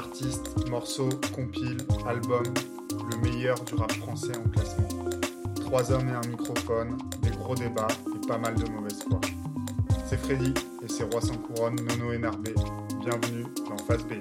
Artistes, 0.00 0.66
morceaux, 0.70 1.10
compiles, 1.34 1.76
albums, 2.06 2.54
le 3.10 3.18
meilleur 3.18 3.60
du 3.66 3.74
rap 3.74 3.92
français 3.92 4.32
en 4.34 4.48
classement. 4.48 4.88
Trois 5.56 5.92
hommes 5.92 6.08
et 6.08 6.12
un 6.12 6.26
microphone, 6.26 6.96
des 7.20 7.28
gros 7.28 7.54
débats 7.54 7.86
et 8.06 8.26
pas 8.26 8.38
mal 8.38 8.54
de 8.54 8.66
mauvaise 8.70 8.98
foi. 9.02 9.20
C'est 10.06 10.16
Freddy 10.16 10.54
et 10.82 10.88
ses 10.88 11.04
rois 11.04 11.20
sans 11.20 11.36
couronne, 11.36 11.76
Nono 11.82 12.12
et 12.14 12.18
Narbé. 12.18 12.54
Bienvenue 13.04 13.44
dans 13.68 13.76
Phase 13.76 14.06
B. 14.06 14.12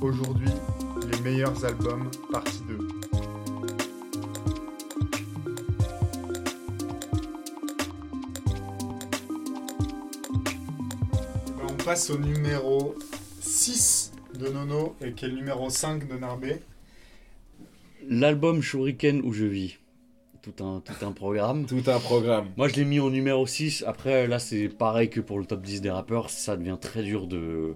Aujourd'hui, 0.00 0.50
les 1.10 1.20
meilleurs 1.22 1.64
albums, 1.64 2.08
partie 2.30 2.62
2. 2.68 2.78
Passe 11.90 12.10
au 12.10 12.18
numéro 12.18 12.94
6 13.40 14.12
de 14.38 14.46
Nono 14.48 14.94
et 15.04 15.10
qui 15.10 15.24
est 15.24 15.28
le 15.28 15.34
numéro 15.34 15.68
5 15.70 16.06
de 16.06 16.16
Narbé. 16.18 16.60
L'album 18.08 18.62
Shuriken 18.62 19.20
où 19.24 19.32
je 19.32 19.44
vis. 19.44 19.76
Tout 20.40 20.62
un, 20.64 20.80
tout 20.84 21.04
un 21.04 21.10
programme. 21.10 21.66
Tout 21.66 21.82
un 21.88 21.98
programme. 21.98 22.46
Moi, 22.56 22.68
je 22.68 22.76
l'ai 22.76 22.84
mis 22.84 23.00
en 23.00 23.10
numéro 23.10 23.44
6. 23.44 23.82
Après, 23.88 24.28
là, 24.28 24.38
c'est 24.38 24.68
pareil 24.68 25.10
que 25.10 25.18
pour 25.18 25.40
le 25.40 25.44
top 25.46 25.62
10 25.62 25.80
des 25.80 25.90
rappeurs. 25.90 26.30
Ça 26.30 26.56
devient 26.56 26.76
très 26.80 27.02
dur 27.02 27.26
de. 27.26 27.36
de- 27.36 27.74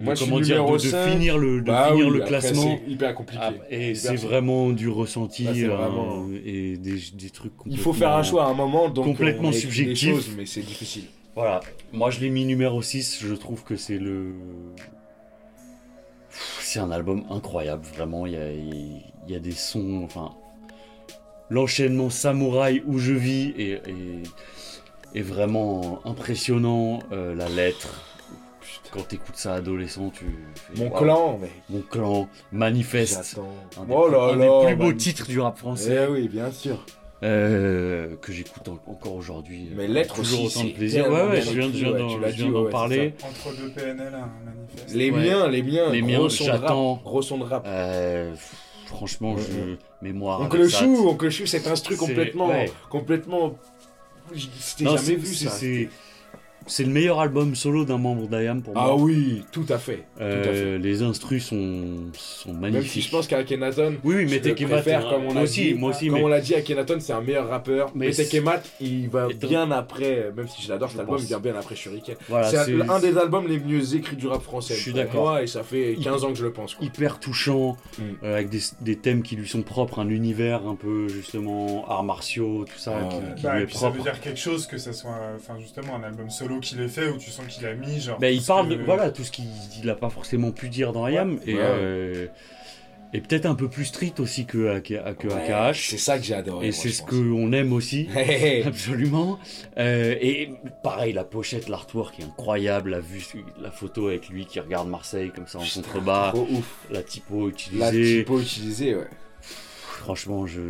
Moi, 0.00 0.14
je 0.16 0.22
suis 0.24 0.28
comment 0.28 0.40
dire, 0.40 0.56
numéro 0.56 0.76
de, 0.76 0.82
de 0.82 0.88
5. 0.88 1.10
finir 1.12 1.38
le, 1.38 1.60
de 1.60 1.66
Bah 1.66 1.90
finir 1.92 2.06
oui, 2.08 2.10
le 2.12 2.16
après, 2.24 2.28
classement. 2.40 2.62
C'est 2.84 2.90
hyper 2.90 3.14
compliqué. 3.14 3.40
Ah, 3.44 3.52
et 3.70 3.94
c'est 3.94 4.16
vraiment 4.16 4.70
du 4.70 4.88
ressenti 4.88 5.46
euh, 5.46 5.68
vraiment- 5.76 6.26
et 6.44 6.76
des, 6.76 6.98
des 7.14 7.30
trucs 7.30 7.52
Il 7.66 7.78
faut 7.78 7.92
faire 7.92 8.10
un 8.16 8.24
choix 8.24 8.46
à 8.46 8.48
un 8.48 8.54
moment, 8.54 8.88
donc 8.88 9.04
complètement 9.04 9.52
subjectif. 9.52 10.10
choses, 10.10 10.30
mais 10.36 10.44
c'est 10.44 10.62
difficile. 10.62 11.04
Voilà, 11.34 11.60
moi 11.92 12.10
je 12.10 12.20
l'ai 12.20 12.30
mis 12.30 12.44
numéro 12.44 12.80
6, 12.80 13.18
je 13.20 13.34
trouve 13.34 13.64
que 13.64 13.76
c'est 13.76 13.98
le... 13.98 14.32
C'est 16.60 16.78
un 16.80 16.90
album 16.90 17.24
incroyable, 17.30 17.84
vraiment, 17.94 18.26
il 18.26 18.32
y 18.32 18.36
a, 18.36 18.52
il 18.52 19.02
y 19.28 19.34
a 19.34 19.38
des 19.40 19.52
sons, 19.52 20.02
enfin... 20.04 20.32
L'enchaînement 21.50 22.08
samouraï 22.10 22.82
où 22.86 22.98
je 22.98 23.12
vis 23.12 23.52
est, 23.58 23.82
est- 23.88 24.22
est 25.14 25.22
vraiment 25.22 26.00
impressionnant, 26.06 27.00
euh, 27.12 27.34
la 27.34 27.48
lettre, 27.48 28.00
quand 28.90 29.06
t'écoutes 29.06 29.36
ça 29.36 29.54
adolescent, 29.54 30.10
tu... 30.10 30.24
fais, 30.54 30.82
Mon 30.82 30.90
clan, 30.90 31.38
mais 31.40 31.50
Mon 31.68 31.82
clan, 31.82 32.28
Manifeste, 32.50 33.38
un 33.78 33.84
des, 33.84 33.92
Oh 33.94 34.04
plus- 34.06 34.12
là 34.16 34.24
un 34.32 34.36
là, 34.36 34.60
des 34.60 34.66
plus 34.66 34.76
beaux 34.76 34.92
titres 34.92 35.26
du 35.26 35.38
rap 35.40 35.58
français, 35.58 36.06
Eh 36.08 36.10
oui, 36.10 36.28
bien 36.28 36.50
sûr. 36.50 36.84
Euh, 37.24 38.16
que 38.20 38.32
j'écoute 38.32 38.68
en- 38.68 38.90
encore 38.90 39.14
aujourd'hui. 39.14 39.68
Mais 39.74 39.84
euh, 39.84 39.88
Lettres 39.88 40.14
toujours 40.16 40.44
aussi, 40.44 40.58
autant 40.58 40.68
de 40.68 40.72
plaisir. 40.74 41.08
Ouais, 41.10 41.22
ouais, 41.28 41.40
je 41.42 41.50
viens, 41.50 41.68
écrit, 41.68 41.78
je 41.78 41.84
viens 41.84 41.92
ouais, 41.92 41.98
d'en- 41.98 42.08
je 42.08 42.26
viens 42.32 42.70
parler. 42.70 43.14
Entre 43.22 43.56
deux 43.56 43.70
PNL, 43.70 44.14
un 44.14 44.30
manifeste. 44.44 44.94
Les 44.94 45.10
Ouais. 45.10 45.24
miens, 45.24 45.48
les 45.48 45.62
miens, 45.62 45.90
Les 45.90 46.02
miens, 46.02 46.28
son 46.28 46.44
de 46.44 46.50
rap. 46.50 46.60
j'attends. 46.60 47.00
Gros 47.04 47.22
son 47.22 47.38
de 47.38 47.44
rap. 47.44 47.64
Euh, 47.66 48.34
franchement, 48.86 49.36
je 49.38 49.76
mémoire. 50.06 50.40
Oncle 50.42 50.68
chou, 50.68 51.08
Oncle 51.08 51.24
le 51.24 51.30
chou, 51.30 51.46
c'est 51.46 51.66
un 51.66 51.74
truc 51.74 51.98
complètement, 51.98 52.50
complètement. 52.90 53.56
C'était 54.60 54.84
Non, 54.84 54.96
jamais 54.96 55.16
vu 55.16 55.34
c'est- 55.34 55.48
ça. 55.48 55.56
C'est 56.66 56.84
le 56.84 56.90
meilleur 56.90 57.20
album 57.20 57.54
solo 57.54 57.84
d'un 57.84 57.98
membre 57.98 58.26
d'IAM 58.28 58.62
pour 58.62 58.74
moi. 58.74 58.84
Ah 58.88 58.94
oui, 58.96 59.44
tout 59.52 59.66
à 59.68 59.78
fait, 59.78 60.04
tout 60.16 60.22
à 60.22 60.24
Euh, 60.24 60.76
fait. 60.76 60.78
les 60.78 61.02
instrus 61.02 61.44
sont, 61.46 61.84
sont 62.14 62.52
Même 62.52 62.60
magnifiques. 62.72 62.90
si 62.90 63.00
je 63.02 63.10
pense 63.10 63.26
qu'Akenaton, 63.26 63.96
Oui, 64.02 64.14
oui, 64.16 64.22
mais 64.24 64.28
je 64.30 64.34
le 64.36 64.40
Tekemat, 64.42 64.68
préfère, 64.76 65.00
est 65.00 65.04
un- 65.06 65.10
comme 65.10 65.24
on 65.26 65.32
moi 65.32 65.40
a 65.40 65.44
aussi, 65.44 65.62
dit, 65.72 65.74
moi 65.74 65.90
aussi, 65.90 66.06
comme 66.08 66.18
mais 66.18 66.24
on 66.24 66.28
l'a 66.28 66.40
dit, 66.40 66.54
Akhenaton 66.54 66.96
c'est 67.00 67.12
un 67.12 67.20
meilleur 67.20 67.48
rappeur. 67.48 67.90
Mais 67.94 68.06
Mais, 68.06 68.12
c'est- 68.12 68.24
Tekemat, 68.24 68.62
il 68.80 69.08
va 69.08 69.28
bien 69.28 69.70
après, 69.70 70.32
même 70.36 70.48
si 70.48 70.62
je 70.62 70.68
l'adore 70.70 70.88
cet 70.88 70.96
Je 70.96 71.00
album, 71.02 71.16
pense. 71.16 71.24
il 71.24 71.28
vient 71.28 71.38
bien 71.40 71.54
après 71.56 71.76
Shuriken. 71.76 72.16
voilà, 72.28 72.48
c'est 72.48 72.72
un 72.88 72.98
des 73.00 73.16
albums 73.18 73.46
les 73.46 73.58
mieux 73.58 73.94
écrits 73.94 74.16
du 74.16 74.26
rap 74.26 74.42
français. 74.42 74.74
Je 74.74 74.80
suis 74.80 74.92
d'accord. 74.92 75.38
Et 75.38 75.46
ça 75.46 75.62
fait 75.62 75.96
15 76.02 76.24
ans 76.24 76.30
que 76.32 76.38
je 76.38 76.44
le 76.44 76.52
pense. 76.52 76.74
quoi. 76.74 76.86
hyper 76.86 77.20
touchant, 77.20 77.76
Mm. 77.98 78.02
euh, 78.24 78.34
avec 78.34 78.48
des, 78.48 78.60
des 78.80 78.96
thèmes 78.96 79.22
qui 79.22 79.36
lui 79.36 79.46
sont 79.48 79.62
propres, 79.62 79.98
un 79.98 80.08
univers 80.08 80.66
un 80.66 80.74
peu 80.76 81.08
justement 81.08 81.84
arts 81.88 82.04
martiaux, 82.04 82.64
tout 82.64 82.78
ça, 82.78 82.92
Ah 83.02 83.08
qui, 83.36 83.42
Bah, 83.42 83.56
lui 83.58 83.64
est 83.64 83.74
ça 83.76 83.90
veut 83.90 84.00
dire 84.00 84.20
quelque 84.20 84.38
chose 84.40 84.66
que 84.66 84.78
ça 84.78 84.92
soit 84.92 85.16
enfin 85.36 85.58
justement 85.60 85.96
un 85.96 86.02
album 86.04 86.30
solo 86.30 86.53
qu'il 86.60 86.80
ait 86.80 86.88
fait 86.88 87.08
où 87.08 87.18
tu 87.18 87.30
sens 87.30 87.46
qu'il 87.46 87.64
a 87.66 87.74
mis 87.74 88.00
genre 88.00 88.18
Bah, 88.18 88.30
il 88.30 88.42
parle 88.42 88.68
que- 88.68 88.74
de 88.74 88.82
voilà 88.82 89.10
tout 89.10 89.24
ce 89.24 89.30
qu'il 89.32 89.46
n'a 89.84 89.94
pas 89.94 90.10
forcément 90.10 90.50
pu 90.52 90.68
dire 90.68 90.92
dans 90.92 91.06
IAM 91.08 91.38
et, 91.46 91.54
Ouais. 91.54 91.60
euh, 91.62 92.26
et 93.12 93.20
peut-être 93.20 93.46
un 93.46 93.54
peu 93.54 93.68
plus 93.68 93.84
street 93.84 94.14
aussi 94.18 94.44
que, 94.44 94.80
que 94.80 94.94
Ouais, 94.94 95.00
AKH. 95.50 95.88
C'est 95.90 95.98
ça 95.98 96.18
que 96.18 96.24
j'ai 96.24 96.34
adoré. 96.34 96.66
Et 96.68 96.72
c'est 96.72 96.88
ce 96.90 97.00
qu'on 97.02 97.52
aime 97.52 97.72
aussi. 97.72 98.08
Absolument. 98.66 99.38
Euh, 99.78 100.16
et 100.20 100.50
pareil, 100.82 101.12
la 101.12 101.22
pochette, 101.24 101.68
l'artwork 101.68 102.18
est 102.18 102.24
incroyable. 102.24 102.90
La 102.90 103.00
vue, 103.00 103.24
la 103.60 103.70
photo 103.70 104.08
avec 104.08 104.28
lui 104.28 104.46
qui 104.46 104.58
regarde 104.58 104.88
Marseille 104.88 105.30
comme 105.34 105.46
ça 105.46 105.58
en 105.58 105.62
Putain, 105.62 105.82
contrebas. 105.82 106.30
Trop 106.34 106.48
ouf. 106.50 106.86
La 106.90 107.02
typo 107.02 107.44
La 107.44 107.50
utilisée. 107.50 108.18
typo 108.24 108.40
utilisée, 108.40 108.94
ouais. 108.96 109.06
Franchement, 109.94 110.46
je, 110.46 110.60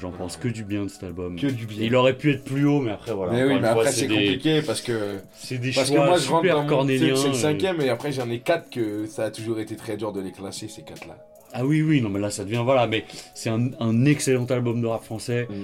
j'en 0.00 0.10
pense 0.12 0.36
que 0.36 0.48
du 0.48 0.62
bien 0.64 0.84
de 0.84 0.88
cet 0.88 1.02
album. 1.04 1.36
Que 1.38 1.46
du 1.48 1.66
bien. 1.66 1.82
Et 1.82 1.86
il 1.86 1.96
aurait 1.96 2.16
pu 2.16 2.30
être 2.32 2.44
plus 2.44 2.66
haut, 2.66 2.80
mais 2.80 2.92
après, 2.92 3.12
voilà. 3.12 3.32
mais 3.32 3.44
oui, 3.44 3.54
mais 3.54 3.60
fois, 3.60 3.70
après 3.70 3.92
c'est 3.92 4.06
des- 4.06 4.14
compliqué 4.14 4.62
parce 4.62 4.80
que 4.80 5.18
C'est 5.34 5.58
des 5.58 5.72
parce 5.72 5.90
que 5.90 5.96
moi 5.96 6.16
je 6.18 6.28
rentre 6.28 6.42
super 6.42 6.56
dans 6.56 6.62
mon- 6.62 6.68
cornéliens. 6.68 7.16
c'est 7.16 7.22
c'est 7.22 7.28
le 7.28 7.34
euh. 7.34 7.38
cinquième 7.38 7.80
et 7.80 7.88
après 7.88 8.12
j'en 8.12 8.28
ai 8.30 8.40
quatre 8.40 8.70
que 8.70 9.06
ça 9.06 9.24
a 9.24 9.30
toujours 9.30 9.58
été 9.60 9.74
très 9.76 9.96
dur 9.96 10.12
de 10.12 10.20
les 10.20 10.30
classer 10.30 10.68
ces 10.68 10.82
quatre 10.82 11.06
là. 11.08 11.16
Ah 11.52 11.64
oui, 11.64 11.80
oui, 11.82 12.00
non, 12.02 12.10
mais 12.10 12.20
là, 12.20 12.30
ça 12.30 12.44
devient. 12.44 12.62
Voilà, 12.64 12.86
mais 12.86 13.04
c'est 13.34 13.48
un, 13.48 13.70
un 13.80 14.04
excellent 14.04 14.44
album 14.46 14.80
de 14.82 14.86
rap 14.86 15.02
français. 15.04 15.46
Mm. 15.48 15.54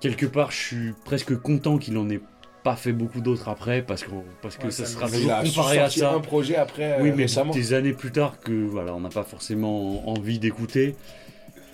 Quelque 0.00 0.26
part, 0.26 0.50
je 0.52 0.56
suis 0.58 0.92
presque 1.04 1.36
content 1.36 1.76
qu'il 1.76 1.98
en 1.98 2.08
ait 2.08 2.20
pas 2.62 2.76
fait 2.76 2.92
beaucoup 2.92 3.20
d'autres 3.20 3.48
après, 3.48 3.82
parce 3.82 4.04
que, 4.04 4.10
parce 4.42 4.56
que 4.56 4.64
Ouais, 4.66 4.70
ça 4.70 4.84
ça 4.84 4.92
sera 4.92 5.06
toujours 5.08 5.32
comparé 5.64 5.78
à 5.78 5.90
ça. 5.90 6.12
un 6.12 6.20
projet 6.20 6.56
après 6.56 6.98
Oui, 7.00 7.10
mais 7.16 7.22
récemment. 7.24 7.52
des 7.52 7.72
années 7.72 7.94
plus 7.94 8.12
tard 8.12 8.38
que 8.38 8.52
voilà, 8.52 8.94
on 8.94 9.00
n'a 9.00 9.08
pas 9.08 9.24
forcément 9.24 10.08
envie 10.08 10.38
d'écouter. 10.38 10.94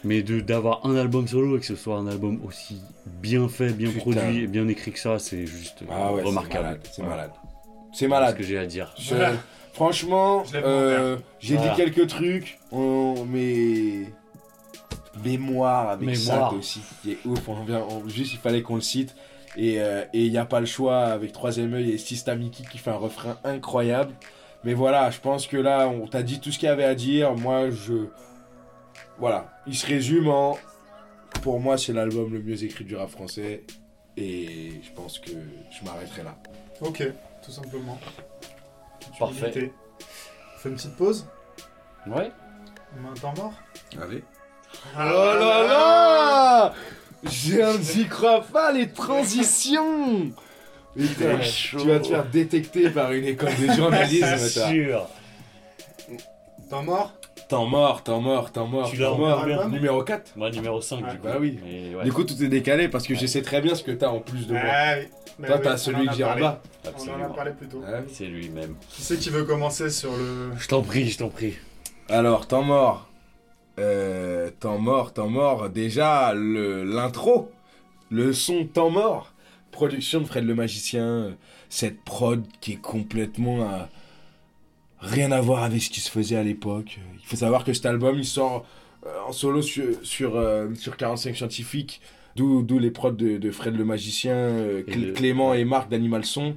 Mais 0.04 0.22
de 0.22 0.40
d'avoir 0.40 0.84
un 0.86 0.94
album 0.96 1.26
solo 1.26 1.56
et 1.56 1.60
que 1.60 1.66
ce 1.66 1.74
soit 1.76 1.96
un 1.96 2.06
album 2.06 2.40
aussi 2.46 2.80
bien 3.06 3.48
fait, 3.48 3.70
bien 3.70 3.88
Putain. 3.90 4.00
produit 4.00 4.44
et 4.44 4.46
bien 4.46 4.68
écrit 4.68 4.92
que 4.92 4.98
ça, 5.00 5.18
c'est 5.18 5.46
juste 5.46 5.82
Ah 5.90 6.12
ouais, 6.12 6.20
c'est 6.22 6.28
remarquable. 6.28 6.64
malade, 6.64 6.80
C'est 6.92 7.02
malade. 7.02 7.30
C'est 7.92 8.08
malade. 8.08 8.30
ce 8.34 8.38
que 8.38 8.42
j'ai 8.44 8.58
à 8.58 8.66
dire. 8.66 8.94
Je- 8.98 9.14
Voilà. 9.14 9.32
Franchement, 9.72 10.42
euh, 10.54 11.16
j'ai 11.40 11.56
Voilà. 11.56 11.74
dit 11.74 11.76
quelques 11.82 12.06
trucs, 12.08 12.58
on- 12.72 13.24
mais 13.28 14.06
mémoire 15.24 15.90
avec 15.90 16.06
Mémoire. 16.08 16.50
ça 16.50 16.56
aussi, 16.56 16.80
qui 17.02 17.12
est 17.12 17.18
ouf. 17.24 17.48
On 17.48 17.64
vient, 17.64 17.82
on- 17.90 18.08
juste 18.08 18.32
il 18.34 18.38
fallait 18.38 18.62
qu'on 18.62 18.76
le 18.76 18.80
cite. 18.80 19.14
Et 19.58 19.80
euh, 19.80 20.02
et 20.12 20.24
il 20.26 20.30
n'y 20.30 20.38
a 20.38 20.44
pas 20.44 20.60
le 20.60 20.66
choix 20.66 20.98
avec 21.04 21.32
Troisième 21.32 21.72
œil 21.74 21.90
et 21.90 21.98
Sistamiki 21.98 22.64
qui 22.70 22.76
fait 22.78 22.90
un 22.90 22.96
refrain 22.96 23.38
incroyable. 23.44 24.12
Mais 24.64 24.74
voilà, 24.74 25.10
je 25.10 25.18
pense 25.20 25.46
que 25.46 25.56
là, 25.56 25.88
on 25.88 26.06
t'a 26.06 26.22
dit 26.22 26.40
tout 26.40 26.52
ce 26.52 26.58
qu'il 26.58 26.66
y 26.68 26.72
avait 26.72 26.84
à 26.84 26.94
dire. 26.94 27.34
Moi, 27.34 27.70
je. 27.70 28.08
Voilà, 29.18 29.48
il 29.66 29.74
se 29.74 29.86
résume 29.86 30.28
en. 30.28 30.58
Pour 31.42 31.60
moi, 31.60 31.76
c'est 31.78 31.92
l'album 31.92 32.32
le 32.32 32.40
mieux 32.42 32.62
écrit 32.64 32.84
du 32.84 32.96
rap 32.96 33.10
français. 33.10 33.64
Et 34.16 34.80
je 34.82 34.92
pense 34.94 35.18
que 35.18 35.30
je 35.30 35.84
m'arrêterai 35.84 36.22
là. 36.22 36.36
ok 36.80 37.02
tout 37.44 37.50
simplement 37.52 37.98
Parfait. 39.18 39.34
Humilité. 39.50 39.72
on 40.54 40.58
fait 40.58 40.68
une 40.70 40.74
petite 40.76 40.96
pause 40.96 41.26
Ouais. 42.06 42.30
on 42.96 43.02
met 43.02 43.08
un 43.10 43.14
temps 43.14 43.34
mort 43.36 43.52
Allez. 44.02 44.24
oh 44.24 44.98
Oh 44.98 45.00
là 45.38 45.62
là 45.68 46.74
Je 47.24 47.98
n'y 47.98 48.06
crois 48.08 48.40
pas, 48.42 48.72
les 48.72 48.90
transitions 48.90 50.32
Putain, 50.96 51.38
tu 51.40 51.76
vas 51.86 52.00
te 52.00 52.08
faire 52.08 52.24
détecter 52.30 52.88
par 52.90 53.12
une 53.12 53.26
école 53.26 53.54
de 53.54 53.70
journalisme, 53.74 54.26
C'est 54.38 54.66
sûr. 54.70 55.06
temps 56.70 56.82
mort 56.82 57.12
Temps 57.48 57.66
mort, 57.66 58.02
temps 58.02 58.20
mort, 58.20 58.50
temps 58.50 58.66
mort, 58.66 58.90
Tu 58.90 58.96
l'as 58.96 59.12
en 59.12 59.18
mort. 59.18 59.40
album 59.44 59.70
Numéro 59.70 60.02
4 60.02 60.32
Moi, 60.36 60.50
numéro 60.50 60.80
5, 60.80 60.96
Ouais. 61.04 61.10
du 61.12 61.18
coup. 61.18 61.24
Bah 61.24 61.36
oui. 61.40 61.58
Mais 61.64 61.94
ouais, 61.94 62.04
Du 62.04 62.12
coup, 62.12 62.24
tout 62.24 62.42
est 62.42 62.48
décalé 62.48 62.88
parce 62.88 63.06
que 63.06 63.14
je 63.14 63.24
sais 63.26 63.42
très 63.42 63.60
bien 63.60 63.74
ce 63.74 63.82
que 63.84 63.92
t'as 63.92 64.08
en 64.08 64.18
plus 64.20 64.46
de 64.48 64.52
moi. 64.54 64.62
ah 64.64 64.94
Mais 65.38 65.46
Toi, 65.46 65.56
oui, 65.56 65.62
t'as 65.62 65.76
celui 65.76 66.06
que 66.08 66.14
j'ai 66.14 66.24
en 66.24 66.36
bas. 66.38 66.60
on 66.84 66.88
en 66.88 66.88
a 66.88 66.90
absolument. 66.94 67.30
parlé 67.34 67.52
plus 67.52 67.68
tôt 67.68 67.78
Ouais. 67.78 68.04
C'est 68.12 68.24
lui-même. 68.24 68.74
qui 68.90 69.02
c'est 69.02 69.16
qui 69.18 69.30
veut 69.30 69.44
commencer 69.44 69.90
sur 69.90 70.10
le 70.16 70.50
Je 70.58 70.66
t'en 70.66 70.82
prie, 70.82 71.08
je 71.08 71.18
t'en 71.18 71.28
prie. 71.28 71.54
Alors, 72.08 72.48
temps 72.48 72.62
mort. 72.62 73.08
Euh, 73.78 74.50
temps 74.58 74.78
mort, 74.78 75.12
temps 75.12 75.28
mort. 75.28 75.68
Déjà, 75.68 76.32
l'intro. 76.34 77.52
Le 78.10 78.32
son 78.32 78.64
temps 78.64 78.90
mort. 78.90 79.32
Production 79.72 80.20
de 80.20 80.24
Fred 80.26 80.44
le 80.46 80.54
Magicien. 80.54 81.36
Cette 81.68 82.00
prod 82.02 82.42
qui 82.60 82.72
est 82.72 82.80
complètement 82.80 83.62
euh, 83.70 83.82
rien 85.00 85.32
à 85.32 85.40
voir 85.40 85.62
avec 85.62 85.82
ce 85.82 85.90
qui 85.90 86.00
se 86.00 86.10
faisait 86.10 86.36
à 86.36 86.42
l'époque. 86.42 86.98
Euh, 86.98 87.16
Il 87.20 87.26
faut 87.26 87.36
savoir 87.36 87.64
que 87.64 87.72
cet 87.72 87.86
album, 87.86 88.16
il 88.18 88.24
sort 88.24 88.64
euh, 89.06 89.10
en 89.28 89.32
solo 89.32 89.62
sur, 89.62 89.84
sur, 90.02 90.36
euh, 90.36 90.68
sur 90.74 90.96
45 90.96 91.36
scientifiques. 91.36 92.00
D'où 92.36 92.60
d'où 92.62 92.78
les 92.78 92.90
prods 92.90 93.12
de, 93.12 93.38
de 93.38 93.50
Fred 93.50 93.74
le 93.76 93.84
Magicien, 93.86 94.34
euh, 94.34 94.82
Et 94.86 94.92
Cl- 94.92 95.06
le- 95.06 95.12
Clément 95.12 95.54
et 95.54 95.64
Marc 95.64 95.88
d'Animal 95.88 96.24
Son. 96.26 96.54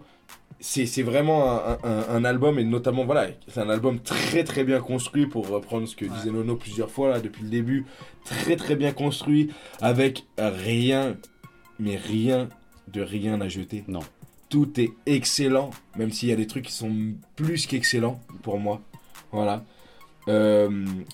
C'est 0.59 0.86
c'est 0.86 1.03
vraiment 1.03 1.50
un, 1.53 1.77
un- 1.86 2.06
un 2.09 2.25
album, 2.25 2.59
et 2.59 2.65
notamment, 2.65 3.06
voilà, 3.06 3.27
c'est 3.47 3.62
un 3.62 3.69
album 3.69 4.00
très 4.00 4.44
très 4.44 4.65
bien 4.65 4.81
construit, 4.81 5.25
pour 5.25 5.47
reprendre 5.47 5.88
ce 5.88 5.95
que 5.95 6.03
disait 6.03 6.31
Nono 6.31 6.57
plusieurs 6.57 6.92
fois 6.92 7.09
là, 7.12 7.21
depuis 7.21 7.44
le 7.44 7.50
début. 7.50 7.85
Très 8.25 8.57
très 8.57 8.75
bien 8.75 8.92
construit, 8.92 9.51
avec 9.80 10.25
rien, 10.38 11.15
mais 11.80 11.95
rien 11.95 12.50
de 12.92 13.01
rien 13.01 13.39
à 13.39 13.47
jeter. 13.47 13.85
Non. 13.88 14.01
Tout 14.49 14.79
est 14.79 14.91
excellent, 15.05 15.71
même 15.95 16.11
s'il 16.11 16.29
y 16.29 16.31
a 16.31 16.35
des 16.35 16.47
trucs 16.47 16.65
qui 16.65 16.73
sont 16.73 17.13
plus 17.35 17.67
qu'excellents 17.67 18.19
pour 18.41 18.59
moi. 18.59 18.81
Voilà. 19.31 19.63
Euh, 20.27 20.69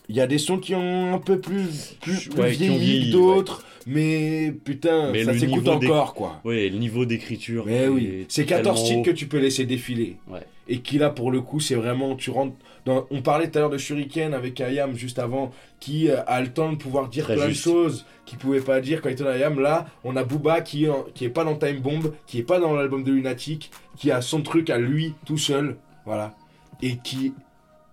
Il 0.10 0.16
y 0.16 0.22
a 0.22 0.28
des 0.28 0.38
sons 0.38 0.58
qui 0.58 0.76
ont 0.76 1.14
un 1.14 1.20
peu 1.20 1.40
plus, 1.40 1.96
plus, 2.02 2.28
plus 2.30 2.40
Ouais, 2.42 2.50
vieilli 2.52 3.08
que 3.12 3.12
d'autres, 3.18 3.64
mais 3.88 4.54
putain, 4.64 5.12
Mais 5.12 5.24
ça 5.24 5.38
s'écoute 5.38 5.68
encore, 5.68 6.14
quoi. 6.14 6.42
Ouais, 6.44 6.70
le 6.70 6.78
niveau 6.78 7.06
d'écriture. 7.06 7.64
Mais 7.66 7.88
oui, 7.88 8.26
c'est 8.30 8.46
14 8.46 8.76
tellement 8.84 8.90
titres 9.04 9.12
que 9.12 9.16
tu 9.16 9.28
peux 9.28 9.38
laisser 9.40 9.66
défiler. 9.66 10.18
Ouais. 10.28 10.42
Et 10.68 10.80
qui 10.80 10.98
là, 10.98 11.12
pour 11.12 11.32
le 11.32 11.42
coup, 11.42 11.60
c'est 11.60 11.76
vraiment, 11.76 12.16
tu 12.16 12.32
rentres 12.32 12.56
dans... 12.86 13.06
On 13.12 13.22
parlait 13.22 13.50
tout 13.52 13.58
à 13.60 13.62
l'heure 13.62 13.70
de 13.70 13.78
Shuriken 13.78 14.34
avec 14.34 14.60
Ayam 14.60 14.96
juste 14.96 15.20
avant, 15.20 15.52
qui 15.80 16.10
euh, 16.10 16.18
a 16.26 16.42
le 16.42 16.48
temps 16.52 16.72
de 16.72 16.78
pouvoir 16.78 17.08
dire 17.08 17.26
Très 17.26 17.36
plein 17.36 17.50
juste. 17.50 17.68
de 17.68 17.72
choses 17.72 18.06
qu'il 18.26 18.40
pouvait 18.40 18.62
pas 18.62 18.82
dire 18.82 19.02
quand 19.02 19.10
il 19.10 19.14
était 19.14 19.24
dans 19.24 19.30
Ayam. 19.30 19.60
Là, 19.60 19.86
on 20.04 20.16
a 20.16 20.24
Booba 20.24 20.62
qui, 20.62 20.90
en- 20.90 21.06
qui 21.14 21.24
est 21.26 21.30
pas 21.30 21.44
dans 21.44 21.56
Time 21.56 21.80
Bomb, 21.80 22.12
qui 22.26 22.40
est 22.40 22.44
pas 22.44 22.60
dans 22.60 22.74
l'album 22.74 23.04
de 23.04 23.12
Lunatic, 23.12 23.70
qui 23.96 24.10
a 24.10 24.22
son 24.22 24.42
truc 24.42 24.72
à 24.72 24.80
lui 24.80 25.14
tout 25.28 25.38
seul, 25.38 25.78
voilà. 26.06 26.36
Et 26.82 26.98
qui 26.98 27.34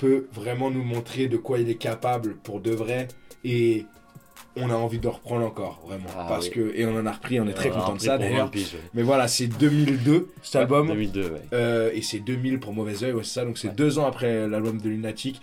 peut 0.02 0.26
vraiment 0.32 0.68
nous 0.70 0.82
montrer 0.82 1.28
de 1.28 1.36
quoi 1.36 1.60
il 1.60 1.70
est 1.70 1.76
capable 1.76 2.34
pour 2.34 2.58
de 2.60 2.72
vrai. 2.72 3.06
Et 3.44 3.86
on 4.56 4.68
a 4.68 4.74
envie 4.74 4.98
de 4.98 5.06
reprendre 5.06 5.46
encore, 5.46 5.80
vraiment. 5.86 6.08
Ah 6.18 6.26
parce 6.28 6.46
oui. 6.46 6.50
que, 6.52 6.72
et 6.74 6.84
on 6.86 6.96
en 6.96 7.06
a 7.06 7.12
repris, 7.12 7.38
on 7.40 7.46
est 7.46 7.52
très 7.54 7.70
content 7.70 7.94
de 7.94 8.00
ça 8.00 8.18
d'ailleurs. 8.18 8.50
Mais 8.94 9.02
voilà, 9.02 9.28
c'est 9.28 9.46
2002 9.46 10.28
cet 10.42 10.56
album. 10.56 10.88
2002, 10.88 11.22
ouais. 11.22 11.28
Euh, 11.52 11.90
et 11.94 12.02
c'est 12.02 12.18
2000 12.18 12.58
pour 12.58 12.72
Mauvais 12.72 13.02
Oeil, 13.04 13.12
ouais, 13.12 13.22
c'est 13.22 13.34
ça. 13.34 13.44
Donc 13.44 13.58
c'est 13.58 13.68
Ouais. 13.68 13.74
deux 13.74 13.98
ans 14.00 14.06
après 14.06 14.48
l'album 14.48 14.78
de 14.80 14.88
Lunatic. 14.88 15.40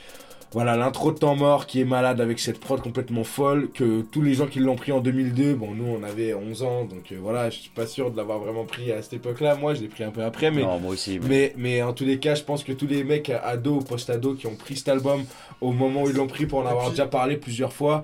Voilà, 0.52 0.76
l'intro 0.76 1.12
de 1.12 1.20
Temps 1.20 1.36
Mort 1.36 1.68
qui 1.68 1.80
est 1.82 1.86
malade 1.86 2.20
avec 2.20 2.40
cette 2.40 2.60
prod 2.60 2.82
complètement 2.82 3.24
folle. 3.24 3.70
Que 3.72 4.02
tous 4.02 4.24
les 4.24 4.34
gens 4.34 4.48
qui 4.48 4.60
l'ont 4.60 4.76
pris 4.76 4.92
en 4.92 5.00
2002, 5.00 5.54
bon, 5.54 5.76
nous 5.76 5.86
on 5.86 6.02
avait 6.04 6.34
11 6.34 6.64
ans, 6.64 6.86
donc 6.86 7.12
euh, 7.12 7.18
voilà, 7.22 7.52
je 7.52 7.60
suis 7.60 7.70
pas 7.70 7.86
sûr 7.86 8.10
de 8.10 8.18
l'avoir 8.18 8.40
vraiment 8.40 8.66
pris 8.66 8.92
à 8.92 9.02
cette 9.04 9.14
époque-là. 9.14 9.56
Moi, 9.56 9.76
je 9.76 9.82
l'ai 9.82 9.88
pris 9.90 10.04
un 10.04 10.10
peu 10.10 10.24
après, 10.24 10.50
mais. 10.50 10.64
Non, 10.64 10.80
moi 10.80 10.94
aussi. 10.94 11.20
mais- 11.20 11.28
Mais, 11.30 11.54
mais 11.58 11.84
en 11.84 11.94
tous 11.94 12.06
les 12.06 12.18
cas, 12.18 12.34
je 12.34 12.42
pense 12.44 12.64
que 12.64 12.72
tous 12.72 12.88
les 12.88 13.04
mecs 13.04 13.30
ados 13.30 13.84
ou 13.84 13.86
post-ados 13.86 14.40
qui 14.40 14.48
ont 14.48 14.56
pris 14.56 14.76
cet 14.76 14.90
album 14.90 15.24
au 15.62 15.72
moment 15.72 16.02
où 16.04 16.10
ils 16.10 16.16
l'ont 16.16 16.26
pris 16.28 16.48
pour 16.48 16.60
en 16.60 16.66
avoir 16.66 16.86
puis- 16.86 16.92
déjà 16.92 17.06
parlé 17.06 17.38
plusieurs 17.38 17.72
fois, 17.74 18.04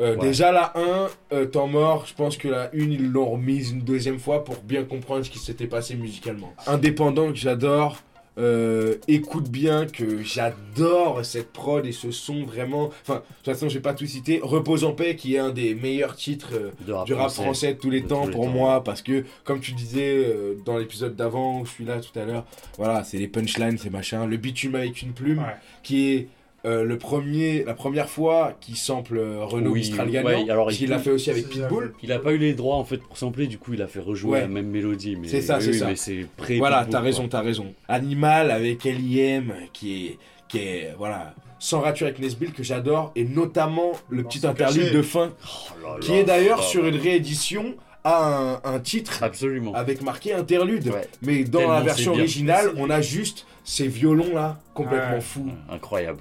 euh, 0.00 0.16
Ouais. 0.16 0.20
déjà 0.28 0.50
la 0.50 0.72
1, 0.76 1.08
euh, 1.32 1.46
temps 1.46 1.68
mort, 1.68 2.06
je 2.06 2.14
pense 2.14 2.36
que 2.36 2.48
la 2.48 2.70
1, 2.74 2.90
ils 2.90 3.08
l'ont 3.10 3.30
remise 3.30 3.70
une 3.70 3.82
deuxième 3.82 4.18
fois 4.18 4.42
pour 4.42 4.56
bien 4.62 4.82
comprendre 4.82 5.24
ce 5.24 5.30
qui 5.30 5.38
s'était 5.38 5.66
passé 5.68 5.94
musicalement. 5.94 6.52
Indépendant 6.66 7.28
que 7.28 7.36
j'adore, 7.36 7.98
euh, 8.38 8.94
écoute 9.08 9.48
bien 9.50 9.86
que 9.86 10.22
j'adore 10.22 11.24
cette 11.24 11.52
prod 11.52 11.84
et 11.84 11.92
ce 11.92 12.10
son 12.10 12.44
vraiment. 12.44 12.90
Enfin, 13.02 13.16
de 13.16 13.20
toute 13.42 13.52
façon, 13.54 13.68
je 13.68 13.74
vais 13.74 13.80
pas 13.80 13.94
tout 13.94 14.06
citer. 14.06 14.40
Repose 14.42 14.84
en 14.84 14.92
paix, 14.92 15.16
qui 15.16 15.34
est 15.34 15.38
un 15.38 15.50
des 15.50 15.74
meilleurs 15.74 16.14
titres. 16.16 16.50
euh, 16.54 16.70
de 16.86 16.92
rap 16.92 17.06
du 17.06 17.14
rap 17.14 17.30
français 17.30 17.74
de 17.74 17.78
tous 17.78 17.90
les 17.90 18.00
De 18.02 18.06
temps 18.08 18.22
tous 18.22 18.28
les 18.28 18.34
pour 18.34 18.44
temps. 18.44 18.50
moi 18.50 18.84
parce 18.84 19.02
que 19.02 19.24
comme 19.44 19.60
tu 19.60 19.72
disais 19.72 20.14
euh, 20.16 20.54
dans 20.64 20.78
l'épisode 20.78 21.16
d'avant 21.16 21.60
où 21.60 21.66
je 21.66 21.70
suis 21.70 21.84
là 21.84 22.00
tout 22.00 22.16
à 22.18 22.24
l'heure 22.24 22.44
voilà 22.76 23.04
c'est 23.04 23.18
les 23.18 23.28
punchlines 23.28 23.76
c'est 23.78 23.90
machin 23.90 24.26
le 24.26 24.36
bitume 24.36 24.74
avec 24.74 25.02
une 25.02 25.12
plume 25.12 25.38
Ouais. 25.38 25.54
qui 25.82 26.10
est 26.12 26.28
euh, 26.64 26.82
le 26.84 26.98
premier 26.98 27.62
la 27.64 27.74
première 27.74 28.08
fois 28.08 28.56
qui 28.60 28.74
sample 28.76 29.16
euh, 29.18 29.44
Renault 29.44 29.70
Oui, 29.70 29.78
Mistral 29.80 30.10
gagnant 30.10 30.28
ouais, 30.44 30.50
alors 30.50 30.72
il 30.72 30.76
qu'il 30.78 30.90
l'a 30.90 30.98
fait 30.98 31.10
aussi 31.10 31.30
avec 31.30 31.48
Pitbull 31.48 31.92
Il 32.02 32.10
a 32.10 32.18
pas 32.18 32.32
eu 32.32 32.38
les 32.38 32.52
droits 32.54 32.76
en 32.76 32.84
fait 32.84 32.98
pour 32.98 33.16
sampler, 33.16 33.46
du 33.46 33.58
coup 33.58 33.74
il 33.74 33.82
a 33.82 33.86
fait 33.86 34.00
rejouer 34.00 34.32
Ouais. 34.32 34.40
la 34.40 34.48
même 34.48 34.66
mélodie. 34.66 35.16
mais- 35.16 35.28
C'est 35.28 35.40
ça, 35.40 35.58
oui, 35.58 35.62
c'est 35.64 35.70
oui, 35.70 35.78
ça. 35.78 35.86
Mais 35.86 35.96
c'est 35.96 36.26
pré 36.36 36.58
voilà 36.58 36.86
t'as 36.90 37.00
raison 37.00 37.28
t'as 37.28 37.42
raison 37.42 37.74
Animal 37.88 38.50
avec 38.50 38.84
L.I.M 38.86 39.54
qui 39.72 40.06
est 40.06 40.18
qui 40.48 40.58
est 40.58 40.94
voilà 40.98 41.34
sans 41.60 41.80
rature 41.80 42.06
avec 42.06 42.18
Nesbill 42.20 42.52
que 42.52 42.62
j'adore 42.62 43.12
et 43.16 43.24
notamment 43.24 43.92
le 44.08 44.22
petit 44.24 44.46
interlude 44.46 44.82
caché. 44.84 44.94
de 44.96 45.02
fin 45.02 45.32
Oh 45.44 45.86
là 45.88 45.96
qui 46.00 46.12
est 46.14 46.24
d'ailleurs 46.24 46.62
sur 46.64 46.84
une 46.86 46.96
réédition 46.96 47.74
à 48.04 48.60
un, 48.64 48.74
un 48.74 48.78
titre 48.80 49.22
Absolument. 49.22 49.74
avec 49.74 50.02
marqué 50.02 50.32
interlude 50.32 50.88
Ouais. 50.88 51.08
Mais 51.22 51.44
dans 51.44 51.58
Tellement 51.58 51.74
la 51.74 51.80
version 51.82 52.12
originale, 52.12 52.72
on 52.76 52.88
a 52.90 53.00
juste 53.00 53.44
ces 53.64 53.88
violons 53.88 54.32
là, 54.34 54.58
complètement 54.72 55.20
fous. 55.20 55.50
Incroyable. 55.68 56.20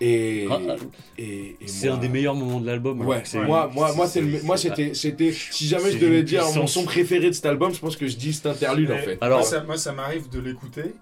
Et, 0.00 0.46
Ah, 0.50 0.58
ah, 0.68 0.74
et, 1.18 1.56
et 1.60 1.66
C'est 1.66 1.88
un 1.88 1.98
des 1.98 2.08
meilleurs 2.08 2.34
moments 2.34 2.60
de 2.60 2.66
l'album. 2.66 3.00
Ouais, 3.06 3.20
c'est- 3.24 3.42
moi, 3.42 3.70
moi, 3.74 3.92
moi, 3.94 4.06
c'est 4.06 4.22
moi, 4.22 4.56
c'était, 4.56 4.94
c'était, 4.94 5.32
si 5.32 5.66
jamais 5.66 5.90
je 5.92 5.98
devais 5.98 6.22
dire 6.22 6.44
mon 6.56 6.66
son 6.66 6.84
préféré 6.84 7.28
de 7.28 7.32
cet 7.34 7.46
album, 7.46 7.72
je 7.74 7.80
pense 7.80 7.96
que 7.96 8.06
je 8.06 8.16
dis 8.16 8.32
cet 8.32 8.46
interlude 8.46 8.90
en 8.90 8.96
fait. 8.98 9.18
Alors- 9.20 9.40
moi, 9.40 9.46
ça, 9.48 9.62
moi, 9.62 9.76
ça 9.76 9.92
m'arrive 9.92 10.28
de 10.30 10.40
l'écouter 10.40 10.94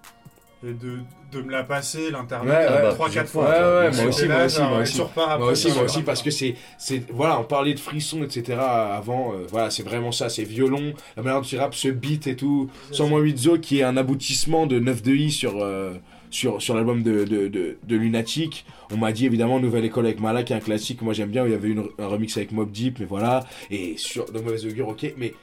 et 0.67 0.73
de, 0.73 0.99
de 1.31 1.43
me 1.43 1.53
la 1.53 1.63
passer, 1.63 2.11
l'internet, 2.11 2.53
Ouais, 2.53 2.89
ouais, 2.89 2.91
3-4 2.91 3.05
plusieurs 3.05 3.27
fois. 3.29 3.45
Ouais, 3.45 3.51
ouais, 3.51 3.91
moi 3.97 4.05
aussi, 4.07 4.27
moi 4.27 4.45
aussi, 4.45 4.61
moi 4.61 4.79
aussi. 4.81 4.93
tu 4.95 5.03
Moi 5.39 5.51
aussi, 5.53 5.69
moi 5.73 5.87
parce 6.05 6.23
que 6.23 6.31
c'est, 6.33 6.57
c'est, 6.79 7.05
voilà, 7.13 7.39
on 7.39 7.45
parlait 7.45 7.75
de 7.75 7.79
frissons, 7.79 8.25
etc. 8.25 8.59
avant, 8.59 9.33
euh, 9.35 9.47
voilà, 9.51 9.71
c'est 9.71 9.85
vraiment 9.85 10.11
ça, 10.11 10.29
c'est 10.29 10.43
violon, 10.43 10.95
la 11.17 11.23
manière 11.23 11.41
dont 11.41 11.47
il 11.47 11.59
rappe, 11.61 11.77
ce 11.77 11.87
beat 11.87 12.27
et 12.27 12.35
tout. 12.35 12.69
Sans 12.91 13.07
moins 13.07 13.21
8 13.21 13.39
Zo, 13.39 13.59
qui 13.59 13.79
est 13.79 13.85
un 13.85 13.97
aboutissement 13.97 14.67
de 14.67 14.81
9 14.81 15.03
de 15.03 15.13
I 15.13 15.31
sur, 15.31 15.63
euh, 15.63 15.93
sur, 16.31 16.61
sur 16.63 16.75
l'album 16.75 17.03
de, 17.03 17.25
de, 17.25 17.49
de, 17.49 17.77
de 17.83 17.97
Lunatic. 17.97 18.65
On 18.91 18.97
m'a 18.97 19.13
dit 19.13 19.27
évidemment 19.27 19.61
Nouvelle 19.61 19.85
École 19.85 20.07
avec 20.07 20.21
Mala, 20.21 20.43
qui 20.43 20.53
est 20.53 20.57
un 20.57 20.61
classique, 20.61 21.03
moi 21.03 21.13
j'aime 21.15 21.31
bien, 21.31 21.45
il 21.45 21.53
y 21.53 21.55
avait 21.55 21.69
une- 21.69 21.89
un 21.99 22.07
remix 22.07 22.37
avec 22.37 22.53
Mob 22.53 22.71
Deep, 22.71 23.01
mais 23.01 23.07
voilà. 23.07 23.45
Et 23.71 23.97
sur 23.97 24.31
De 24.31 24.41
Mauvais 24.41 24.65
Augure, 24.67 24.89
ok, 24.89 25.15
mais 25.17 25.35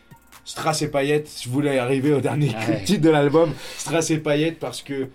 Strass 0.46 0.82
et 0.84 0.90
Paillettes, 0.92 1.42
je 1.44 1.50
voulais 1.50 1.80
arriver 1.80 2.14
au 2.14 2.22
dernier 2.22 2.52
Ah 2.56 2.70
ouais. 2.70 2.84
titre 2.84 3.02
de 3.02 3.10
l'album, 3.10 3.52
Strass 3.78 4.12
et 4.12 4.20
Paillettes, 4.20 4.60
parce 4.60 4.82
que 4.82 5.08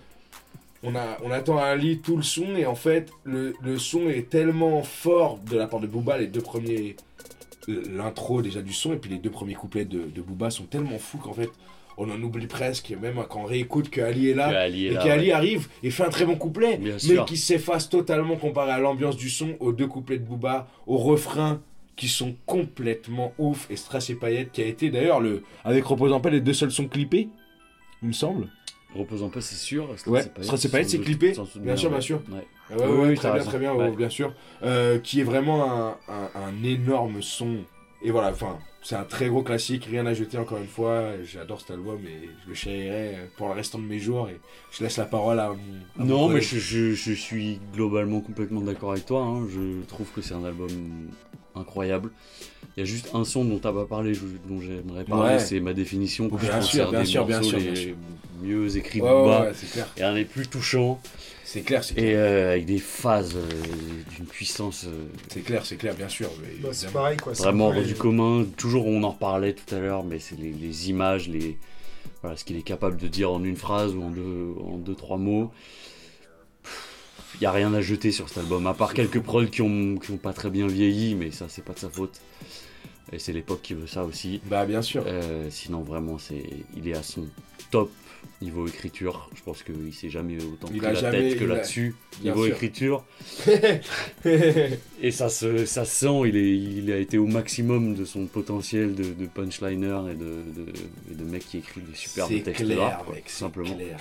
on, 0.83 0.95
a, 0.95 1.17
on 1.23 1.31
attend 1.31 1.57
un 1.59 1.75
lit 1.75 1.99
tout 1.99 2.17
le 2.17 2.23
son, 2.23 2.55
et 2.57 2.65
en 2.65 2.75
fait, 2.75 3.11
le, 3.23 3.53
le 3.61 3.77
son 3.77 4.09
est 4.09 4.29
tellement 4.29 4.81
fort 4.83 5.39
de 5.49 5.55
la 5.57 5.67
part 5.67 5.79
de 5.79 5.87
Booba, 5.87 6.17
les 6.17 6.27
deux 6.27 6.41
premiers. 6.41 6.95
L'intro 7.67 8.41
déjà 8.41 8.61
du 8.63 8.73
son, 8.73 8.91
et 8.93 8.95
puis 8.95 9.11
les 9.11 9.19
deux 9.19 9.29
premiers 9.29 9.53
couplets 9.53 9.85
de, 9.85 9.99
de 10.13 10.21
Booba 10.21 10.49
sont 10.49 10.63
tellement 10.63 10.97
fous 10.97 11.19
qu'en 11.19 11.33
fait, 11.33 11.49
on 12.01 12.11
en 12.11 12.21
oublie 12.21 12.47
presque, 12.47 12.93
même 13.01 13.23
quand 13.29 13.41
on 13.41 13.45
réécoute 13.45 13.89
que 13.89 14.01
Ali 14.01 14.29
est 14.29 14.33
là. 14.33 14.49
Que 14.49 14.55
Ali 14.55 14.87
est 14.87 14.91
Et 14.93 14.97
qu'Ali 14.97 15.27
ouais. 15.27 15.31
arrive 15.33 15.67
et 15.83 15.91
fait 15.91 16.03
un 16.03 16.09
très 16.09 16.25
bon 16.25 16.35
couplet, 16.35 16.77
Bien 16.77 16.93
mais 16.93 16.99
sûr. 16.99 17.25
qui 17.25 17.37
s'efface 17.37 17.89
totalement 17.89 18.35
comparé 18.37 18.71
à 18.71 18.79
l'ambiance 18.79 19.17
du 19.17 19.29
son, 19.29 19.55
aux 19.59 19.71
deux 19.71 19.87
couplets 19.87 20.17
de 20.17 20.23
Booba, 20.23 20.67
aux 20.87 20.97
refrains 20.97 21.61
qui 21.95 22.07
sont 22.07 22.35
complètement 22.45 23.33
ouf. 23.37 23.67
Et 23.69 23.75
Strass 23.75 24.09
et 24.09 24.15
Paillettes, 24.15 24.51
qui 24.51 24.61
a 24.61 24.65
été 24.65 24.89
d'ailleurs, 24.89 25.19
le 25.19 25.43
avec 25.63 25.83
Repose 25.85 26.11
en 26.13 26.19
paix, 26.19 26.31
les 26.31 26.41
deux 26.41 26.53
seuls 26.53 26.71
sont 26.71 26.87
clippés, 26.87 27.29
il 28.01 28.07
me 28.09 28.13
semble. 28.13 28.47
Repose 28.95 29.23
en 29.23 29.29
paix, 29.29 29.39
c'est 29.41 29.55
sûr. 29.55 29.89
Ouais, 30.07 30.23
Strass 30.41 30.65
et 30.65 30.69
Paillettes, 30.69 30.89
c'est 30.89 30.99
clippé. 30.99 31.33
Bien 31.57 31.75
sûr, 31.75 31.89
bien 31.89 31.97
ouais. 31.97 32.01
sûr. 32.01 32.21
Ouais. 32.29 32.77
Ouais, 32.77 33.13
très 33.15 33.31
bien, 33.33 33.43
très 33.43 33.59
bien, 33.59 33.89
bien 33.91 34.09
sûr. 34.09 34.33
Euh, 34.63 34.97
qui 34.99 35.19
est 35.19 35.23
vraiment 35.23 35.89
un, 35.89 35.97
un- 36.09 36.29
un 36.47 36.63
énorme 36.63 37.21
son. 37.21 37.57
Et 38.03 38.09
voilà, 38.11 38.29
enfin, 38.31 38.57
c'est 38.81 38.95
un 38.95 39.03
très 39.03 39.27
gros 39.29 39.43
classique, 39.43 39.85
rien 39.85 40.05
à 40.07 40.13
jeter 40.13 40.37
encore 40.37 40.57
une 40.57 40.67
fois. 40.67 41.11
J'adore 41.23 41.61
cet 41.61 41.71
album 41.71 41.99
et 42.05 42.29
je 42.43 42.49
le 42.49 42.55
chérirai 42.55 43.15
pour 43.37 43.47
le 43.49 43.53
restant 43.53 43.77
de 43.77 43.83
mes 43.83 43.99
jours. 43.99 44.27
Et 44.29 44.39
je 44.71 44.83
laisse 44.83 44.97
la 44.97 45.05
parole 45.05 45.39
à 45.39 45.49
mon. 45.49 45.53
à 45.53 45.57
mon 45.99 46.05
Non, 46.05 46.29
mais 46.29 46.41
je, 46.41 46.57
je- 46.57 46.93
je 46.93 47.13
suis 47.13 47.59
globalement 47.73 48.21
complètement 48.21 48.61
d'accord 48.61 48.91
avec 48.93 49.05
toi. 49.05 49.21
hein. 49.23 49.47
Je 49.53 49.83
trouve 49.85 50.07
que 50.11 50.21
c'est 50.21 50.33
un 50.33 50.43
album 50.43 50.69
incroyable. 51.53 52.09
Il 52.75 52.79
y 52.79 52.83
a 52.83 52.85
juste 52.85 53.09
un 53.13 53.23
son 53.23 53.45
dont 53.45 53.57
tu 53.57 53.61
pas 53.61 53.85
parlé, 53.87 54.13
dont 54.47 54.61
j'aimerais 54.61 55.03
parler, 55.03 55.35
Ouais. 55.35 55.39
c'est 55.39 55.59
ma 55.59 55.73
définition. 55.73 56.29
que 56.29 56.37
Bien 56.37 56.61
je 56.61 56.65
sûr, 56.65 56.89
bien 56.89 56.99
des 57.01 57.05
sûr, 57.05 57.25
bien 57.25 57.41
sûr, 57.43 57.57
les 57.59 57.63
bien 57.65 57.75
sûr. 57.75 57.95
mieux 58.41 58.77
écrits 58.77 59.01
Ouais, 59.01 59.09
ouais, 59.09 59.13
Booba. 59.21 59.41
ouais, 59.41 59.51
c'est 59.53 59.69
clair. 59.71 59.87
Et 59.97 60.01
un 60.03 60.13
des 60.15 60.25
plus 60.25 60.47
touchants. 60.47 60.99
C'est 61.53 61.61
clair, 61.63 61.83
c'est 61.83 61.95
clair. 61.95 62.05
Et 62.05 62.15
euh, 62.15 62.51
avec 62.51 62.65
des 62.65 62.77
phases 62.79 63.35
euh, 63.35 63.41
d'une 64.15 64.25
puissance 64.25 64.85
euh, 64.87 65.05
C'est 65.29 65.41
clair, 65.41 65.65
c'est 65.65 65.75
clair, 65.75 65.93
bien 65.95 66.07
sûr. 66.07 66.29
mais 66.41 66.47
Bah, 66.61 66.69
c'est 66.71 66.85
évidemment. 66.85 66.93
pareil 67.03 67.17
quoi. 67.17 67.35
c'est 67.35 67.43
vraiment 67.43 67.67
un 67.67 67.71
peu 67.71 67.77
hors 67.79 67.83
les- 67.83 67.87
du 67.89 67.95
commun. 67.95 68.45
Toujours, 68.55 68.85
on 68.87 69.03
en 69.03 69.09
reparlait 69.11 69.53
tout 69.53 69.75
à 69.75 69.79
l'heure, 69.79 70.05
mais 70.05 70.19
c'est 70.19 70.39
les, 70.39 70.51
les 70.51 70.89
images, 70.89 71.27
les, 71.27 71.57
voilà, 72.21 72.37
ce 72.37 72.45
qu'il 72.45 72.55
est 72.55 72.61
capable 72.61 72.95
de 72.95 73.07
dire 73.09 73.31
en 73.33 73.43
une 73.43 73.57
phrase 73.57 73.93
ou 73.95 74.01
en 74.01 74.09
deux, 74.11 74.53
en 74.63 74.77
deux 74.77 74.95
trois 74.95 75.17
mots. 75.17 75.51
Il 77.35 77.39
n'y 77.41 77.47
a 77.47 77.51
rien 77.51 77.73
à 77.73 77.81
jeter 77.81 78.11
sur 78.13 78.29
cet 78.29 78.37
album, 78.37 78.65
à 78.67 78.73
part 78.73 78.93
quelques 78.93 79.19
prods 79.21 79.45
qui 79.47 79.61
ont, 79.61 79.97
qui 79.97 80.11
ont 80.11 80.17
pas 80.17 80.31
très 80.33 80.49
bien 80.49 80.67
vieilli, 80.67 81.15
mais 81.15 81.31
ça, 81.31 81.47
c'est 81.49 81.63
pas 81.65 81.73
de 81.73 81.79
sa 81.79 81.89
faute. 81.89 82.21
Et 83.11 83.19
c'est 83.19 83.33
l'époque 83.33 83.61
qui 83.61 83.73
veut 83.73 83.87
ça 83.87 84.05
aussi. 84.05 84.39
Bah, 84.45 84.65
bien 84.65 84.81
sûr. 84.81 85.03
Euh, 85.05 85.47
sinon, 85.49 85.81
vraiment, 85.81 86.17
c'est, 86.17 86.43
il 86.77 86.87
est 86.87 86.95
à 86.95 87.03
son 87.03 87.27
top 87.71 87.91
niveau 88.41 88.67
écriture. 88.67 89.29
Je 89.35 89.41
pense 89.43 89.63
qu'il 89.63 89.93
s'est 89.93 90.09
jamais 90.09 90.37
autant 90.43 90.67
pris 90.67 90.79
a 90.79 90.93
la 90.93 90.93
jamais- 90.93 91.29
tête 91.29 91.39
que 91.39 91.45
là-dessus. 91.45 91.95
Niveau 92.23 92.45
sûr. 92.45 92.53
écriture. 92.55 93.05
Et 95.01 95.11
ça 95.11 95.29
se, 95.29 95.65
ça 95.65 95.85
se 95.85 96.07
sent, 96.07 96.21
il, 96.29 96.35
est, 96.37 96.57
il 96.57 96.91
a 96.91 96.97
été 96.97 97.17
au 97.17 97.27
maximum 97.27 97.95
de 97.95 98.05
son 98.05 98.25
potentiel 98.25 98.95
de, 98.95 99.03
de 99.03 99.25
punchliner 99.27 100.01
et 100.11 100.15
de, 100.15 100.25
de, 100.25 100.65
et 101.11 101.15
de 101.15 101.23
mec 101.23 101.45
qui 101.47 101.57
écrit 101.59 101.81
des 101.81 101.95
superbes 101.95 102.29
c'est 102.31 102.41
textes 102.41 102.61
de 102.61 102.73
clair, 102.73 102.81
rap, 102.81 103.05
quoi, 103.05 103.15
mec, 103.15 103.23
c'est 103.27 103.39
simplement. 103.39 103.75
clair. 103.75 103.97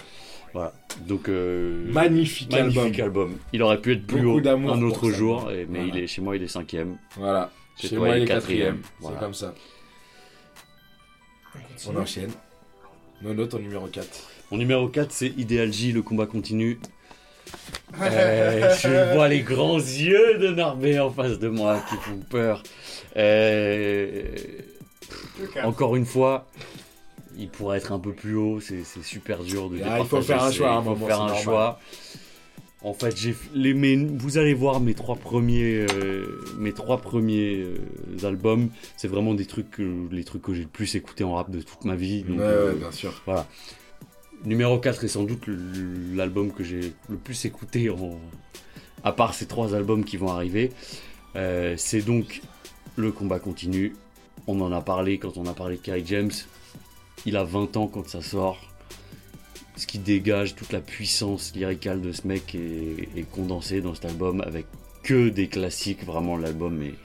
Voilà. 0.53 0.73
Donc, 1.07 1.29
euh, 1.29 1.91
Magnifique, 1.93 2.51
magnifique 2.53 2.99
album. 2.99 3.29
album. 3.29 3.39
Il 3.53 3.63
aurait 3.63 3.81
pu 3.81 3.93
être 3.93 4.07
plus 4.07 4.21
Beaucoup 4.21 4.39
haut 4.39 4.41
d'amour 4.41 4.73
un 4.73 4.83
autre 4.83 5.11
jour, 5.11 5.51
et- 5.53 5.65
mais 5.69 5.79
Voilà. 5.85 5.95
il 5.97 6.03
est, 6.03 6.07
chez 6.09 6.23
moi, 6.23 6.35
il 6.37 6.43
est 6.43 6.49
cinquième. 6.49 6.97
Voilà. 7.17 7.53
Chez 7.77 7.89
Chez 7.89 7.97
toi, 7.97 8.07
moi, 8.09 8.17
il 8.19 8.23
est 8.25 8.27
quatrième. 8.27 8.59
quatrième. 8.77 8.83
C'est 8.83 9.03
Voilà. 9.03 9.19
comme 9.21 9.35
ça. 9.35 9.55
On 11.89 11.97
enchaîne. 11.97 12.31
Nono, 13.23 13.47
ton 13.47 13.59
numéro 13.59 13.87
4. 13.87 14.07
Mon 14.51 14.59
numéro 14.59 14.89
4, 14.89 15.13
c'est 15.13 15.29
Ideal 15.37 15.73
J, 15.73 15.93
le 15.93 16.03
combat 16.03 16.27
continue. 16.27 16.79
Euh, 18.01 18.73
je 18.81 19.15
vois 19.15 19.27
les 19.27 19.41
grands 19.41 19.79
yeux 19.79 20.39
de 20.39 20.49
Narbé 20.51 21.01
en 21.01 21.11
face 21.11 21.41
de 21.41 21.49
moi 21.49 21.81
qui 21.89 21.97
font 21.97 22.19
peur. 22.31 22.63
Euh, 23.17 24.23
encore 25.65 25.97
une 25.97 26.07
fois, 26.07 26.47
il 27.37 27.49
pourrait 27.49 27.79
être 27.79 27.91
un 27.91 27.99
peu 27.99 28.13
plus 28.13 28.37
haut, 28.37 28.61
c'est 28.61 28.85
super 29.03 29.43
dur 29.43 29.69
de 29.71 29.81
Ah, 29.85 29.99
il 29.99 30.07
faut 30.07 30.23
faire 30.23 30.45
un 30.45 30.53
choix 30.53 30.71
à 30.71 30.75
un 30.75 30.81
Il 30.81 30.85
faut 30.85 30.91
moment, 30.91 31.07
faire 31.07 31.21
un 31.21 31.27
normal. 31.27 31.43
choix. 31.43 31.81
En 32.83 32.95
fait, 32.95 33.15
j'ai 33.17 33.35
les 33.53 33.75
mes- 33.75 33.97
vous 33.97 34.39
allez 34.39 34.55
voir 34.55 34.81
mes 34.81 34.95
trois 34.95 35.17
premiers 35.17 35.87
euh, 35.93 36.25
mes 36.59 36.73
trois 36.73 36.97
premiers 36.99 37.57
euh, 37.63 38.27
albums, 38.27 38.71
c'est 38.97 39.09
vraiment 39.09 39.35
des 39.35 39.45
trucs 39.45 39.71
que- 39.71 40.09
les 40.11 40.25
trucs 40.25 40.41
que 40.43 40.55
j'ai 40.55 40.63
le 40.63 40.69
plus 40.69 40.95
écouté 40.95 41.23
en 41.25 41.35
rap 41.35 41.51
de 41.51 41.61
toute 41.61 41.85
ma 41.85 41.95
vie. 41.95 42.23
donc, 42.23 42.39
Ouais, 42.39 42.45
euh, 42.45 42.73
bien 42.75 42.91
sûr. 42.91 43.13
Numéro 44.47 44.79
4 44.79 45.05
est 45.05 45.09
sans 45.09 45.25
doute 45.25 45.43
l'album 46.15 46.51
que 46.53 46.65
j'ai 46.65 46.95
le 47.11 47.17
plus 47.19 47.45
écouté 47.45 47.91
en... 47.91 48.19
à 49.05 49.13
part 49.13 49.35
ces 49.35 49.45
trois 49.45 49.75
albums 49.75 50.03
qui 50.03 50.17
vont 50.17 50.29
arriver. 50.29 50.71
C'est 51.35 52.01
donc 52.01 52.41
Le 52.97 53.13
combat 53.13 53.39
continue. 53.39 53.95
On 54.47 54.59
en 54.63 54.73
a 54.73 54.81
parlé 54.81 55.19
quand 55.19 55.37
on 55.37 55.45
a 55.47 55.53
parlé 55.53 55.77
de 55.77 55.83
Kerry 55.83 56.03
James. 56.07 56.31
Il 57.27 57.37
a 57.37 57.45
20 57.45 57.77
ans 57.77 57.87
quand 57.87 58.09
ça 58.09 58.23
sort. 58.23 58.70
Ce 59.81 59.87
qui 59.87 59.99
dégage 59.99 60.57
toute 60.57 60.73
la 60.73 60.81
puissance 60.81 61.55
lyricale 61.55 62.03
de 62.03 62.13
ce 62.13 62.27
mec 62.29 62.55
est, 62.55 63.19
est 63.19 63.31
condensé 63.31 63.81
dans 63.81 63.95
cet 63.95 64.05
album 64.05 64.43
avec 64.43 64.67
que 65.03 65.31
des 65.31 65.47
classiques. 65.47 66.05
Vraiment, 66.05 66.37
l'album 66.37 66.83
est 66.83 66.97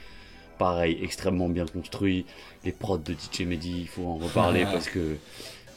pareil, 0.58 1.00
extrêmement 1.02 1.48
bien 1.48 1.66
construit. 1.66 2.26
Les 2.66 2.74
prods 2.74 2.98
de 2.98 3.14
DJ 3.14 3.46
Mehdi, 3.46 3.78
il 3.80 3.88
faut 3.88 4.06
en 4.06 4.18
reparler 4.18 4.64
parce 4.64 4.90
que. 4.90 5.16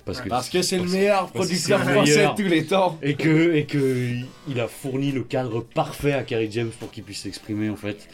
Parce 0.04 0.20
que, 0.22 0.28
Parce 0.28 0.48
que 0.48 0.60
c'est 0.60 0.78
le 0.78 0.88
meilleur 0.88 1.28
producteur 1.30 1.84
français 1.84 2.26
de 2.26 2.34
tous 2.34 2.48
les 2.48 2.64
temps. 2.64 2.98
et 3.00 3.14
que, 3.14 3.54
et 3.54 3.64
que 3.64 4.16
il 4.48 4.58
a 4.58 4.66
fourni 4.66 5.12
le 5.12 5.22
cadre 5.22 5.60
parfait 5.60 6.14
à 6.14 6.24
Kerry 6.24 6.50
James 6.50 6.72
pour 6.80 6.90
qu'il 6.90 7.04
puisse 7.04 7.20
s'exprimer 7.20 7.70
en 7.70 7.76
fait. 7.76 8.08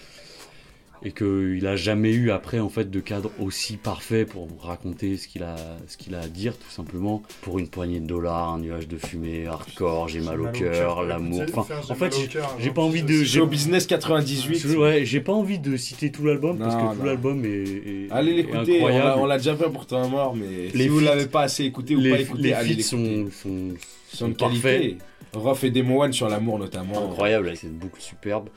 Et 1.05 1.13
qu'il 1.13 1.67
a 1.67 1.77
jamais 1.77 2.13
eu 2.13 2.31
après 2.31 2.61
en 2.61 2.69
fait 2.71 2.91
de 2.91 3.01
cadre 3.01 3.31
aussi 3.39 3.77
parfait 3.77 4.25
pour 4.25 4.49
raconter 4.63 5.17
ce 5.19 5.29
qu'il 5.29 5.43
a, 5.43 5.57
ce 5.87 5.97
qu'il 5.99 6.15
a 6.15 6.21
à 6.21 6.29
dire 6.29 6.57
tout 6.57 6.71
simplement. 6.71 7.23
Pour 7.43 7.59
une 7.59 7.69
poignée 7.69 8.01
de 8.01 8.07
dollars, 8.07 8.55
un 8.55 8.59
nuage 8.59 8.89
de 8.89 8.97
fumée, 8.97 9.47
hardcore, 9.47 10.09
j'ai 10.09 10.21
mal 10.21 10.41
au 10.41 10.47
cœur, 10.49 11.03
l'amour. 11.03 11.43
Enfin, 11.55 11.75
en 11.91 11.95
fait, 11.95 12.15
j'ai- 12.17 12.41
j'ai 12.59 12.71
pas 12.71 12.83
envie 12.83 13.03
de- 13.03 13.23
Show 13.25 13.47
Business 13.47 13.87
98. 13.87 14.59
je- 14.67 14.77
ouais, 14.77 15.05
j'ai 15.05 15.21
pas 15.21 15.33
envie 15.33 15.59
de 15.59 15.77
citer 15.77 16.11
tout 16.11 16.25
l'album 16.25 16.59
parce 16.59 16.75
Non, 16.75 16.93
que 16.93 16.97
tout 16.99 17.05
l'album 17.05 17.45
est, 17.45 17.49
est- 17.49 18.09
Allez 18.11 18.33
l'écouter, 18.35 18.81
on 18.83 19.27
l'a- 19.27 19.37
déjà 19.39 19.57
fait 19.57 19.69
pour 19.71 19.87
temps 19.87 20.09
mort, 20.09 20.35
mais 20.35 20.69
Les 20.73 20.85
si 20.85 20.89
vous 20.89 21.01
l'avez 21.01 21.27
pas 21.27 21.43
assez 21.43 21.65
écouté 21.65 21.97
ou 21.97 22.01
les, 22.01 22.11
pas 22.11 22.21
écouté, 22.21 22.43
les 22.45 22.53
allez 22.55 22.83
sont, 22.83 23.27
sont, 23.31 23.75
Sont 24.13 24.29
de 24.29 24.35
qualité. 24.35 24.97
Ruff 25.35 25.65
et 25.65 25.71
Demo 25.71 26.03
One 26.03 26.13
sur 26.13 26.29
l'amour 26.29 26.59
notamment. 26.61 27.11
Incroyable, 27.11 27.49
avec 27.49 27.59
cette 27.59 27.77
boucle 27.77 28.01
superbe. 28.01 28.49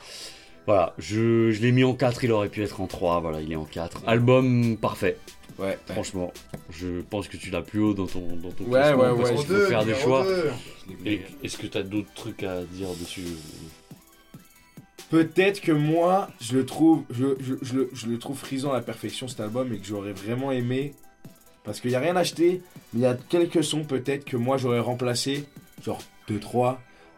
Voilà, 0.68 0.94
je, 1.00 1.50
je 1.52 1.62
l'ai 1.62 1.72
mis 1.72 1.84
en 1.86 1.94
4, 1.96 2.24
il 2.26 2.32
aurait 2.32 2.50
pu 2.50 2.62
être 2.62 2.82
en 2.82 2.88
3, 2.88 3.22
voilà, 3.22 3.42
il 3.42 3.52
est 3.52 3.56
en 3.56 3.64
4. 3.66 4.04
Album 4.06 4.76
parfait, 4.78 5.18
Ouais, 5.58 5.66
ouais. 5.68 5.78
franchement. 5.88 6.32
Je 6.70 7.00
pense 7.10 7.28
que 7.30 7.38
tu 7.38 7.50
l'as 7.50 7.62
plus 7.62 7.80
haut 7.80 7.94
dans 7.94 8.06
ton, 8.06 8.36
dans 8.36 8.52
ton 8.52 8.66
Ouais, 8.66 8.72
classement 8.82 9.04
ouais, 9.04 9.16
parce 9.18 9.30
ouais. 9.32 9.36
qu'il 9.38 9.46
faut 9.48 9.66
faire 9.68 9.86
des 9.86 9.96
choix. 9.96 10.26
Est-ce 11.44 11.58
que 11.58 11.68
tu 11.68 11.78
as 11.78 11.84
d'autres 11.84 12.14
trucs 12.14 12.44
à 12.44 12.62
dire 12.64 12.90
dessus? 13.00 13.24
Peut-être 15.10 15.62
que 15.62 15.72
moi, 15.72 16.30
je 16.42 16.58
le 16.58 16.66
trouve, 16.66 17.04
je, 17.10 17.28
je- 17.62 17.86
je 17.94 18.08
le 18.08 18.20
trouve 18.20 18.38
frisant 18.38 18.72
à 18.72 18.76
la 18.76 18.82
perfection 18.82 19.28
cet 19.30 19.40
album 19.40 19.72
et 19.72 19.78
que 19.78 19.86
j'aurais 19.88 20.12
vraiment 20.12 20.52
aimé. 20.52 20.94
Parce 21.64 21.80
qu'il 21.80 21.90
n'y 21.92 21.96
a 21.96 22.00
rien 22.02 22.16
acheté, 22.16 22.62
mais 22.94 23.00
il 23.00 23.04
y 23.04 23.06
a 23.06 23.16
quelques 23.30 23.64
sons 23.64 23.84
peut-être 23.84 24.26
que 24.26 24.38
moi 24.38 24.58
j'aurais 24.58 24.80
remplacé, 24.80 25.46
genre 25.84 26.00
2-3, 26.30 26.78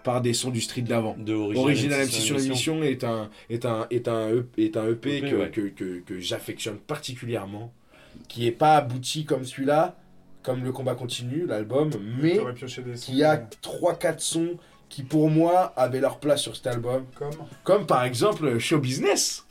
par 0.10 0.22
des 0.22 0.34
sons 0.34 0.50
du 0.50 0.60
street 0.60 0.82
d'avant. 0.82 1.16
Original 1.56 2.08
MC 2.08 2.12
sur 2.12 2.36
l'émission 2.36 2.82
est 2.82 3.04
un, 3.04 3.30
est 3.52 3.64
un, 3.64 3.86
est 3.92 4.08
un, 4.08 4.32
E- 4.32 4.48
est 4.58 4.76
un 4.76 4.88
EP, 4.90 5.18
EP, 5.18 5.30
que, 5.30 5.36
ouais. 5.36 5.50
que, 5.52 5.62
que, 5.70 6.00
que 6.00 6.20
j'affectionne 6.20 6.78
particulièrement, 6.78 7.72
qui 8.28 8.48
est 8.48 8.52
pas 8.52 8.78
abouti 8.78 9.24
comme 9.24 9.46
celui-là, 9.46 9.96
comme 10.42 10.64
le 10.64 10.72
combat 10.72 10.96
continue, 10.96 11.46
l'album, 11.46 11.92
mais 12.20 12.40
qui 12.96 13.24
a 13.24 13.38
3-4 13.62 14.18
sons 14.18 14.58
qui 14.90 15.04
pour 15.04 15.30
moi 15.30 15.74
avaient 15.78 16.00
leur 16.00 16.20
place 16.20 16.42
sur 16.42 16.56
cet 16.56 16.66
album. 16.66 17.06
Comme 17.14 17.30
Comme 17.64 17.86
par 17.86 18.04
exemple 18.04 18.58
Show 18.58 18.80
Business. 18.80 19.46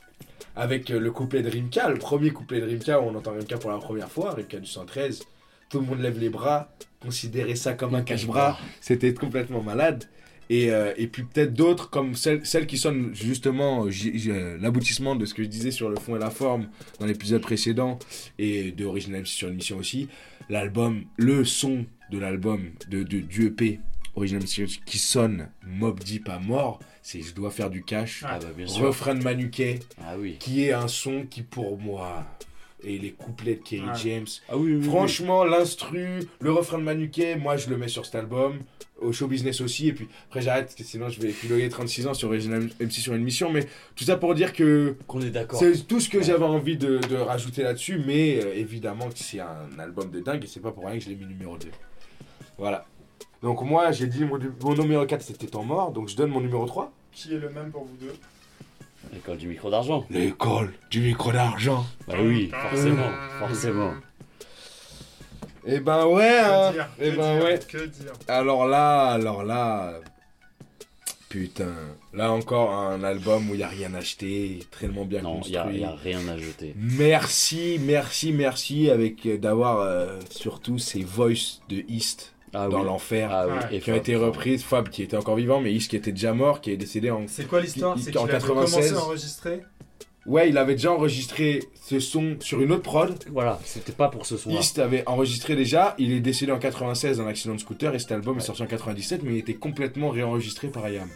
Avec 0.56 0.90
euh, 0.90 0.98
le 0.98 1.12
couplet 1.12 1.40
de 1.42 1.50
Rimka, 1.50 1.88
le 1.88 1.98
premier 1.98 2.30
couplet 2.30 2.60
de 2.60 2.66
Rimka 2.66 3.00
où 3.00 3.04
on 3.04 3.14
entend 3.14 3.30
Rimka 3.30 3.58
pour 3.58 3.70
la 3.70 3.78
première 3.78 4.10
fois, 4.10 4.32
Rimka 4.32 4.58
du 4.58 4.66
113. 4.66 5.22
Tout 5.70 5.78
le 5.78 5.86
monde 5.86 6.00
lève 6.00 6.18
les 6.18 6.30
bras, 6.30 6.68
considérer 7.00 7.54
ça 7.54 7.74
comme 7.74 7.94
un 7.94 8.02
cache-bras. 8.02 8.58
C'était 8.80 9.14
complètement 9.14 9.62
malade. 9.62 10.06
Et, 10.50 10.70
euh, 10.70 10.94
et 10.96 11.06
puis 11.08 11.24
peut-être 11.24 11.52
d'autres 11.52 11.90
comme 11.90 12.14
celles, 12.14 12.44
celles 12.46 12.66
qui 12.66 12.78
sonnent 12.78 13.14
justement 13.14 13.84
euh, 13.86 13.90
euh, 14.28 14.56
l'aboutissement 14.60 15.14
de 15.14 15.26
ce 15.26 15.34
que 15.34 15.42
je 15.42 15.48
disais 15.48 15.70
sur 15.70 15.90
le 15.90 15.96
fond 15.96 16.16
et 16.16 16.18
la 16.18 16.30
forme 16.30 16.68
dans 17.00 17.06
l'épisode 17.06 17.42
précédent 17.42 17.98
et 18.38 18.72
de 18.72 18.84
Original 18.86 19.20
MC 19.22 19.26
sur 19.26 19.48
l'émission 19.48 19.76
aussi. 19.76 20.08
L'album, 20.48 21.04
le 21.16 21.44
son 21.44 21.84
de 22.10 22.18
l'album 22.18 22.70
de, 22.88 23.02
de, 23.02 23.20
du 23.20 23.46
EP 23.48 23.80
Original 24.16 24.42
MC 24.42 24.66
qui 24.86 24.98
sonne 24.98 25.48
Mob 25.66 26.00
Deep 26.00 26.28
à 26.28 26.38
mort, 26.38 26.80
c'est 27.02 27.20
Je 27.22 27.34
dois 27.34 27.50
faire 27.50 27.68
du 27.70 27.82
cash. 27.84 28.24
Ah 28.26 28.38
bah 28.40 28.48
bien 28.56 28.66
sûr. 28.66 28.86
Refrain 28.86 29.14
de 29.14 29.22
Manuquet, 29.22 29.78
Ah 30.02 30.14
oui. 30.18 30.36
qui 30.40 30.64
est 30.64 30.72
un 30.72 30.88
son 30.88 31.26
qui 31.26 31.42
pour 31.42 31.78
moi, 31.78 32.26
et 32.82 32.98
les 32.98 33.10
couplets 33.12 33.56
de 33.56 33.60
Kerry 33.62 33.82
Ouais. 33.86 33.94
James, 34.04 34.26
Ah 34.48 34.56
oui, 34.56 34.72
oui, 34.72 34.78
oui. 34.80 34.84
Franchement, 34.88 35.44
l'instru, 35.44 36.20
le 36.40 36.52
refrain 36.52 36.78
de 36.78 36.84
Manuquet, 36.84 37.36
moi 37.36 37.56
je 37.56 37.68
le 37.70 37.76
mets 37.76 37.88
sur 37.88 38.06
cet 38.06 38.14
album, 38.14 38.58
au 39.00 39.12
show 39.12 39.26
business 39.28 39.60
aussi, 39.60 39.88
et 39.88 39.92
puis 39.92 40.08
après 40.28 40.40
j'arrête, 40.42 40.74
sinon 40.84 41.08
je 41.08 41.20
vais 41.20 41.28
piloter 41.30 41.68
36 41.68 42.06
ans 42.08 42.14
sur 42.14 42.28
Original 42.28 42.68
MC 42.80 42.92
sur 42.92 43.14
une 43.14 43.22
mission, 43.22 43.50
mais 43.50 43.66
tout 43.96 44.04
ça 44.04 44.16
pour 44.16 44.34
dire 44.34 44.52
que 44.52 44.96
qu'on 45.06 45.20
est 45.20 45.30
d'accord. 45.30 45.58
c'est 45.58 45.86
tout 45.86 46.00
ce 46.00 46.08
que 46.08 46.22
j'avais 46.22 46.44
envie 46.44 46.76
de, 46.76 46.98
de 46.98 47.16
rajouter 47.16 47.62
là-dessus, 47.62 48.00
mais 48.06 48.40
euh, 48.44 48.54
évidemment 48.54 49.08
que 49.08 49.18
c'est 49.18 49.40
un 49.40 49.78
album 49.78 50.10
de 50.10 50.20
dingue, 50.20 50.44
et 50.44 50.46
c'est 50.46 50.60
pas 50.60 50.72
pour 50.72 50.84
rien 50.86 50.98
que 50.98 51.04
je 51.04 51.08
l'ai 51.08 51.16
mis 51.16 51.26
numéro 51.26 51.56
2. 51.58 51.68
Voilà. 52.58 52.86
Donc 53.42 53.62
moi 53.62 53.92
j'ai 53.92 54.06
dit 54.06 54.24
mon, 54.24 54.38
mon 54.62 54.74
numéro 54.74 55.06
4 55.06 55.22
c'était 55.22 55.46
Temps 55.46 55.62
mort, 55.64 55.92
donc 55.92 56.08
je 56.08 56.16
donne 56.16 56.30
mon 56.30 56.40
numéro 56.40 56.66
3. 56.66 56.92
qui 57.12 57.34
est 57.34 57.38
le 57.38 57.50
même 57.50 57.70
pour 57.70 57.84
vous 57.84 57.96
deux? 58.00 58.12
L'école 59.12 59.36
du 59.38 59.48
micro 59.48 59.70
d'argent. 59.70 60.06
L'école 60.10 60.72
du 60.90 61.00
micro 61.00 61.32
d'argent. 61.32 61.84
Bah 62.06 62.14
oui, 62.20 62.50
forcément, 62.70 63.10
forcément. 63.38 63.92
Eh 65.66 65.80
ben 65.80 66.06
ouais, 66.06 66.38
hein. 66.38 66.70
Que 66.70 66.74
dire 66.74 66.88
Eh 66.98 67.10
Que 67.10 67.16
ben 67.16 67.34
dire 67.38 67.44
ouais. 67.44 67.58
Que 67.68 67.86
dire 67.86 68.12
Alors 68.26 68.66
là, 68.66 69.08
alors 69.10 69.42
là, 69.44 69.94
putain, 71.28 71.74
là 72.14 72.32
encore 72.32 72.72
un 72.72 73.02
album 73.02 73.50
où 73.50 73.54
il 73.54 73.60
y 73.60 73.62
a 73.62 73.68
rien 73.68 73.92
acheté, 73.94 74.60
tellement 74.78 75.04
bien 75.04 75.22
Non, 75.22 75.40
il 75.44 75.52
construit. 75.52 75.78
n'y 75.78 75.84
a, 75.84 75.94
rien 75.94 76.26
à 76.28 76.38
jeter. 76.38 76.74
Merci, 76.76 77.78
merci, 77.82 78.32
merci 78.32 78.90
avec 78.90 79.26
euh, 79.26 79.36
d'avoir 79.36 79.80
euh, 79.80 80.18
surtout 80.30 80.78
ces 80.78 81.02
voices 81.02 81.60
de 81.68 81.84
East 81.88 82.34
Ah 82.54 82.68
dans 82.68 82.80
oui. 82.80 82.86
l'enfer 82.86 83.28
Ah 83.32 83.46
oui. 83.48 83.76
Et 83.76 83.80
qui 83.80 83.90
ont 83.90 83.94
Fab, 83.94 84.02
été 84.02 84.16
reprises. 84.16 84.62
Fab 84.62 84.88
qui 84.88 85.02
était 85.02 85.16
encore 85.16 85.36
vivant, 85.36 85.60
mais 85.60 85.72
East 85.72 85.90
qui 85.90 85.96
était 85.96 86.12
déjà 86.12 86.32
mort, 86.32 86.60
qui 86.60 86.70
est 86.70 86.76
décédé 86.76 87.10
en. 87.10 87.22
C'est 87.26 87.46
quoi 87.46 87.60
l'histoire 87.60 87.96
C'est 87.98 88.10
qu'il 88.10 88.18
avait 88.20 88.32
96. 88.32 88.74
commencé 88.74 88.94
à 88.94 89.04
enregistrer 89.04 89.60
Ouais, 90.26 90.50
il 90.50 90.58
avait 90.58 90.74
déjà 90.74 90.92
enregistré 90.92 91.60
ce 91.82 92.00
son 92.00 92.36
sur 92.40 92.60
une 92.60 92.70
autre 92.72 92.82
prod. 92.82 93.14
Voilà, 93.32 93.58
c'était 93.64 93.92
pas 93.92 94.08
pour 94.08 94.26
ce 94.26 94.36
son-là. 94.36 94.60
East 94.60 94.78
avait 94.78 95.02
enregistré 95.06 95.56
déjà, 95.56 95.94
il 95.98 96.12
est 96.12 96.20
décédé 96.20 96.52
en 96.52 96.58
96 96.58 97.16
dans 97.16 97.24
un 97.24 97.28
accident 97.28 97.54
de 97.54 97.60
scooter 97.60 97.94
et 97.94 97.98
cet 97.98 98.12
album 98.12 98.36
est 98.36 98.42
sorti 98.42 98.62
en 98.62 98.66
97 98.66 99.22
mais 99.22 99.32
il 99.32 99.38
était 99.38 99.54
complètement 99.54 100.10
réenregistré 100.10 100.68
par 100.68 100.86
IAM. 100.88 101.08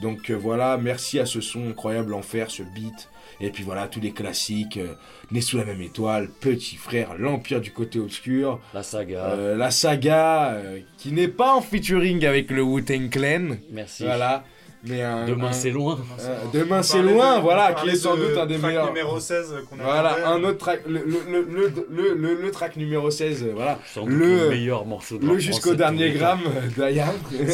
Donc 0.00 0.30
euh, 0.30 0.34
voilà, 0.34 0.78
merci 0.78 1.18
à 1.18 1.26
ce 1.26 1.40
son 1.40 1.68
incroyable 1.68 2.14
Enfer, 2.14 2.50
ce 2.50 2.62
beat. 2.62 3.08
Et 3.40 3.50
puis 3.50 3.64
voilà, 3.64 3.88
tous 3.88 4.00
les 4.00 4.12
classiques, 4.12 4.76
euh, 4.76 4.94
Né 5.30 5.40
sous 5.40 5.56
la 5.58 5.64
même 5.64 5.82
étoile, 5.82 6.28
Petit 6.40 6.76
frère, 6.76 7.14
L'Empire 7.18 7.60
du 7.60 7.72
côté 7.72 7.98
obscur, 7.98 8.60
La 8.74 8.82
saga. 8.82 9.30
euh, 9.30 9.56
la 9.56 9.70
saga 9.70 10.52
euh, 10.52 10.78
qui 10.98 11.12
n'est 11.12 11.28
pas 11.28 11.54
en 11.54 11.60
featuring 11.60 12.24
avec 12.24 12.50
le 12.50 12.62
Wu-Tang 12.62 13.10
Clan. 13.10 13.56
Merci. 13.70 14.04
Voilà, 14.04 14.44
mais 14.84 15.02
un... 15.02 15.26
Demain 15.26 15.48
un- 15.48 15.52
c'est 15.52 15.70
loin. 15.70 15.98
Euh, 16.20 16.38
demain, 16.52 16.82
c'est 16.82 17.02
loin, 17.02 17.36
de- 17.36 17.42
voilà, 17.42 17.72
qui 17.74 17.88
est 17.90 17.94
sans 17.96 18.16
doute 18.16 18.36
un 18.36 18.46
des 18.46 18.58
track 18.58 18.70
meilleurs. 18.70 18.86
numéro 18.88 19.20
16 19.20 19.54
qu'on 19.70 19.78
a 19.78 19.82
Voilà, 19.84 20.28
un 20.28 20.42
autre 20.44 20.58
track, 20.58 20.80
le, 20.86 20.98
le, 21.04 21.22
le, 21.30 21.42
le, 21.50 21.86
le, 21.90 22.14
le- 22.14 22.42
le 22.42 22.50
track 22.50 22.76
numéro 22.76 23.10
16, 23.10 23.42
euh, 23.44 23.52
voilà. 23.54 23.78
Sans 23.94 24.02
doute 24.02 24.10
Le- 24.10 24.26
le 24.44 24.48
meilleur 24.50 24.84
morceau 24.86 25.18
de 25.18 25.26
Le 25.26 25.38
jusqu'au 25.38 25.74
dernier 25.74 26.10
gramme 26.10 26.40
d'Ayam. 26.76 27.08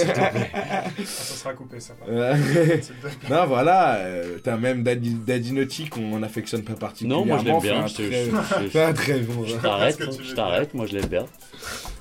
Ah, 0.60 0.82
ça 1.04 1.34
sera 1.34 1.52
coupé, 1.54 1.80
ça. 1.80 1.94
va. 2.06 2.12
Euh, 2.12 2.34
non, 3.30 3.46
voilà, 3.46 3.96
euh, 3.96 4.38
t'as 4.42 4.56
même 4.56 4.82
Daddy, 4.82 5.14
Daddy 5.26 5.52
Naughty 5.52 5.88
qu'on 5.88 6.22
affectionne 6.22 6.62
pas 6.62 6.74
particulièrement. 6.74 7.24
Non, 7.24 7.26
moi 7.26 7.38
je 7.38 7.44
l'aime 7.44 7.60
bien. 7.60 7.84
très- 7.86 8.84
un 8.84 9.18
bon. 9.22 9.44
je 9.46 9.56
t'arrête, 9.56 9.98
je 10.22 10.34
t'arrête, 10.34 10.74
moi 10.74 10.86
je 10.86 10.94
l'aime 10.96 11.06
bien. 11.06 11.26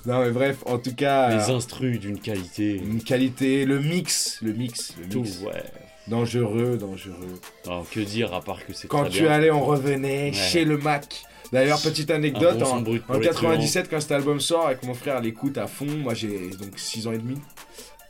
Non, 0.06 0.22
mais 0.22 0.32
bref, 0.32 0.58
en 0.66 0.78
tout 0.78 0.96
cas, 0.96 1.30
Les 1.36 1.50
euh, 1.52 1.56
instrus 1.58 2.00
d'une 2.00 2.20
qualité. 2.20 2.76
une 2.78 3.02
qualité, 3.04 3.66
le 3.66 3.80
mix, 3.80 4.40
le 4.42 4.54
mix, 4.54 4.94
le 5.02 5.06
Tout, 5.18 5.24
mix. 5.24 5.40
ouais. 5.42 5.64
Dangereux, 6.08 6.78
dangereux. 6.78 7.40
Alors 7.66 7.86
que 7.90 8.00
dire 8.00 8.34
à 8.34 8.42
part 8.42 8.66
que 8.66 8.72
c'est 8.74 8.88
Quand 8.88 9.06
tu 9.10 9.24
bien. 9.24 9.32
allais, 9.32 9.52
on 9.52 9.64
revenait 9.66 10.28
Ouais. 10.30 10.34
chez 10.34 10.64
le 10.64 10.78
Mac. 10.78 11.24
D'ailleurs, 11.52 11.82
petite 11.82 12.12
anecdote, 12.12 12.58
bon 12.60 12.66
en, 12.66 12.82
brut 12.82 13.04
pour 13.06 13.16
en 13.16 13.20
les 13.20 13.28
97, 13.28 13.90
quand 13.90 14.00
cet 14.02 14.12
album 14.12 14.40
sort, 14.40 14.68
avec 14.68 14.84
mon 14.84 14.94
frère, 14.94 15.20
l'écoute 15.22 15.58
à 15.58 15.68
fond, 15.68 15.86
moi 15.86 16.14
j'ai 16.14 16.50
donc 16.60 16.78
6 16.78 17.08
ans 17.08 17.12
et 17.14 17.18
demi. 17.18 17.38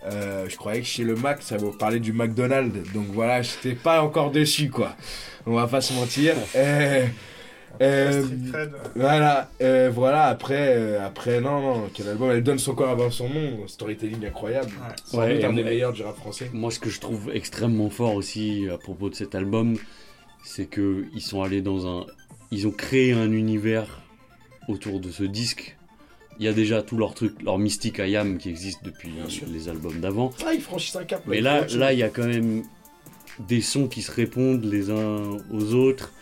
euh, 0.05 0.45
je 0.47 0.55
croyais 0.57 0.81
que 0.81 0.87
chez 0.87 1.03
le 1.03 1.15
Mac, 1.15 1.41
ça 1.41 1.57
vous 1.57 1.71
parlait 1.71 1.99
du 1.99 2.13
McDonald's. 2.13 2.91
Donc 2.93 3.05
voilà, 3.13 3.41
j'étais 3.41 3.73
pas 3.75 4.01
encore 4.03 4.31
dessus, 4.31 4.69
quoi. 4.69 4.95
On 5.45 5.53
va 5.53 5.67
pas 5.67 5.81
se 5.81 5.93
mentir. 5.93 6.35
Euh, 6.55 7.05
Euh, 7.81 8.23
euh, 8.55 8.67
Voilà, 8.95 9.49
euh, 9.61 9.91
voilà, 9.93 10.25
après, 10.25 10.75
euh, 10.77 11.05
après, 11.05 11.41
non, 11.41 11.61
non, 11.61 11.89
quel 11.93 12.07
album, 12.09 12.31
elle 12.31 12.43
donne 12.43 12.59
son 12.59 12.73
corps 12.75 12.89
avant 12.89 13.11
son 13.11 13.29
nom, 13.29 13.67
storytelling 13.67 14.25
incroyable. 14.25 14.69
Ouais. 14.69 14.95
Sans 15.05 15.17
Ouais, 15.19 15.35
doute 15.35 15.43
un 15.43 15.53
des 15.53 15.63
meilleurs 15.63 15.93
du 15.93 16.03
rap 16.03 16.15
français. 16.15 16.49
Moi, 16.53 16.71
ce 16.71 16.79
que 16.79 16.89
je 16.89 16.99
trouve 16.99 17.29
extrêmement 17.33 17.89
fort 17.89 18.15
aussi 18.15 18.67
à 18.73 18.77
propos 18.77 19.09
de 19.09 19.15
cet 19.15 19.35
album, 19.35 19.77
c'est 20.43 20.65
que 20.65 21.05
ils 21.13 21.21
sont 21.21 21.41
allés 21.43 21.61
dans 21.61 21.87
un, 21.87 22.05
ils 22.51 22.67
ont 22.67 22.71
créé 22.71 23.13
un 23.13 23.31
univers 23.31 24.01
autour 24.67 24.99
de 24.99 25.11
ce 25.11 25.23
disque. 25.23 25.75
Il 26.39 26.45
y 26.45 26.49
a 26.49 26.53
déjà 26.53 26.83
tout 26.83 26.97
leur 26.97 27.15
truc, 27.15 27.41
leur 27.41 27.57
mystique 27.57 27.97
I 27.97 28.15
Am 28.15 28.37
qui 28.37 28.49
existe 28.49 28.83
depuis 28.83 29.11
les 29.51 29.69
albums 29.69 29.99
d'avant. 29.99 30.31
Ah, 30.45 30.53
ils 30.53 30.61
franchissent 30.61 30.95
un 30.95 31.03
cap. 31.03 31.23
Mais 31.25 31.41
là, 31.41 31.65
là, 31.75 31.93
il 31.93 31.99
y 31.99 32.03
a 32.03 32.09
quand 32.09 32.27
même 32.27 32.63
des 33.39 33.61
sons 33.61 33.87
qui 33.87 34.01
se 34.03 34.11
répondent 34.11 34.63
les 34.63 34.91
uns 34.91 35.37
aux 35.51 35.73
autres. 35.73 36.13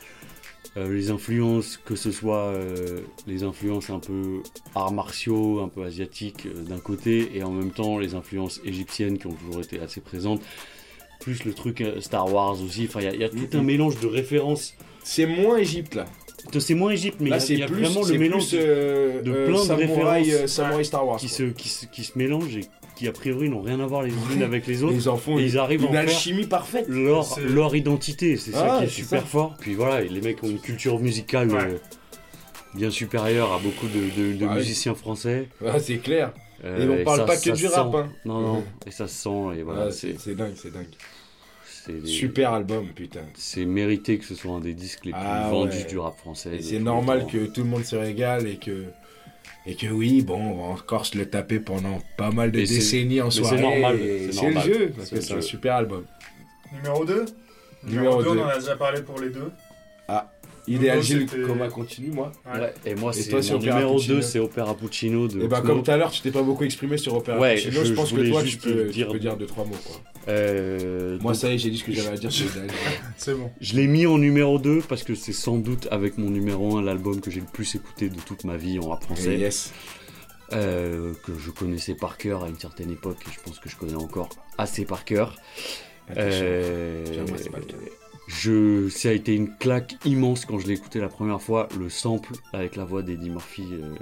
Euh, 0.77 0.93
les 0.93 1.09
influences, 1.09 1.79
que 1.85 1.95
ce 1.95 2.11
soit 2.11 2.47
euh, 2.47 2.99
les 3.27 3.43
influences 3.43 3.89
un 3.89 3.99
peu 3.99 4.41
arts 4.75 4.91
martiaux, 4.91 5.61
un 5.61 5.69
peu 5.69 5.83
asiatiques 5.83 6.47
euh, 6.47 6.63
d'un 6.63 6.79
côté, 6.79 7.31
et 7.33 7.43
en 7.43 7.51
même 7.51 7.71
temps 7.71 7.97
les 7.97 8.13
influences 8.13 8.59
égyptiennes 8.65 9.17
qui 9.17 9.27
ont 9.27 9.33
toujours 9.35 9.61
été 9.61 9.79
assez 9.79 10.01
présentes, 10.01 10.41
plus 11.21 11.45
le 11.45 11.53
truc 11.53 11.81
Star 12.01 12.31
Wars 12.33 12.61
aussi. 12.61 12.87
Enfin, 12.89 12.99
il 12.99 13.05
y 13.05 13.07
a- 13.07 13.13
il 13.13 13.21
y, 13.21 13.23
a 13.23 13.29
tout 13.29 13.57
un 13.57 13.61
mélange 13.63 13.99
de 14.01 14.07
références. 14.07 14.73
C'est 15.01 15.25
moins 15.25 15.57
Égypte, 15.57 15.95
là. 15.95 16.05
C'est 16.59 16.75
moins 16.75 16.91
Égypte, 16.91 17.17
mais 17.21 17.29
il 17.49 17.57
y 17.57 17.63
a 17.63 17.67
plus, 17.67 17.81
vraiment 17.81 18.03
le 18.05 18.17
mélange 18.17 18.49
plus, 18.49 18.57
de 18.57 19.21
plein 19.45 19.53
de 19.53 19.57
samouraï, 19.65 20.23
références. 20.23 20.43
euh, 20.43 20.47
samouraï 20.47 20.85
Star 20.85 21.07
Wars. 21.07 21.17
qui, 21.17 21.29
se, 21.29 21.43
qui, 21.43 21.69
se, 21.69 21.85
qui 21.85 22.03
se 22.03 22.17
mélangent 22.17 22.57
et 22.57 22.65
qui 22.95 23.07
a 23.07 23.11
priori 23.11 23.49
n'ont 23.49 23.61
rien 23.61 23.79
à 23.79 23.85
voir 23.85 24.03
les 24.03 24.11
unes 24.33 24.43
avec 24.43 24.67
les 24.67 24.83
autres. 24.83 24.95
Ils 24.95 25.09
en 25.09 25.17
font 25.17 25.37
et 25.39 25.43
ils 25.43 25.57
arrivent 25.57 25.81
à 25.83 25.85
en 25.85 25.87
une 25.87 25.93
faire 25.93 26.01
alchimie 26.03 26.47
parfaite. 26.47 26.85
leur, 26.87 27.37
leur 27.39 27.75
identité, 27.75 28.37
c'est 28.37 28.51
ça 28.51 28.75
Ah, 28.75 28.79
qui 28.79 28.85
est 28.85 28.89
super 28.89 29.21
ça. 29.21 29.25
fort. 29.27 29.55
Puis 29.59 29.73
voilà, 29.73 30.01
les 30.01 30.21
mecs 30.21 30.41
ont 30.43 30.49
une 30.49 30.59
culture 30.59 30.99
musicale 30.99 31.51
Ouais. 31.51 31.63
euh, 31.63 31.77
bien 32.73 32.89
supérieure 32.89 33.53
à 33.53 33.59
beaucoup 33.59 33.87
de, 33.87 33.99
de- 34.33 34.37
de 34.37 34.45
Ah 34.45 34.51
oui. 34.53 34.57
musiciens 34.59 34.95
français. 34.95 35.47
Ah, 35.65 35.79
c'est 35.79 35.97
clair. 35.97 36.33
Euh, 36.63 36.97
Et 36.97 37.01
on 37.01 37.03
parle 37.03 37.19
ça- 37.19 37.25
pas 37.25 37.37
que 37.37 37.49
du 37.51 37.67
rap, 37.67 37.93
hein. 37.95 38.09
Non, 38.25 38.39
non, 38.39 38.63
et 38.87 38.91
ça 38.91 39.07
se 39.07 39.15
sent, 39.23 39.57
et 39.59 39.61
voilà, 39.63 39.91
c'est 39.91 40.13
dingue, 40.35 40.53
c'est 40.55 40.71
dingue. 40.73 40.85
des- 41.87 42.07
Super 42.07 42.53
album, 42.53 42.87
putain. 42.95 43.19
c'est 43.35 43.65
mérité 43.65 44.17
que 44.17 44.25
ce 44.25 44.33
soit 44.33 44.53
un 44.53 44.59
des 44.59 44.73
disques 44.73 45.05
les 45.05 45.11
plus 45.11 45.21
Ah, 45.23 45.49
vendus 45.51 45.77
ouais. 45.77 45.83
du 45.83 45.99
rap 45.99 46.17
français. 46.17 46.57
C'est 46.61 46.79
normal 46.79 47.27
que 47.31 47.45
tout 47.45 47.61
le 47.61 47.67
monde 47.69 47.83
se 47.83 47.95
régale 47.95 48.47
et 48.47 48.55
que. 48.55 48.85
Et 49.65 49.75
que 49.75 49.87
oui, 49.87 50.21
bon, 50.21 50.39
on 50.39 50.67
va 50.67 50.73
encore 50.73 51.05
se 51.05 51.17
le 51.17 51.27
taper 51.29 51.59
pendant 51.59 51.99
pas 52.17 52.31
mal 52.31 52.51
de 52.51 52.59
décennies 52.59 53.21
en 53.21 53.25
mais 53.25 53.31
c'est 53.31 53.39
soirée. 53.39 53.61
normal, 53.61 53.99
c'est 54.31 54.49
le 54.51 54.59
jeu, 54.61 54.93
parce 54.95 55.09
C'est 55.09 55.15
que 55.15 55.21
c'est 55.21 55.33
un 55.33 55.41
super 55.41 55.75
album. 55.75 56.05
Numéro 56.73 57.05
2 57.05 57.25
Numéro 57.83 58.21
Numéro 58.21 58.23
2, 58.23 58.39
on 58.39 58.43
en 58.43 58.47
a 58.47 58.59
déjà 58.59 58.75
parlé 58.75 59.01
pour 59.01 59.19
les 59.19 59.29
deux. 59.29 59.51
Idéal 60.67 60.95
Nono, 60.97 61.01
Gilles, 61.07 61.27
c'était- 61.29 61.41
comment 61.43 61.67
continue, 61.69 62.09
moi 62.11 62.31
Ouais. 62.45 62.73
Et 62.85 62.95
moi, 62.95 63.11
Et 63.15 63.21
c'est 63.21 63.31
mon 63.51 63.59
numéro 63.59 63.95
Puccino. 63.95 64.15
2, 64.15 64.21
c'est 64.21 64.39
Opéra 64.39 64.75
Puccino 64.75 65.27
de 65.27 65.41
Et 65.43 65.47
bah, 65.47 65.61
comme 65.61 65.83
tout 65.83 65.91
à 65.91 65.97
l'heure, 65.97 66.11
tu 66.11 66.21
t'es 66.21 66.31
pas 66.31 66.41
beaucoup 66.41 66.63
exprimé 66.63 66.97
sur 66.97 67.13
Opéra 67.15 67.39
Ouais, 67.39 67.55
Puccino, 67.55 67.73
je- 67.73 67.79
je, 67.79 67.83
je 67.85 67.93
pense 67.93 68.11
que 68.11 68.29
toi, 68.29 68.43
tu 68.43 68.57
peux, 68.57 68.85
tu 68.87 68.91
dire- 68.93 69.07
peux 69.11 69.19
dire 69.19 69.37
deux, 69.37 69.45
trois 69.45 69.65
mots. 69.65 69.75
Quoi. 69.85 70.01
Euh, 70.27 71.19
Moi, 71.21 71.33
donc, 71.33 71.41
ça 71.41 71.49
y 71.51 71.55
est, 71.55 71.57
j'ai 71.59 71.69
dit 71.69 71.77
ce 71.77 71.83
que 71.83 71.91
j'avais 71.91 72.09
à 72.09 72.17
dire 72.17 72.31
sur 72.31 72.45
Idéal. 72.51 72.67
C'est 73.17 73.35
bon. 73.35 73.51
Je 73.61 73.75
l'ai 73.75 73.87
mis 73.87 74.07
en 74.07 74.17
numéro 74.17 74.57
2 74.57 74.81
parce 74.87 75.03
que 75.03 75.13
c'est 75.13 75.33
sans 75.33 75.57
doute 75.57 75.87
avec 75.91 76.17
mon 76.17 76.29
numéro 76.31 76.77
1 76.77 76.81
l'album 76.83 77.21
que 77.21 77.29
j'ai 77.29 77.41
le 77.41 77.45
plus 77.45 77.75
écouté 77.75 78.09
de 78.09 78.19
toute 78.19 78.43
ma 78.43 78.57
vie 78.57 78.79
en 78.79 78.89
rap 78.89 79.03
Et 79.03 79.05
français, 79.05 79.37
yes. 79.37 79.71
euh, 80.53 81.13
que 81.25 81.31
je 81.37 81.51
connaissais 81.51 81.93
par 81.95 82.17
cœur 82.17 82.43
à 82.43 82.49
une 82.49 82.57
certaine 82.57 82.89
époque 82.91 83.17
et 83.27 83.31
je 83.33 83.39
pense 83.43 83.59
que 83.59 83.69
je 83.69 83.75
connais 83.75 83.95
encore 83.95 84.29
assez 84.57 84.85
par 84.85 85.05
cœur. 85.05 85.35
Euh, 86.17 87.03
Je, 88.27 88.89
ça 88.89 89.09
a 89.09 89.11
été 89.11 89.35
une 89.35 89.49
claque 89.55 89.95
immense 90.05 90.45
quand 90.45 90.57
je 90.59 90.67
l'ai 90.67 90.73
écouté 90.73 90.99
la 90.99 91.09
première 91.09 91.41
fois, 91.41 91.67
le 91.79 91.89
sample 91.89 92.33
avec 92.53 92.75
la 92.75 92.83
voix 92.85 93.03
d'Eddie 93.03 93.29
Murphy, 93.29 93.63
euh, 93.73 93.93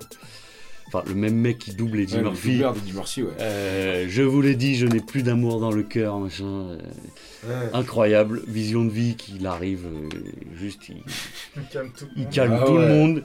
enfin 0.87 1.03
le 1.07 1.13
même 1.15 1.35
mec 1.35 1.57
qui 1.59 1.73
double 1.73 1.99
Eddie 1.99 2.13
Ouais, 2.15 2.19
le 2.21 2.29
Murphy. 2.29 2.57
d'Eddie 2.59 2.93
Murphy, 2.93 3.23
ouais. 3.23 3.31
Euh, 3.41 4.05
je 4.07 4.21
vous 4.21 4.41
l'ai 4.41 4.55
dit, 4.55 4.75
je 4.75 4.87
n'ai 4.87 5.01
plus 5.01 5.23
d'amour 5.23 5.59
dans 5.59 5.71
le 5.71 5.83
cœur, 5.83 6.19
machin. 6.19 6.45
euh, 6.45 6.77
Ouais. 7.45 7.69
incroyable, 7.73 8.41
vision 8.47 8.85
de 8.85 8.89
vie 8.91 9.15
qu'il 9.17 9.45
arrive, 9.45 9.85
juste 10.55 10.87
il, 10.87 10.95
Il 11.57 11.63
calme 11.69 11.89
tout 11.97 12.05
le 12.05 12.11
il 12.15 12.23
monde. 12.23 12.31
calme 12.33 12.57
Ah 12.61 12.65
tout 12.65 12.73
ouais. 12.73 12.87
le 12.87 12.87
monde. 12.93 13.23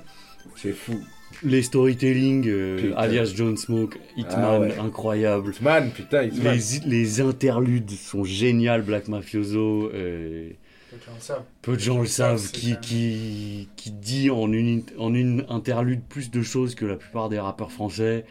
C'est 0.56 0.72
fou. 0.72 0.98
Les 1.44 1.62
storytelling, 1.62 2.48
euh, 2.48 2.92
alias 2.96 3.32
John 3.36 3.56
Smoke, 3.56 3.96
Hitman, 4.16 4.34
Ah 4.42 4.58
ouais. 4.60 4.78
incroyable. 4.78 5.52
Man, 5.60 5.90
putain, 5.94 6.24
il 6.24 6.42
Les, 6.42 6.80
les 6.86 7.20
interludes 7.20 7.90
sont 7.90 8.24
géniales, 8.24 8.82
Black 8.82 9.06
Mafioso. 9.06 9.90
euh, 9.94 10.50
Peu 10.90 10.96
de 10.96 11.02
gens 11.02 11.14
le 11.14 11.20
savent. 11.20 11.44
peu 11.62 11.74
de 11.74 11.80
gens 11.80 11.98
le 12.00 12.06
savent, 12.06 12.38
c'est 12.38 12.52
qui, 12.52 12.76
qui, 12.80 13.68
qui 13.76 13.90
dit 13.90 14.30
en 14.30 14.52
une, 14.52 14.84
en 14.98 15.12
une 15.14 15.44
interlude 15.48 16.02
plus 16.02 16.30
de 16.30 16.42
choses 16.42 16.74
que 16.74 16.84
la 16.86 16.96
plupart 16.96 17.28
des 17.28 17.38
rappeurs 17.38 17.72
français. 17.72 18.24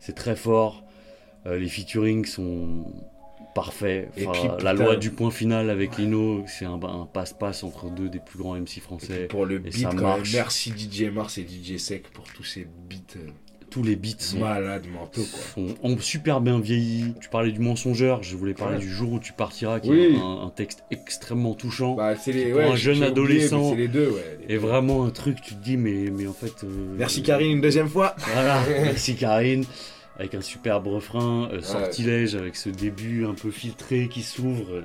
C'est 0.00 0.14
très 0.14 0.36
fort. 0.36 0.84
Euh, 1.46 1.58
les 1.58 1.68
featuring 1.68 2.24
sont 2.24 2.84
parfaits. 3.54 4.10
Enfin, 4.16 4.32
puis, 4.32 4.42
la 4.64 4.72
putain. 4.72 4.72
loi 4.74 4.96
du 4.96 5.10
point 5.10 5.30
final 5.30 5.70
avec 5.70 5.96
Lino, 5.98 6.44
c'est 6.46 6.64
un, 6.64 6.80
un 6.82 7.06
passe-passe 7.06 7.62
entre 7.64 7.90
deux 7.90 8.08
des 8.08 8.20
plus 8.20 8.38
grands 8.38 8.54
MC 8.54 8.80
français. 8.80 9.26
Pour 9.26 9.46
le 9.46 9.56
Et 9.56 9.58
beat, 9.58 9.74
ça 9.74 9.88
quand 9.90 9.94
même, 9.96 10.04
marche. 10.04 10.32
merci 10.32 10.72
DJ 10.76 11.04
Mars 11.12 11.38
et 11.38 11.46
DJ 11.46 11.76
Sec 11.78 12.08
pour 12.10 12.24
tous 12.32 12.44
ces 12.44 12.64
beats 12.88 13.16
euh, 13.16 13.28
Tous 13.70 13.82
les 13.82 13.96
beats 13.96 14.14
sont 14.18 14.38
malades 14.38 14.86
mentaux, 14.86 15.22
quoi. 15.30 15.40
sont- 15.54 15.74
ont 15.82 15.98
super 15.98 16.40
bien 16.40 16.58
vieilli. 16.58 17.12
Tu 17.20 17.28
parlais 17.28 17.52
du 17.52 17.60
mensongeur, 17.60 18.22
je 18.22 18.34
voulais 18.36 18.54
parler 18.54 18.76
Ouais. 18.76 18.82
du 18.82 18.88
jour 18.90 19.12
où 19.12 19.18
tu 19.20 19.32
partiras, 19.34 19.78
qui 19.80 19.90
Oui. 19.90 20.00
est 20.14 20.16
un, 20.18 20.46
un 20.46 20.50
texte 20.50 20.84
extrêmement 20.90 21.54
touchant. 21.54 21.94
Bah, 21.94 22.14
c'est 22.16 22.32
les, 22.32 22.46
Pour 22.50 22.60
ouais, 22.60 22.64
un 22.64 22.76
jeune 22.76 22.96
oublié, 22.96 23.10
adolescent. 23.10 23.70
C'est 23.70 23.76
les 23.76 23.88
deux, 23.88 24.08
ouais. 24.08 24.38
les 24.48 24.54
et 24.54 24.58
deux. 24.58 24.66
vraiment 24.66 25.04
un 25.04 25.10
truc, 25.10 25.42
tu 25.42 25.54
te 25.54 25.62
dis, 25.62 25.76
mais, 25.76 26.10
mais 26.10 26.26
en 26.26 26.32
fait. 26.32 26.64
euh, 26.64 26.94
Merci 26.96 27.22
Karine, 27.22 27.50
une 27.52 27.60
deuxième 27.60 27.88
fois. 27.88 28.14
Voilà, 28.32 28.62
merci 28.84 29.14
Karine. 29.16 29.64
Avec 30.18 30.34
un 30.34 30.40
superbe 30.40 30.86
refrain, 30.88 31.48
euh, 31.52 31.60
sortilège, 31.60 32.34
avec 32.34 32.56
ce 32.56 32.70
début 32.70 33.24
un 33.26 33.34
peu 33.34 33.50
filtré 33.50 34.08
qui 34.08 34.22
s'ouvre. 34.22 34.72
euh, 34.72 34.82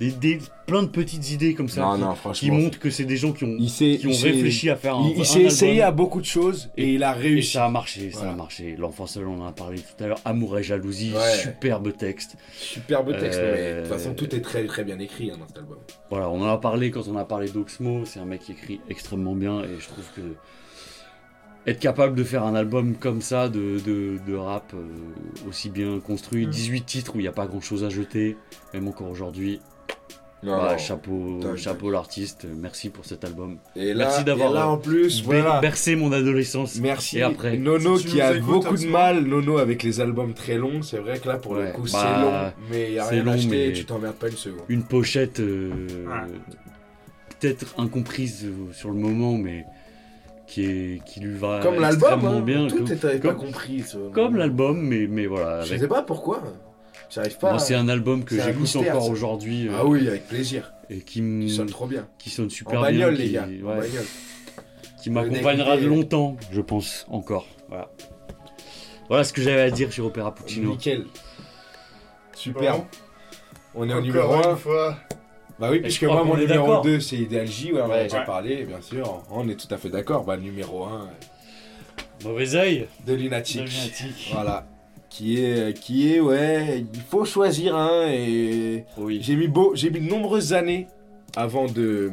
des, 0.00 0.10
des- 0.10 0.38
plein 0.66 0.82
de 0.82 0.88
petites 0.88 1.30
idées 1.30 1.54
comme 1.54 1.68
ça 1.68 1.82
Non, 1.82 1.94
qui, 1.94 2.00
non, 2.00 2.12
qui 2.12 2.18
franchement. 2.18 2.54
montrent 2.54 2.78
que 2.80 2.90
c'est 2.90 3.04
des 3.04 3.16
gens 3.16 3.32
qui 3.32 3.44
ont, 3.44 3.56
qui 3.56 4.02
ont 4.06 4.10
réfléchi 4.10 4.68
à 4.70 4.76
faire 4.76 4.96
un, 4.96 5.08
Il, 5.10 5.18
il 5.18 5.24
s'est 5.26 5.42
essayé 5.42 5.82
à 5.82 5.92
beaucoup 5.92 6.20
de 6.20 6.26
choses 6.26 6.70
et, 6.76 6.94
il 6.94 7.04
a 7.04 7.16
Et 7.16 7.20
réussi. 7.20 7.52
ça 7.52 7.66
a 7.66 7.68
marché, 7.68 8.10
ça 8.10 8.18
Voilà. 8.18 8.32
a 8.32 8.36
marché. 8.36 8.74
L'enfant 8.76 9.06
seul, 9.06 9.26
on 9.28 9.40
en 9.42 9.46
a 9.46 9.52
parlé 9.52 9.78
tout 9.78 10.02
à 10.02 10.08
l'heure. 10.08 10.18
Amour 10.24 10.58
et 10.58 10.62
jalousie, 10.64 11.12
Ouais. 11.14 11.36
superbe 11.36 11.96
texte. 11.96 12.36
Superbe 12.56 13.16
texte, 13.18 13.38
Euh, 13.40 13.54
mais 13.54 13.74
de 13.82 13.88
toute 13.88 13.96
façon, 13.98 14.14
tout 14.14 14.34
est 14.34 14.40
très, 14.40 14.64
très 14.66 14.82
bien 14.84 14.98
écrit 14.98 15.30
hein, 15.30 15.36
dans 15.38 15.46
cet 15.46 15.58
album. 15.58 15.78
Voilà, 16.10 16.28
on 16.28 16.42
en 16.42 16.48
a 16.48 16.58
parlé 16.58 16.90
quand 16.90 17.06
on 17.08 17.16
a 17.16 17.24
parlé 17.24 17.48
d'Oxmo. 17.48 18.04
C'est 18.04 18.18
un 18.20 18.24
mec 18.24 18.40
qui 18.40 18.52
écrit 18.52 18.80
extrêmement 18.90 19.34
bien 19.36 19.60
et 19.62 19.78
je 19.78 19.86
trouve 19.86 20.06
que 20.16 20.22
être 21.66 21.78
capable 21.78 22.14
de 22.14 22.24
faire 22.24 22.44
un 22.44 22.54
album 22.54 22.94
comme 22.94 23.22
ça 23.22 23.48
de, 23.48 23.78
de, 23.86 24.18
de 24.26 24.34
rap 24.34 24.72
euh, 24.74 24.82
aussi 25.48 25.70
bien 25.70 25.98
construit, 25.98 26.46
Mm. 26.46 26.50
18 26.50 26.82
titres 26.84 27.14
où 27.16 27.20
il 27.20 27.22
n'y 27.22 27.28
a 27.28 27.32
pas 27.32 27.46
grand 27.46 27.60
chose 27.62 27.84
à 27.84 27.88
jeter, 27.88 28.36
même 28.74 28.86
encore 28.88 29.08
aujourd'hui. 29.08 29.60
Non, 30.44 30.56
Bah, 30.58 30.72
non. 30.72 30.78
chapeau, 30.78 31.40
chapeau 31.56 31.90
l'artiste, 31.90 32.46
merci 32.54 32.90
pour 32.90 33.04
cet 33.06 33.24
album. 33.24 33.56
Et 33.76 33.94
là, 33.94 34.04
Merci 34.06 34.24
d'avoir, 34.24 34.52
là 34.52 34.62
euh, 34.66 34.70
en 34.70 34.76
plus, 34.76 35.22
Ber- 35.26 35.40
voilà. 35.40 35.60
Bercé 35.60 35.96
mon 35.96 36.12
adolescence. 36.12 36.76
Merci. 36.80 37.18
Et 37.18 37.22
après 37.22 37.56
Nono 37.56 37.96
Si 37.96 38.06
qui 38.06 38.20
a 38.20 38.32
écoutes, 38.36 38.46
beaucoup 38.64 38.76
de 38.76 38.86
mal, 38.86 39.24
Nono 39.24 39.56
avec 39.58 39.82
les 39.82 40.00
albums 40.00 40.34
très 40.34 40.56
longs. 40.58 40.82
C'est 40.82 40.98
vrai 40.98 41.18
que 41.18 41.26
là, 41.28 41.38
pour 41.38 41.54
le 41.54 41.62
Ouais, 41.62 41.72
coup, 41.72 41.84
bah, 41.84 41.88
c'est 41.92 42.22
long, 42.22 42.52
mais 42.70 42.88
il 42.88 42.92
n'y 42.92 42.98
a 42.98 43.06
rien 43.06 43.22
long, 43.24 43.32
à 43.32 43.34
acheter, 43.36 43.68
mais- 43.68 43.72
tu 43.72 43.84
t'emmerdes 43.86 44.16
pas 44.16 44.28
une 44.28 44.36
seconde. 44.36 44.64
Une 44.68 44.82
pochette 44.82 45.40
euh, 45.40 45.70
Ouais. 46.06 46.32
peut-être 47.40 47.74
incomprise 47.78 48.44
euh, 48.44 48.72
sur 48.72 48.90
le 48.90 48.96
moment, 48.96 49.32
mais 49.38 49.64
qui, 50.46 50.64
est, 50.66 51.04
qui 51.06 51.20
lui 51.20 51.38
va 51.38 51.60
Comme 51.62 51.80
l'album, 51.80 52.10
extrêmement 52.12 52.38
hein, 52.38 52.40
bien. 52.42 52.66
tout 52.68 52.76
comme 52.76 52.92
était 52.92 53.18
pas 53.18 53.28
comme- 53.28 53.36
compris. 53.46 53.80
ça. 53.80 53.96
comme 54.12 54.36
l'album, 54.36 54.78
mais, 54.78 55.06
mais 55.08 55.26
voilà. 55.26 55.62
Je 55.62 55.70
avec- 55.70 55.80
sais 55.80 55.88
pas 55.88 56.02
pourquoi. 56.02 56.42
J'arrive 57.14 57.38
pas. 57.38 57.50
Moi, 57.50 57.58
c'est 57.58 57.74
un 57.74 57.88
album 57.88 58.24
que 58.24 58.40
j'écoute 58.40 58.74
encore 58.76 59.08
aujourd'hui 59.08 59.68
euh, 59.68 59.72
Ah 59.78 59.84
oui, 59.86 60.08
avec 60.08 60.26
plaisir. 60.26 60.72
et 60.90 61.00
qui, 61.00 61.22
me- 61.22 61.44
Il 61.44 61.50
sonne 61.52 61.68
trop 61.70 61.86
bien. 61.86 62.06
qui 62.18 62.30
sonne 62.30 62.46
En 62.46 62.50
super 62.50 62.80
bagnole, 62.80 63.14
bien, 63.14 63.18
les 63.24 63.26
qui, 63.28 63.32
gars. 63.32 63.44
En 63.44 63.68
ouais, 63.70 63.80
bagnole. 63.80 64.04
qui 65.02 65.10
m'accompagnera 65.10 65.76
dégoûté. 65.76 65.94
longtemps, 65.96 66.36
je 66.50 66.60
pense, 66.60 67.06
encore. 67.08 67.46
Voilà. 67.68 67.90
Voilà 69.08 69.24
ce 69.24 69.32
que 69.32 69.42
j'avais 69.42 69.60
à 69.62 69.70
dire 69.70 69.92
sur 69.92 70.06
Opéra 70.06 70.34
Puccino. 70.34 70.70
Nickel. 70.70 71.04
Super. 72.34 72.78
Bon. 72.78 72.86
On 73.74 73.88
est 73.88 73.94
au 73.94 74.00
numéro 74.00 74.34
1. 74.34 74.50
une 74.50 74.56
fois. 74.56 74.96
Bah 75.58 75.68
oui, 75.70 75.80
puisque 75.80 76.02
moi, 76.04 76.24
mon 76.24 76.36
numéro 76.36 76.66
d'accord. 76.66 76.82
2, 76.82 77.00
c'est 77.00 77.16
Ideal 77.16 77.46
J. 77.46 77.72
Ouais, 77.72 77.80
on 77.80 77.84
en 77.84 77.90
a 77.90 77.94
Ouais. 77.94 78.02
déjà 78.04 78.20
Ouais. 78.20 78.26
parlé, 78.26 78.64
bien 78.64 78.80
sûr. 78.80 79.22
On 79.30 79.48
est 79.48 79.54
tout 79.54 79.72
à 79.72 79.78
fait 79.78 79.88
d'accord. 79.88 80.24
Bah, 80.24 80.36
numéro 80.36 80.84
1 80.84 81.08
Mauvais 82.24 82.54
oeil. 82.56 82.88
de 83.06 83.14
Lunatic. 83.14 83.60
Lunatic. 83.60 84.30
Voilà. 84.32 84.66
Qui 85.16 85.44
est, 85.44 85.78
qui 85.78 86.12
est, 86.12 86.18
ouais, 86.18 86.84
il 86.92 87.00
faut 87.00 87.24
choisir 87.24 87.76
un. 87.76 88.08
Et 88.10 88.84
Oui. 88.98 89.20
j'ai 89.22 89.36
mis, 89.36 89.46
beau, 89.46 89.70
j'ai 89.76 89.90
mis 89.90 90.00
de 90.00 90.08
nombreuses 90.10 90.52
années 90.52 90.88
avant 91.36 91.66
de, 91.66 92.10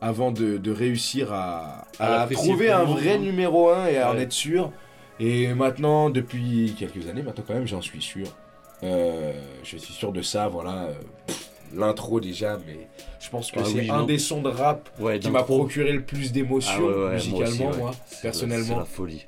avant 0.00 0.32
de, 0.32 0.56
de 0.56 0.70
réussir 0.72 1.34
à, 1.34 1.86
À 1.98 2.06
à 2.06 2.10
l'apprécier 2.20 2.48
trouver 2.48 2.70
un 2.70 2.84
vrai 2.84 3.16
hein. 3.16 3.18
numéro 3.18 3.68
1 3.68 3.88
et 3.88 3.98
à 3.98 4.10
en 4.10 4.16
être 4.16 4.32
sûr. 4.32 4.72
Et 5.20 5.48
maintenant, 5.52 6.08
depuis 6.08 6.74
quelques 6.78 7.06
années, 7.08 7.22
maintenant 7.22 7.44
quand 7.46 7.52
même, 7.54 7.66
j'en 7.66 7.82
suis 7.82 8.00
sûr. 8.00 8.26
Euh, 8.82 9.32
je 9.62 9.76
suis 9.76 9.92
sûr 9.92 10.10
de 10.10 10.22
ça, 10.22 10.48
voilà. 10.48 10.84
euh, 10.84 10.92
l'intro 11.76 12.20
déjà, 12.20 12.58
mais 12.66 12.88
je 13.20 13.28
pense 13.28 13.50
que 13.50 13.60
Ah 13.60 13.64
c'est 13.66 13.80
oui, 13.80 13.90
un 13.90 13.98
non. 13.98 14.06
des 14.06 14.18
sons 14.18 14.40
de 14.40 14.48
rap 14.48 14.88
Ouais, 14.98 15.18
qui 15.18 15.30
m'a 15.30 15.42
procuré 15.42 15.92
le 15.92 16.02
plus 16.02 16.32
d'émotions 16.32 16.88
Ah 16.88 17.04
ouais, 17.08 17.14
musicalement, 17.16 17.76
moi, 17.76 17.90
la- 17.90 18.16
personnellement. 18.22 18.66
C'est 18.66 18.74
la 18.76 18.84
folie. 18.86 19.26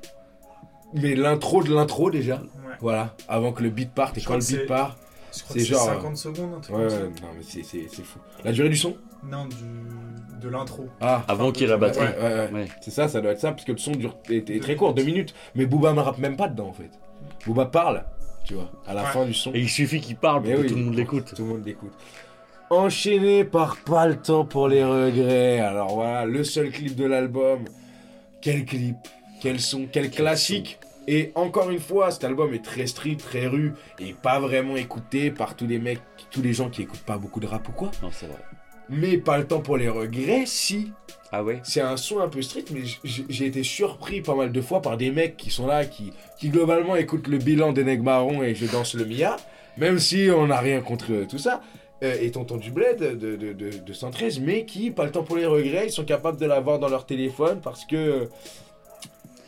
Mais 0.93 1.15
l'intro 1.15 1.63
de 1.63 1.73
l'intro 1.73 2.09
déjà, 2.11 2.35
Ouais. 2.35 2.73
voilà, 2.81 3.15
avant 3.27 3.51
que 3.51 3.61
le 3.63 3.69
beat 3.69 3.91
parte, 3.93 4.17
et 4.17 4.21
Je 4.21 4.27
quand 4.27 4.35
le 4.35 4.39
beat 4.57 4.67
part, 4.67 4.95
C'est 5.31 5.59
genre, 5.59 5.81
50 5.85 6.17
secondes, 6.17 6.53
un 6.57 6.59
truc 6.61 6.75
ouais, 6.75 6.83
comme 6.87 6.93
ouais, 6.97 7.03
ça. 7.15 7.21
non 7.21 7.27
mais 7.37 7.43
c'est- 7.43 7.63
c'est 7.63 7.85
c'est 7.93 8.03
fou. 8.03 8.17
La 8.43 8.51
durée 8.53 8.69
du 8.69 8.77
son 8.77 8.95
Non, 9.29 9.45
du... 9.45 9.55
de 10.41 10.49
l'intro. 10.49 10.87
Ah, 11.01 11.23
Avant 11.27 11.51
qu'il 11.51 11.63
y 11.63 11.65
ait 11.65 11.67
la 11.67 11.75
ouais, 11.75 11.81
batterie. 11.81 12.05
ouais, 12.07 12.33
ouais. 12.33 12.49
Ouais. 12.53 12.65
C'est 12.81 12.89
ça, 12.91 13.07
ça 13.07 13.21
doit 13.21 13.31
être 13.33 13.39
ça, 13.39 13.51
parce 13.51 13.63
que 13.65 13.71
le 13.73 13.77
son 13.77 13.91
dure, 13.91 14.15
est, 14.31 14.61
très 14.61 14.75
court, 14.75 14.93
deux 14.93 15.03
minutes. 15.03 15.33
minutes. 15.33 15.35
Mais 15.55 15.65
Booba 15.65 15.93
ne 15.93 15.99
rappe 15.99 16.17
même 16.17 16.37
pas 16.37 16.47
dedans 16.47 16.69
en 16.69 16.73
fait. 16.73 16.89
Booba 17.45 17.65
parle, 17.65 18.03
tu 18.45 18.53
vois, 18.55 18.71
à 18.87 18.93
la 18.95 19.03
Ouais. 19.03 19.07
fin 19.09 19.25
du 19.25 19.33
son. 19.33 19.51
Et 19.53 19.59
il 19.59 19.69
suffit 19.69 19.99
qu'il 20.01 20.15
parle 20.15 20.41
pour 20.41 20.49
Mais 20.51 20.55
que 20.57 20.61
oui. 20.61 20.67
tout 20.67 20.75
le 20.75 20.83
monde 20.83 20.95
l'écoute. 20.95 21.33
Tout 21.35 21.43
le 21.43 21.47
monde 21.49 21.65
l'écoute. 21.65 21.93
Enchaîné 22.69 23.43
par 23.45 23.77
Pas 23.77 24.07
le 24.07 24.15
temps 24.17 24.43
pour 24.45 24.67
les 24.67 24.83
regrets. 24.83 25.59
Alors 25.59 25.93
voilà, 25.95 26.25
le 26.25 26.43
seul 26.43 26.69
clip 26.71 26.95
de 26.95 27.05
l'album. 27.05 27.59
Quel 28.41 28.65
clip, 28.65 28.97
quel 29.41 29.59
son, 29.59 29.87
quel 29.91 30.09
classique. 30.09 30.79
Et 31.07 31.31
encore 31.35 31.69
une 31.69 31.79
fois, 31.79 32.11
cet 32.11 32.25
album 32.25 32.53
est 32.53 32.63
très 32.63 32.85
street, 32.85 33.15
très 33.15 33.47
rue, 33.47 33.73
et 33.99 34.13
pas 34.13 34.39
vraiment 34.39 34.75
écouté 34.75 35.31
par 35.31 35.55
tous 35.55 35.65
les 35.65 35.79
mecs, 35.79 36.01
tous 36.31 36.41
les 36.41 36.53
gens 36.53 36.69
qui 36.69 36.81
écoutent 36.81 36.99
pas 36.99 37.17
beaucoup 37.17 37.39
de 37.39 37.47
rap 37.47 37.67
ou 37.69 37.71
quoi. 37.71 37.91
Non, 38.03 38.09
c'est 38.11 38.27
vrai. 38.27 38.43
Mais 38.89 39.17
pas 39.17 39.37
le 39.37 39.47
temps 39.47 39.61
pour 39.61 39.77
les 39.77 39.89
regrets, 39.89 40.43
si. 40.45 40.91
Ah 41.31 41.43
ouais? 41.43 41.59
C'est 41.63 41.81
un 41.81 41.97
son 41.97 42.19
un 42.19 42.27
peu 42.27 42.41
street, 42.41 42.65
mais 42.73 42.81
j'ai 43.03 43.45
été 43.45 43.63
surpris 43.63 44.21
pas 44.21 44.35
mal 44.35 44.51
de 44.51 44.61
fois 44.61 44.81
par 44.81 44.97
des 44.97 45.11
mecs 45.11 45.37
qui 45.37 45.49
sont 45.49 45.67
là, 45.67 45.85
qui, 45.85 46.13
qui 46.39 46.49
globalement 46.49 46.95
écoutent 46.95 47.27
le 47.27 47.37
bilan 47.37 47.73
des 47.73 47.83
Marrons 47.97 48.43
et 48.43 48.55
Je 48.55 48.65
danse 48.65 48.93
le 48.93 49.05
Mia, 49.05 49.37
même 49.77 49.99
si 49.99 50.29
on 50.33 50.47
n'a 50.47 50.59
rien 50.59 50.81
contre 50.81 51.25
tout 51.29 51.37
ça, 51.37 51.61
euh, 52.03 52.15
et 52.21 52.31
Tonton 52.31 52.57
du 52.57 52.71
Bled 52.71 52.99
de, 52.99 53.35
de, 53.35 53.53
de, 53.53 53.69
de 53.77 53.93
113, 53.93 54.39
mais 54.39 54.65
qui, 54.65 54.91
pas 54.91 55.05
le 55.05 55.11
temps 55.11 55.23
pour 55.23 55.35
les 55.35 55.45
regrets, 55.45 55.87
ils 55.87 55.91
sont 55.91 56.05
capables 56.05 56.39
de 56.39 56.45
l'avoir 56.45 56.79
dans 56.79 56.89
leur 56.89 57.05
téléphone 57.05 57.59
parce 57.61 57.85
que. 57.85 58.29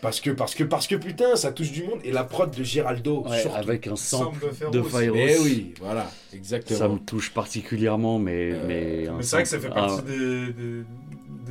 Parce 0.02 0.22
que, 0.22 0.30
parce 0.32 0.56
que, 0.56 0.64
parce 0.64 0.88
que 0.88 0.96
putain, 0.96 1.36
ça 1.36 1.52
touche 1.52 1.72
du 1.74 1.84
monde, 1.84 2.00
et 2.06 2.12
la 2.12 2.24
prod 2.24 2.50
de 2.56 2.64
Giraldo, 2.64 3.26
Ouais, 3.28 3.42
surtout. 3.42 3.58
avec 3.58 3.86
un 3.88 3.98
sample 3.98 4.48
Sample 4.58 4.72
de. 4.72 4.82
Fire 4.82 5.14
Eh 5.14 5.38
oui, 5.40 5.74
voilà, 5.82 6.10
exactement. 6.34 6.80
Ça 6.80 6.88
me 6.88 7.00
touche 7.00 7.34
particulièrement, 7.34 8.18
mais. 8.18 8.52
Euh, 8.54 8.64
mais, 8.66 9.06
Mais 9.18 9.24
c'est 9.24 9.36
vrai 9.36 9.44
que 9.44 9.50
ça 9.50 9.60
fait 9.60 9.68
partie 9.70 9.96
Ah, 10.00 10.02
des, 10.04 10.54
des, 10.54 10.84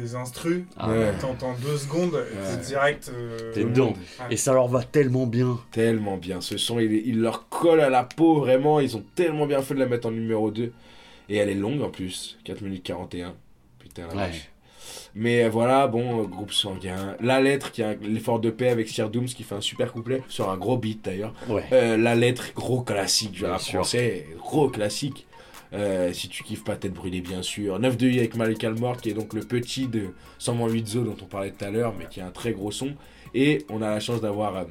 des 0.01 0.15
instrus. 0.15 0.63
ah 0.79 0.89
Ouais. 0.91 1.13
T'entends 1.21 1.55
deux 1.63 1.77
secondes, 1.77 2.15
Ouais. 2.15 2.25
c'est 2.45 2.63
direct. 2.63 3.11
euh, 3.15 3.53
T'es 3.53 3.65
dedans. 3.65 3.93
Et 4.31 4.39
ça 4.39 4.55
leur 4.55 4.69
va 4.69 4.83
tellement 4.83 5.27
bien. 5.27 5.59
Tellement 5.71 6.17
bien. 6.17 6.41
Ce 6.41 6.57
son, 6.57 6.79
il, 6.81 6.91
il 7.07 7.21
leur 7.21 7.51
colle 7.51 7.81
à 7.81 7.91
la 7.91 8.05
peau, 8.05 8.39
vraiment. 8.41 8.81
Ils 8.81 8.97
ont 8.97 9.05
tellement 9.15 9.47
bien 9.47 9.61
fait 9.61 9.75
de 9.75 9.81
la 9.81 9.87
mettre 9.87 10.09
en 10.09 10.11
numéro 10.11 10.51
2. 10.51 10.73
Et 11.29 11.37
elle 11.37 11.51
est 11.51 11.55
longue 11.55 11.83
en 11.83 11.91
plus. 11.91 12.39
4 12.45 12.63
minutes 12.63 12.83
41. 12.83 13.35
Putain, 13.79 14.03
la 14.09 14.09
Ouais. 14.09 14.15
vache. 14.29 14.51
Mais 15.15 15.49
voilà, 15.49 15.87
bon, 15.87 16.23
euh, 16.23 16.27
groupe 16.27 16.53
sanguin. 16.53 17.17
La 17.21 17.41
lettre, 17.41 17.73
qui 17.73 17.83
a 17.83 17.95
l'effort 17.95 18.41
de 18.41 18.51
paix 18.51 18.69
avec 18.69 18.89
Sir 18.89 19.11
Dooms, 19.11 19.27
qui 19.27 19.43
fait 19.43 19.55
un 19.55 19.61
super 19.61 19.93
couplet. 19.93 20.23
Sur 20.29 20.51
un 20.51 20.57
gros 20.57 20.77
beat 20.77 21.05
d'ailleurs. 21.05 21.33
Ouais. 21.49 21.65
Euh, 21.73 21.97
la 21.97 22.15
lettre, 22.15 22.53
gros 22.55 22.83
classique 22.83 23.33
du 23.33 23.45
rap 23.45 23.61
français. 23.61 24.27
Gros 24.39 24.69
classique. 24.69 25.27
Euh, 25.75 26.15
si 26.15 26.31
tu 26.31 26.43
kiffes 26.45 26.65
pas 26.65 26.77
tête 26.77 26.95
brûlée 26.95 27.21
bien 27.21 27.43
sûr 27.43 27.79
9 27.79 27.99
de 27.99 28.09
I 28.09 28.21
avec 28.21 28.37
Malik 28.37 28.65
Almort 28.65 28.97
qui 29.03 29.11
est 29.11 29.13
donc 29.13 29.35
le 29.35 29.43
petit 29.43 29.87
de 29.87 30.15
108 30.39 30.89
Zo 30.89 31.03
dont 31.03 31.17
on 31.21 31.27
parlait 31.27 31.51
tout 31.51 31.63
à 31.63 31.69
l'heure 31.69 31.93
mais 31.99 32.07
qui 32.07 32.23
a 32.23 32.27
un 32.27 32.31
très 32.31 32.53
gros 32.53 32.71
son 32.71 32.95
et 33.35 33.67
on 33.69 33.83
a 33.83 33.91
la 33.91 34.01
chance 34.01 34.23
d'avoir 34.23 34.57
euh, 34.57 34.65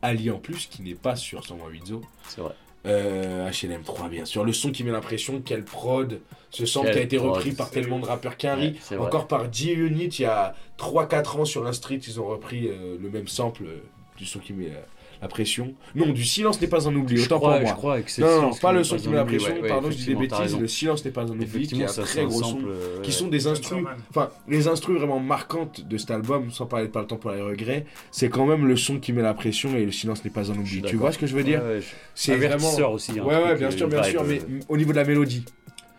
Ali 0.00 0.30
en 0.30 0.38
plus 0.38 0.66
qui 0.66 0.82
n'est 0.82 0.94
pas 0.94 1.16
sur 1.16 1.44
108 1.44 1.86
Zo 1.88 2.02
C'est 2.28 2.40
vrai. 2.40 2.52
euh, 2.86 3.50
HLM 3.50 3.82
3 3.82 4.08
bien 4.10 4.24
sûr 4.24 4.44
le 4.44 4.52
son 4.52 4.70
qui 4.70 4.84
met 4.84 4.92
l'impression 4.92 5.42
quelle 5.44 5.64
prod 5.64 6.20
ce 6.50 6.66
sample 6.66 6.90
qui 6.92 6.98
a 6.98 7.02
été 7.02 7.18
repris 7.18 7.52
par 7.52 7.70
tellement 7.70 7.98
de 7.98 8.06
rappeurs 8.06 8.36
qu'Henry 8.36 8.76
Ouais, 8.90 8.96
vrai. 8.96 9.06
encore 9.06 9.28
par 9.28 9.52
G-Unit 9.52 10.06
il 10.06 10.22
y 10.22 10.24
a 10.24 10.54
3-4 10.78 11.38
ans 11.40 11.44
sur 11.44 11.66
un 11.66 11.72
street 11.72 12.00
ils 12.06 12.20
ont 12.20 12.26
repris 12.26 12.68
euh, 12.68 12.96
le 13.00 13.10
même 13.10 13.28
sample 13.28 13.64
euh, 13.66 13.82
du 14.16 14.24
son 14.24 14.38
qui 14.40 14.52
met 14.52 14.66
euh, 14.66 14.80
la 15.20 15.28
pression 15.28 15.74
non 15.94 16.12
du 16.12 16.24
silence 16.24 16.60
n'est 16.60 16.68
pas 16.68 16.88
un 16.88 16.94
oubli 16.94 17.16
Je 17.16 17.24
autant 17.24 17.38
crois, 17.38 17.54
pour 17.54 17.62
moi 17.62 17.70
je 17.70 17.76
crois 17.76 18.00
que 18.02 18.20
non, 18.20 18.42
non, 18.42 18.54
pas 18.54 18.72
le 18.72 18.84
son 18.84 18.96
qui 18.96 19.08
met 19.08 19.16
la 19.16 19.24
pression, 19.24 19.52
ouais, 19.54 19.60
ouais, 19.62 19.68
pardon, 19.68 19.90
je 19.90 19.96
dis 19.96 20.06
des 20.06 20.14
bêtises, 20.14 20.58
le 20.58 20.68
silence 20.68 21.04
n'est 21.04 21.10
pas 21.10 21.22
un 21.22 21.28
oubli, 21.30 21.66
qui 21.66 21.82
est 21.82 21.84
un 21.84 22.02
très 22.04 22.24
gros 22.24 22.42
son, 22.42 22.58
euh, 22.66 23.02
qui 23.02 23.12
sont 23.12 23.28
des 23.28 23.46
instrus, 23.46 23.84
enfin, 24.10 24.30
les 24.46 24.68
instrus 24.68 24.96
vraiment 24.96 25.20
marquantes 25.20 25.86
de 25.86 25.98
cet 25.98 26.10
album, 26.10 26.50
sans 26.50 26.66
parler 26.66 26.86
de 26.86 26.92
Pas 26.92 27.00
le 27.00 27.06
temps 27.06 27.16
pour 27.16 27.32
les 27.32 27.40
regrets, 27.42 27.84
c'est 28.10 28.28
quand 28.28 28.46
même 28.46 28.66
le 28.66 28.76
son 28.76 28.98
qui 28.98 29.12
met 29.12 29.22
la 29.22 29.34
pression 29.34 29.76
et 29.76 29.84
le 29.84 29.92
silence 29.92 30.24
n'est 30.24 30.30
pas 30.30 30.50
un 30.50 30.56
oubli. 30.56 30.82
Tu 30.82 30.96
vois 30.96 31.12
ce 31.12 31.18
que 31.18 31.26
je 31.26 31.34
veux 31.34 31.44
dire? 31.44 31.62
Ouais, 31.62 31.80
je- 31.80 31.86
C'est 32.14 32.36
vraiment... 32.36 32.92
Aussi. 32.92 33.18
un 33.18 33.24
Ouais, 33.24 33.42
ouais, 33.42 33.56
bien 33.56 33.70
sûr, 33.70 33.88
bien 33.88 34.02
sûr, 34.02 34.24
mais 34.24 34.40
au 34.68 34.76
niveau 34.76 34.92
de 34.92 34.96
la 34.96 35.04
mélodie. 35.04 35.44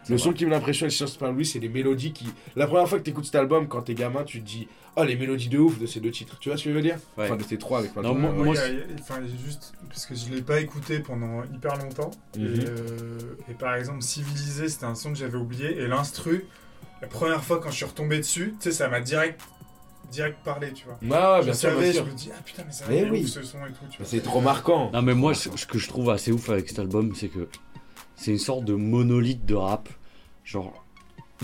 Le 0.09 0.17
son 0.17 0.33
qui 0.33 0.45
met 0.45 0.51
l'impression 0.51 0.87
et 0.87 0.89
pas 1.19 1.27
un 1.27 1.31
oubli, 1.31 1.45
c'est 1.45 1.59
les 1.59 1.69
mélodies 1.69 2.11
qui... 2.13 2.27
La 2.55 2.67
première 2.67 2.87
fois 2.87 2.97
que 2.99 3.03
tu 3.03 3.11
écoutes 3.11 3.25
cet 3.25 3.35
album, 3.35 3.67
quand 3.67 3.81
t'es 3.83 3.93
gamin, 3.93 4.23
tu 4.23 4.41
te 4.41 4.45
dis 4.45 4.67
«Oh, 4.95 5.03
les 5.03 5.15
mélodies 5.15 5.49
de 5.49 5.57
ouf 5.59 5.79
de 5.79 5.85
ces 5.85 5.99
deux 5.99 6.11
titres». 6.11 6.37
Tu 6.39 6.49
vois 6.49 6.57
ce 6.57 6.63
que 6.63 6.69
je 6.71 6.75
veux 6.75 6.81
dire? 6.81 6.97
Ouais. 7.17 7.25
Enfin, 7.25 7.35
de 7.37 7.43
ces 7.43 7.57
trois 7.57 7.79
avec 7.79 7.95
Non, 7.95 8.13
moi- 8.15 8.31
Ouais, 8.31 8.43
moi, 8.45 8.55
enfin, 8.99 9.19
juste 9.43 9.73
parce 9.87 10.05
que 10.05 10.15
je 10.15 10.29
l'ai 10.33 10.41
pas 10.41 10.59
écouté 10.59 10.99
pendant 10.99 11.43
hyper 11.53 11.77
longtemps. 11.77 12.11
Mhm. 12.37 12.45
et, 12.45 12.47
euh, 12.65 13.19
et 13.49 13.53
par 13.53 13.75
exemple, 13.75 14.01
Civilisé, 14.01 14.67
c'était 14.69 14.85
un 14.85 14.95
son 14.95 15.11
que 15.13 15.17
j'avais 15.19 15.37
oublié. 15.37 15.77
Et 15.79 15.87
l'instru, 15.87 16.45
la 17.01 17.07
première 17.07 17.43
fois 17.43 17.59
quand 17.59 17.69
je 17.71 17.75
suis 17.77 17.85
retombé 17.85 18.17
dessus, 18.17 18.55
tu 18.59 18.63
sais, 18.69 18.71
ça 18.71 18.89
m'a 18.89 18.99
direct, 19.01 19.39
direct 20.11 20.37
parlé, 20.43 20.73
tu 20.73 20.85
vois. 20.85 20.95
ouais, 21.35 21.39
je 21.41 21.45
bien 21.45 21.53
sûr, 21.53 21.69
savais, 21.69 21.91
bien 21.91 22.03
je 22.05 22.09
me 22.11 22.15
dis, 22.15 22.29
ah 22.35 22.41
putain, 22.43 22.63
mais 22.65 22.71
ça 22.73 22.85
Mais 22.89 23.03
va 23.05 23.11
oui. 23.11 23.21
ouf 23.23 23.29
ce 23.29 23.43
son 23.43 23.59
et 23.59 23.69
tout. 23.69 24.03
C'est 24.03 24.21
trop 24.23 24.41
marquant. 24.41 24.89
Non 24.91 25.01
mais 25.03 25.13
moi 25.13 25.33
ce, 25.35 25.49
ce 25.55 25.65
que 25.67 25.77
je 25.77 25.87
trouve 25.87 26.09
assez 26.09 26.31
ouf 26.31 26.49
avec 26.49 26.67
cet 26.67 26.79
album 26.79 27.13
c'est 27.15 27.27
que 27.27 27.47
c'est 28.15 28.31
une 28.31 28.37
sorte 28.39 28.65
de 28.65 28.73
monolithe 28.73 29.45
de 29.45 29.53
rap 29.55 29.87
genre 30.49 30.83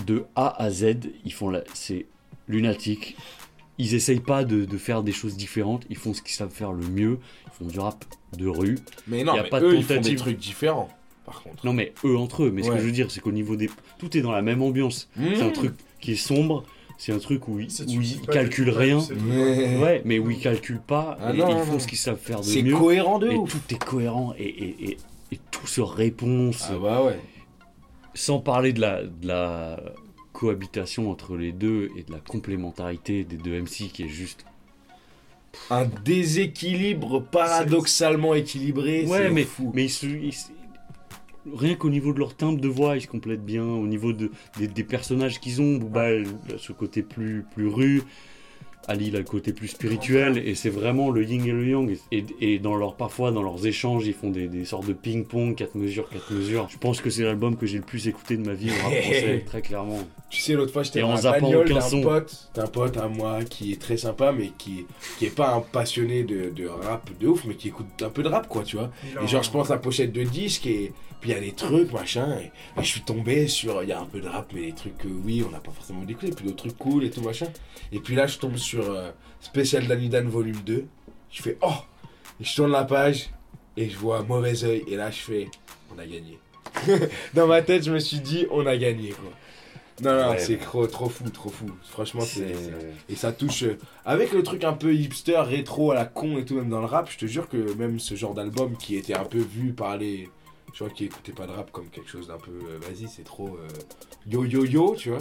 de 0.04 0.24
A 0.34 0.62
à 0.62 0.70
Z 0.70 0.96
ils 1.24 1.32
font 1.32 1.48
la 1.50 1.62
c'est 1.74 2.06
lunatique 2.48 3.16
ils 3.78 3.94
essayent 3.94 4.20
pas 4.20 4.44
de, 4.44 4.64
de 4.64 4.78
faire 4.78 5.02
des 5.02 5.12
choses 5.12 5.36
différentes 5.36 5.84
ils 5.90 5.96
font 5.96 6.14
ce 6.14 6.22
qu'ils 6.22 6.34
savent 6.34 6.50
faire 6.50 6.72
le 6.72 6.86
mieux 6.86 7.18
ils 7.46 7.52
font 7.52 7.64
du 7.66 7.78
rap 7.78 8.04
de 8.36 8.46
rue 8.46 8.78
Mais 9.06 9.22
non, 9.24 9.34
Y 9.34 9.38
a 9.38 9.42
mais 9.44 9.48
pas 9.48 9.60
de 9.60 9.66
eux, 9.66 9.76
ils 9.76 9.84
font 9.84 10.00
des 10.00 10.16
trucs 10.16 10.38
différents, 10.38 10.88
par 11.24 11.42
contre. 11.42 11.64
non 11.64 11.72
mais 11.72 11.92
eux 12.04 12.16
entre 12.16 12.44
eux 12.44 12.50
mais 12.50 12.62
ce 12.62 12.70
que 12.70 12.78
je 12.78 12.82
veux 12.84 12.92
dire 12.92 13.10
c'est 13.10 13.20
qu'au 13.20 13.32
niveau 13.32 13.56
des 13.56 13.70
tout 13.98 14.16
est 14.16 14.20
dans 14.22 14.32
la 14.32 14.42
même 14.42 14.62
ambiance 14.62 15.08
c'est 15.16 15.42
un 15.42 15.48
Mmh. 15.48 15.52
truc 15.52 15.72
qui 16.00 16.12
est 16.12 16.16
sombre 16.16 16.64
c'est 16.98 17.12
un 17.12 17.18
truc 17.18 17.46
où 17.48 17.60
ils, 17.60 17.68
où 17.88 18.00
ils 18.00 18.20
calculent 18.22 18.70
rien. 18.70 19.00
Mais- 19.26 19.78
ouais 19.78 20.02
mais 20.06 20.18
où 20.18 20.30
ils 20.30 20.40
calculent 20.40 20.80
pas 20.80 21.18
Ah 21.20 21.34
et 21.34 21.36
non, 21.36 21.48
ils 21.50 21.64
font 21.66 21.72
non. 21.74 21.78
ce 21.78 21.86
qu'ils 21.86 21.98
savent 21.98 22.16
faire 22.18 22.40
de 22.40 22.46
C'est 22.46 22.62
mieux 22.62 22.74
cohérent 22.74 23.18
de 23.18 23.30
et 23.30 23.36
ouf. 23.36 23.50
tout 23.52 23.74
est 23.74 23.78
cohérent 23.84 24.32
et, 24.38 24.44
et, 24.48 24.84
et, 24.92 24.96
et 25.32 25.38
tout 25.50 25.66
se 25.66 25.82
répond 25.82 26.52
Ah 26.70 26.78
bah 26.80 27.02
ouais. 27.04 27.20
Sans 28.16 28.40
parler 28.40 28.72
de 28.72 28.80
la, 28.80 29.02
de 29.04 29.26
la 29.28 29.80
cohabitation 30.32 31.10
entre 31.10 31.36
les 31.36 31.52
deux 31.52 31.90
et 31.96 32.02
de 32.02 32.12
la 32.12 32.18
complémentarité 32.18 33.24
des 33.24 33.36
deux 33.36 33.58
MC 33.60 33.88
qui 33.92 34.02
est 34.04 34.08
juste 34.08 34.44
Un 35.70 35.86
déséquilibre 36.04 37.20
paradoxalement 37.22 38.34
équilibré, 38.34 39.06
ouais 39.06 39.18
c'est 39.18 39.30
mais 39.30 39.44
fou. 39.44 39.70
mais 39.74 39.84
ils 39.84 39.90
se- 39.90 40.06
ils 40.06 40.32
se- 40.34 40.48
rien 41.54 41.74
qu'au 41.76 41.90
niveau 41.90 42.12
de 42.12 42.18
leur 42.18 42.34
timbre 42.36 42.60
de 42.60 42.68
voix 42.68 42.96
ils 42.96 43.02
se 43.02 43.06
complètent 43.06 43.44
bien 43.44 43.64
au 43.64 43.86
niveau 43.86 44.12
de, 44.12 44.30
des, 44.58 44.66
des 44.68 44.84
personnages 44.84 45.38
qu'ils 45.40 45.62
ont 45.62 45.78
ce 46.58 46.72
côté 46.72 47.02
plus 47.02 47.44
plus 47.54 47.68
rue 47.68 48.02
Ali 48.88 49.08
il 49.08 49.16
a 49.16 49.18
le 49.18 49.24
côté 49.24 49.52
plus 49.52 49.68
spirituel 49.68 50.38
et 50.38 50.54
c'est 50.54 50.70
vraiment 50.70 51.10
le 51.10 51.24
yin 51.24 51.44
et 51.46 51.50
le 51.52 51.66
yang 51.68 51.96
et, 52.12 52.24
et 52.40 52.58
dans 52.58 52.76
leur 52.76 52.94
parfois 52.96 53.30
dans 53.32 53.42
leurs 53.42 53.66
échanges 53.66 54.06
ils 54.06 54.14
font 54.14 54.30
des, 54.30 54.46
des 54.48 54.64
sortes 54.64 54.86
de 54.86 54.92
ping 54.92 55.24
pong 55.24 55.54
4 55.54 55.74
mesures 55.74 56.08
4 56.08 56.32
mesures 56.32 56.68
je 56.70 56.78
pense 56.78 57.00
que 57.00 57.10
c'est 57.10 57.24
l'album 57.24 57.56
que 57.56 57.66
j'ai 57.66 57.78
le 57.78 57.84
plus 57.84 58.06
écouté 58.08 58.36
de 58.36 58.46
ma 58.46 58.54
vie 58.54 58.70
au 58.70 58.82
rap 58.84 58.92
français 59.02 59.44
très 59.46 59.60
clairement 59.62 59.98
Tu 60.30 60.40
sais, 60.40 60.54
l'autre 60.54 60.72
fois, 60.72 60.82
j'étais 60.82 61.00
dans 61.00 61.12
la 61.14 61.20
bagnole 61.40 61.68
d'un 61.68 61.80
son. 61.80 62.00
pote, 62.02 62.50
d'un 62.54 62.66
pote 62.66 62.96
à 62.96 63.06
moi 63.08 63.44
qui 63.44 63.72
est 63.72 63.80
très 63.80 63.96
sympa, 63.96 64.32
mais 64.32 64.50
qui, 64.58 64.84
qui 65.18 65.26
est 65.26 65.34
pas 65.34 65.54
un 65.54 65.60
passionné 65.60 66.24
de, 66.24 66.50
de 66.50 66.66
rap 66.66 67.08
de 67.20 67.28
ouf, 67.28 67.44
mais 67.46 67.54
qui 67.54 67.68
écoute 67.68 67.86
un 68.02 68.10
peu 68.10 68.22
de 68.24 68.28
rap, 68.28 68.48
quoi, 68.48 68.64
tu 68.64 68.76
vois. 68.76 68.90
Et 69.14 69.18
en- 69.18 69.26
genre, 69.28 69.42
je 69.44 69.50
pense 69.52 69.70
à 69.70 69.74
la 69.74 69.78
pochette 69.80 70.12
de 70.12 70.24
disque, 70.24 70.66
et 70.66 70.92
puis 71.26 71.32
il 71.32 71.34
y 71.34 71.38
a 71.38 71.40
des 71.40 71.52
trucs, 71.56 71.92
machin, 71.92 72.38
et, 72.40 72.46
et 72.80 72.82
je 72.84 72.86
suis 72.88 73.00
tombé 73.02 73.48
sur, 73.48 73.82
il 73.82 73.88
y 73.88 73.92
a 73.92 74.00
un 74.00 74.04
peu 74.06 74.20
de 74.20 74.28
rap, 74.28 74.50
mais 74.54 74.66
des 74.66 74.72
trucs 74.72 74.96
que 74.98 75.08
oui, 75.08 75.42
on 75.46 75.50
n'a 75.50 75.58
pas 75.58 75.72
forcément 75.72 76.02
découvert, 76.02 76.34
puis 76.36 76.44
d'autres 76.44 76.56
trucs 76.68 76.78
cool 76.78 77.04
et 77.04 77.10
tout, 77.10 77.20
machin. 77.22 77.46
Et 77.92 77.98
puis 77.98 78.14
là, 78.14 78.26
je 78.26 78.38
tombe 78.38 78.56
sur 78.56 78.88
euh, 78.90 79.10
Spécial 79.40 79.86
Danidan 79.86 80.24
volume 80.28 80.60
2, 80.64 80.84
je 81.32 81.42
fais, 81.42 81.58
oh 81.62 81.72
Et 82.40 82.44
je 82.44 82.54
tourne 82.54 82.70
la 82.70 82.84
page, 82.84 83.30
et 83.76 83.88
je 83.90 83.96
vois 83.98 84.22
mauvais 84.22 84.62
oeil, 84.64 84.84
et 84.86 84.94
là, 84.96 85.10
je 85.10 85.18
fais, 85.18 85.48
on 85.94 85.98
a 85.98 86.06
gagné. 86.06 86.38
Dans 87.34 87.46
ma 87.46 87.62
tête, 87.62 87.84
je 87.84 87.90
me 87.90 87.98
suis 87.98 88.20
dit, 88.20 88.46
on 88.50 88.64
a 88.66 88.76
gagné, 88.76 89.10
quoi. 89.10 89.30
Non, 90.02 90.14
non, 90.14 90.30
Ouais. 90.32 90.38
c'est 90.38 90.58
trop, 90.58 90.86
trop 90.86 91.08
fou, 91.08 91.24
trop 91.30 91.48
fou. 91.48 91.64
Franchement, 91.90 92.20
c'est- 92.20 92.54
Et 93.08 93.16
ça 93.16 93.32
touche. 93.32 93.62
euh, 93.62 93.78
Avec 94.04 94.30
le 94.32 94.42
truc 94.42 94.62
un 94.64 94.74
peu 94.74 94.94
hipster, 94.94 95.38
rétro 95.40 95.90
à 95.90 95.94
la 95.94 96.04
con 96.04 96.36
et 96.36 96.44
tout, 96.44 96.54
même 96.56 96.68
dans 96.68 96.80
le 96.80 96.86
rap, 96.86 97.10
je 97.10 97.16
te 97.16 97.24
jure 97.24 97.48
que 97.48 97.72
même 97.74 97.98
ce 97.98 98.14
genre 98.14 98.34
d'album 98.34 98.76
qui 98.76 98.96
était 98.96 99.14
un 99.16 99.24
peu 99.24 99.38
vu 99.38 99.72
par 99.72 99.96
les 99.96 100.28
gens 100.74 100.88
qui 100.88 101.04
écoutaient 101.06 101.32
pas 101.32 101.46
de 101.46 101.52
rap 101.52 101.70
comme 101.72 101.88
quelque 101.88 102.10
chose 102.10 102.28
d'un 102.28 102.38
peu. 102.38 102.50
euh, 102.50 102.78
Vas-y, 102.80 103.08
c'est 103.08 103.24
trop. 103.24 103.48
euh, 103.48 103.68
Yo 104.30 104.44
yo 104.44 104.64
yo, 104.64 104.94
tu 104.96 105.10
vois. 105.10 105.18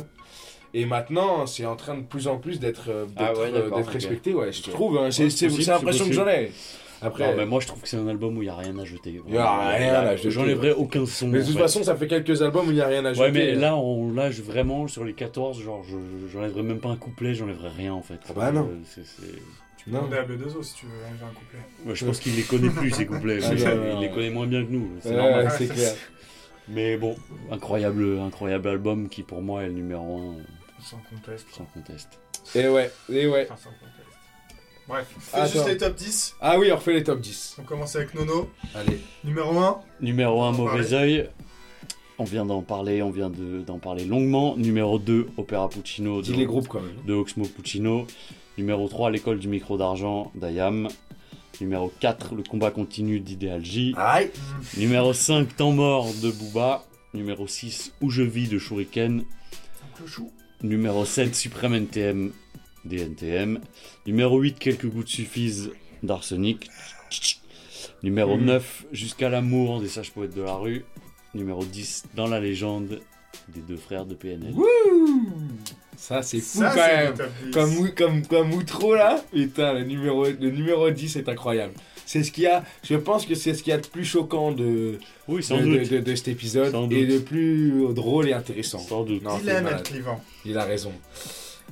Et 0.73 0.85
maintenant, 0.85 1.45
c'est 1.47 1.65
en 1.65 1.75
train 1.77 1.95
de 1.97 2.03
plus 2.03 2.27
en 2.27 2.37
plus 2.37 2.59
d'être 2.59 2.89
euh, 2.89 3.05
Ah 3.15 3.33
ouais, 3.33 3.49
respecté, 3.83 4.33
ouais, 4.33 4.51
je 4.51 4.61
trouve. 4.63 4.97
hein, 4.97 5.09
c'est 5.11 5.29
l'impression 5.67 6.05
que 6.07 6.13
j'en 6.13 6.27
ai. 6.27 6.51
Après, 7.01 7.29
Non, 7.29 7.37
mais 7.37 7.45
moi 7.45 7.59
je 7.59 7.67
trouve 7.67 7.81
que 7.81 7.87
c'est 7.89 7.97
un 7.97 8.07
album 8.07 8.37
où 8.37 8.41
il 8.41 8.45
n'y 8.45 8.49
a 8.49 8.55
rien 8.55 8.77
à 8.79 8.85
jeter. 8.85 9.21
Il 9.27 9.33
y 9.33 9.37
a 9.37 9.69
rien 9.69 9.93
Là, 9.93 9.99
à 10.09 10.15
jeter. 10.15 10.31
J'enlèverai 10.31 10.71
aucun 10.71 11.05
son. 11.05 11.27
mais 11.27 11.39
de 11.39 11.43
toute 11.43 11.53
fait. 11.53 11.59
façon, 11.59 11.83
ça 11.83 11.95
fait 11.95 12.07
quelques 12.07 12.41
albums 12.41 12.67
où 12.67 12.71
il 12.71 12.75
n'y 12.75 12.81
a 12.81 12.87
rien 12.87 13.03
à 13.05 13.13
jeter. 13.13 13.21
Ouais, 13.25 13.31
mais 13.31 13.53
là, 13.53 13.75
on, 13.75 14.11
là 14.13 14.31
je, 14.31 14.41
vraiment, 14.41 14.87
sur 14.87 15.03
les 15.03 15.13
14, 15.13 15.61
genre, 15.61 15.83
je- 15.83 16.27
j'enlèverai 16.31 16.63
même 16.63 16.79
pas 16.79 16.89
un 16.89 16.95
couplet, 16.95 17.33
j'enlèverai 17.35 17.69
rien 17.69 17.93
en 17.93 18.01
fait. 18.01 18.19
bah 18.35 18.51
non. 18.51 18.69
Tu 18.93 19.01
Non. 19.87 20.01
peux 20.07 20.15
demander 20.15 20.17
à 20.17 20.23
B2O 20.47 20.63
si 20.63 20.73
tu 20.75 20.85
veux 20.87 21.05
enlever 21.07 21.25
un 21.25 21.33
couplet. 21.33 21.59
Ouais, 21.85 21.95
je 21.95 22.05
pense 22.05 22.19
qu'il 22.19 22.35
les 22.35 22.43
connaît 22.43 22.69
plus 22.69 22.91
ces 22.91 23.05
couplets. 23.05 23.39
Ah, 23.43 23.49
mais 23.53 23.75
non, 23.75 23.75
non, 23.75 24.01
il 24.01 24.07
les 24.07 24.11
connaît 24.13 24.29
moins 24.31 24.47
bien 24.47 24.65
que 24.65 24.71
nous. 24.71 24.89
C'est 25.01 25.09
Ouais, 25.09 25.15
normal. 25.15 25.51
c'est 25.57 25.67
clair. 25.67 25.93
Mais 26.67 26.97
bon, 26.97 27.15
incroyable, 27.51 28.19
incroyable 28.21 28.67
album 28.69 29.07
qui 29.07 29.21
pour 29.21 29.43
moi 29.43 29.61
est 29.63 29.67
le 29.67 29.73
numéro 29.73 30.17
1 30.79 30.83
Sans 30.83 30.97
conteste. 31.11 31.45
sans 31.55 31.65
conteste. 31.65 32.19
Et 32.55 32.67
ouais, 32.67 32.91
et 33.07 33.27
ouais. 33.27 33.47
Enfin, 33.51 33.55
sans 33.65 33.69
conteste. 33.69 33.91
Bref, 34.87 35.07
fais 35.19 35.37
Attends. 35.37 35.51
juste 35.51 35.67
les 35.67 35.77
top 35.77 35.95
10. 35.95 36.35
Ah 36.41 36.57
oui, 36.57 36.71
on 36.71 36.75
refait 36.75 36.93
les 36.93 37.03
top 37.03 37.19
10. 37.19 37.57
On 37.59 37.63
commence 37.63 37.95
avec 37.95 38.13
Nono. 38.15 38.49
Allez. 38.73 38.99
Numéro 39.23 39.55
1. 39.59 39.81
Numéro 40.01 40.41
1, 40.43 40.47
On 40.47 40.51
va 40.51 40.57
en 40.57 40.75
Mauvais 40.75 40.93
Oeil. 40.93 41.29
On 42.17 42.23
vient 42.23 42.45
d'en 42.45 42.61
parler, 42.61 43.01
on 43.01 43.11
vient 43.11 43.29
de- 43.29 43.61
d'en 43.61 43.77
parler 43.77 44.05
longuement. 44.05 44.55
Numéro 44.55 44.99
2, 44.99 45.27
Opéra 45.37 45.67
Puccino 45.69 46.21
de, 46.21 46.31
les 46.33 46.45
groupes 46.45 46.67
quand 46.69 46.81
même. 46.81 46.95
de 47.05 47.13
Oxmo 47.13 47.45
Puccino. 47.45 48.07
Numéro 48.57 48.87
3, 48.87 49.11
L'école 49.11 49.39
du 49.39 49.49
micro 49.49 49.77
d'argent 49.77 50.31
d'Ayam. 50.35 50.87
Numéro 51.59 51.91
4, 51.99 52.35
Le 52.35 52.43
combat 52.43 52.71
continu 52.71 53.19
d'Idéal 53.19 53.63
J. 53.63 53.93
Aïe 53.97 54.29
Numéro 54.77 55.11
5, 55.13 55.55
Temps 55.57 55.71
mort 55.71 56.07
de 56.23 56.31
Booba. 56.31 56.85
Numéro 57.13 57.47
6, 57.47 57.93
Où 58.01 58.09
je 58.09 58.21
vis 58.23 58.47
de 58.47 58.57
Shuriken. 58.59 59.23
Numéro 60.63 61.05
7, 61.05 61.35
Suprême 61.35 61.73
NTM 61.75 62.31
des 62.85 63.01
NTM. 63.03 63.59
Numéro 64.07 64.39
8, 64.39 64.57
Quelques 64.59 64.87
gouttes 64.87 65.07
suffisent 65.09 65.71
d'Arsenic. 66.03 66.69
Numéro 68.03 68.37
Mhm. 68.37 68.45
9, 68.45 68.85
Jusqu'à 68.91 69.29
l'amour 69.29 69.81
des 69.81 69.87
sages 69.89 70.11
poètes 70.11 70.35
de 70.35 70.41
la 70.41 70.55
rue. 70.55 70.85
Numéro 71.35 71.63
10, 71.63 72.05
Dans 72.15 72.27
la 72.27 72.39
légende 72.39 72.99
des 73.49 73.61
deux 73.61 73.77
frères 73.77 74.05
de 74.05 74.15
PNL. 74.15 74.53
Ça, 75.97 76.21
c'est 76.23 76.39
fou 76.39 76.59
Ça, 76.59 76.71
quand 76.73 76.87
même. 76.87 77.11
le 77.11 77.17
top 77.17 77.29
10. 77.45 77.51
Comme, 77.51 77.91
comme, 77.93 78.25
comme 78.27 78.53
outro 78.53 78.95
là, 78.95 79.23
putain, 79.31 79.73
le 79.73 79.83
numéro, 79.83 80.25
le 80.25 80.49
numéro 80.51 80.89
10 80.89 81.15
est 81.17 81.29
incroyable. 81.29 81.73
C'est 82.05 82.23
ce 82.23 82.31
qu'il 82.31 82.43
y 82.43 82.47
a, 82.47 82.63
je 82.83 82.95
pense 82.95 83.25
que 83.25 83.33
c'est 83.35 83.53
ce 83.53 83.63
qu'il 83.63 83.71
y 83.71 83.73
a 83.73 83.79
de 83.79 83.87
plus 83.87 84.05
choquant 84.05 84.51
de, 84.51 84.99
Oui, 85.27 85.41
sans 85.41 85.57
de, 85.57 85.63
doute. 85.63 85.89
de- 85.89 85.97
de- 85.97 86.01
de 86.01 86.15
cet 86.15 86.27
épisode 86.27 86.71
Sans 86.71 86.89
et 86.89 87.05
doute. 87.05 87.09
le 87.15 87.19
plus 87.21 87.93
drôle 87.93 88.29
et 88.29 88.33
intéressant. 88.33 88.77
Sans 88.79 89.03
doute. 89.03 89.23
Non, 89.23 89.31
c'est 89.37 89.41
Dilemme 89.41 89.63
malade. 89.65 89.79
être 89.79 89.89
clivant. 89.89 90.21
Il 90.45 90.57
a 90.57 90.63
raison. 90.65 90.91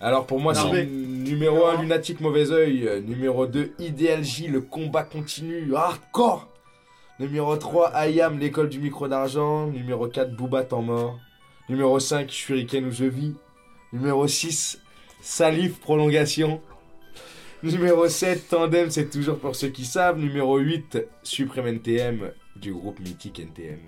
Alors 0.02 0.26
pour 0.26 0.40
moi, 0.40 0.56
c'est 0.56 0.72
mais- 0.72 0.86
numéro 0.86 1.66
1, 1.68 1.76
Non. 1.76 1.82
Lunatique 1.84 2.20
Mauvais 2.20 2.50
Oeil. 2.52 3.04
Numéro 3.08 3.46
2, 3.46 3.74
Idéal 3.80 4.24
J, 4.24 4.48
le 4.48 4.62
combat 4.62 5.04
continue. 5.04 5.74
Hardcore 5.76 6.48
Numéro 7.24 7.56
3, 7.56 7.96
Ayam, 7.96 8.38
l'école 8.38 8.68
du 8.68 8.80
micro 8.80 9.08
d'argent. 9.08 9.68
Numéro 9.68 10.10
4, 10.10 10.36
Booba 10.36 10.66
Temps 10.66 10.82
mort. 10.82 11.18
Numéro 11.70 11.98
5, 11.98 12.30
Shuriken 12.30 12.88
où 12.88 12.92
je 12.92 13.06
vis. 13.06 13.34
Numéro 13.94 14.28
6, 14.28 14.82
Salif 15.22 15.80
Prolongation. 15.80 16.62
Numéro 17.64 18.10
7, 18.10 18.50
Tandem, 18.50 18.90
c'est 18.90 19.10
toujours 19.10 19.40
pour 19.40 19.56
ceux 19.56 19.70
qui 19.70 19.86
savent. 19.86 20.20
Numéro 20.20 20.58
8, 20.58 20.98
Supreme 21.24 21.68
NTM 21.68 22.32
du 22.58 22.74
groupe 22.74 23.00
mythique 23.00 23.40
NTM. 23.40 23.80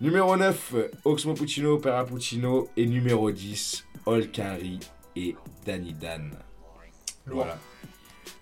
Numéro 0.00 0.34
9, 0.34 0.76
Oxmo 1.04 1.34
Puccino, 1.34 1.74
Opera 1.74 2.06
Puccino. 2.06 2.70
Et 2.78 2.86
numéro 2.86 3.30
10, 3.30 3.84
Olkari 4.06 4.80
et 5.14 5.36
Danny 5.66 5.92
Dan. 5.92 6.30
Voilà. 7.26 7.58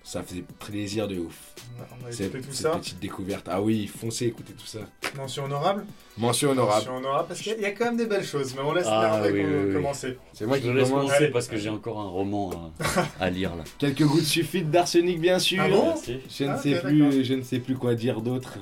Ça 0.05 0.22
faisait 0.22 0.44
plaisir 0.61 1.09
de 1.09 1.18
ouf. 1.18 1.55
On 1.79 2.07
a 2.07 2.12
Cette, 2.12 2.29
écouté 2.35 2.40
tout 2.49 2.53
cette 2.55 2.62
ça. 2.72 2.79
petite 2.79 3.01
découverte. 3.01 3.49
Ah 3.51 3.61
oui, 3.61 3.87
foncez, 3.87 4.27
écoutez 4.27 4.53
tout 4.53 4.66
ça. 4.66 4.79
Mention 5.16 5.44
honorable. 5.44 5.85
Mention 6.16 6.51
honorable. 6.51 6.79
Mention 6.79 6.96
honorable 6.96 7.29
parce 7.29 7.40
qu'il 7.40 7.61
y 7.61 7.64
a 7.64 7.70
quand 7.72 7.87
même 7.87 7.96
des 7.96 8.07
belles 8.07 8.25
choses. 8.25 8.55
Mais 8.55 8.62
on 8.62 8.72
laisse 8.72 8.87
Ah, 8.88 9.16
Hervé 9.25 9.33
oui, 9.33 9.42
com- 9.42 9.51
oui, 9.53 9.64
oui. 9.68 9.72
commencer. 9.75 10.18
C'est 10.33 10.46
moi 10.46 10.57
Je 10.59 10.62
qui 10.62 10.72
laisse 10.72 10.88
commence. 10.88 11.03
commencer 11.03 11.25
Allez. 11.25 11.33
parce 11.33 11.49
que 11.49 11.57
j'ai 11.57 11.68
encore 11.70 12.01
un 12.01 12.09
roman 12.09 12.72
à, 13.20 13.25
à 13.25 13.31
lire 13.31 13.57
là. 13.57 13.64
Quelques 13.79 14.05
gouttes 14.05 14.25
suffisent 14.25 14.64
d'arsenic, 14.66 15.20
bien 15.20 15.38
sûr. 15.38 15.62
Ah 15.64 15.68
bon 15.68 15.87
Merci. 15.87 16.18
Je 16.31 16.44
ne 16.44 16.49
Ah, 16.51 16.59
sais 16.59 16.81
plus, 16.81 17.25
je 17.25 17.35
ne 17.35 17.42
sais 17.42 17.59
plus 17.59 17.75
quoi 17.77 17.94
dire 17.94 18.20
d'autre 18.20 18.59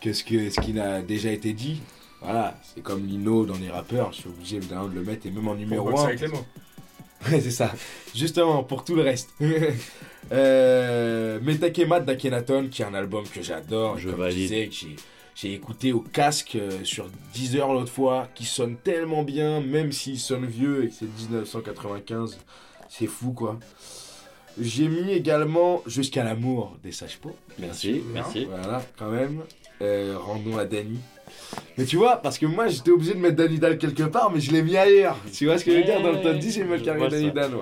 que 0.00 0.12
ce 0.12 0.24
que 0.24 0.50
ce 0.50 0.60
qui 0.60 0.72
n'a 0.72 1.00
déjà 1.02 1.30
été 1.30 1.52
dit. 1.52 1.80
Voilà, 2.22 2.58
c'est 2.74 2.82
comme 2.82 3.06
Lino 3.06 3.44
dans 3.46 3.56
les 3.58 3.70
rappeurs, 3.70 4.10
je 4.12 4.20
suis 4.22 4.28
obligé 4.28 4.58
de 4.58 4.66
le 4.94 5.02
mettre 5.02 5.26
et 5.26 5.30
même 5.30 5.46
en 5.48 5.54
numéro 5.54 5.90
boxer 5.90 6.02
1. 6.02 6.06
avec 6.08 6.20
les 6.22 6.28
mots. 6.28 6.44
Ouais, 7.30 7.40
c'est 7.40 7.50
ça. 7.50 7.72
Justement, 8.14 8.62
pour 8.62 8.84
tout 8.84 8.94
le 8.94 9.02
reste. 9.02 9.30
euh, 10.32 11.40
Metakemat 11.40 12.00
d'Akhenaton, 12.00 12.68
qui 12.68 12.82
est 12.82 12.84
un 12.84 12.94
album 12.94 13.24
que 13.28 13.42
j'adore. 13.42 13.98
Je 13.98 14.10
comme 14.10 14.20
valide. 14.20 14.36
je 14.36 14.42
disais, 14.42 14.66
que 14.68 14.74
j'ai, 14.74 14.96
j'ai 15.34 15.54
écouté 15.54 15.92
au 15.92 16.00
casque 16.00 16.56
euh, 16.56 16.84
sur 16.84 17.08
10 17.34 17.56
heures 17.56 17.72
l'autre 17.72 17.92
fois, 17.92 18.28
qui 18.34 18.44
sonne 18.44 18.76
tellement 18.76 19.22
bien, 19.22 19.60
même 19.60 19.92
s'il 19.92 20.18
sonne 20.18 20.46
vieux 20.46 20.84
et 20.84 20.88
que 20.88 20.94
c'est 20.94 21.06
1995. 21.06 22.38
C'est 22.88 23.06
fou, 23.06 23.32
quoi. 23.32 23.58
J'ai 24.60 24.88
mis 24.88 25.12
également 25.12 25.82
Jusqu'à 25.86 26.24
l'amour 26.24 26.76
des 26.82 26.92
Sages-Pots. 26.92 27.36
Merci, 27.58 28.02
merci. 28.12 28.46
Voilà, 28.50 28.82
quand 28.98 29.10
même. 29.10 29.40
Euh, 29.82 30.16
rendons 30.18 30.56
à 30.56 30.64
Danny. 30.64 30.98
Mais 31.76 31.84
tu 31.84 31.96
vois, 31.96 32.16
parce 32.16 32.38
que 32.38 32.46
moi 32.46 32.68
j'étais 32.68 32.90
obligé 32.90 33.12
de 33.14 33.18
mettre 33.18 33.36
Danny 33.36 33.58
Dan 33.58 33.76
quelque 33.76 34.04
part, 34.04 34.30
mais 34.32 34.40
je 34.40 34.50
l'ai 34.52 34.62
mis 34.62 34.76
ailleurs. 34.76 35.18
Tu 35.32 35.44
vois 35.46 35.58
ce 35.58 35.64
que 35.64 35.72
je 35.72 35.76
veux 35.78 35.84
dire 35.84 36.00
Dans 36.00 36.12
le 36.12 36.22
top 36.22 36.38
10, 36.38 36.54
j'ai 36.54 36.64
mis 36.64 36.80
carré 36.82 37.08
Danny. 37.08 37.30
Dan. 37.32 37.54
ouais. 37.54 37.60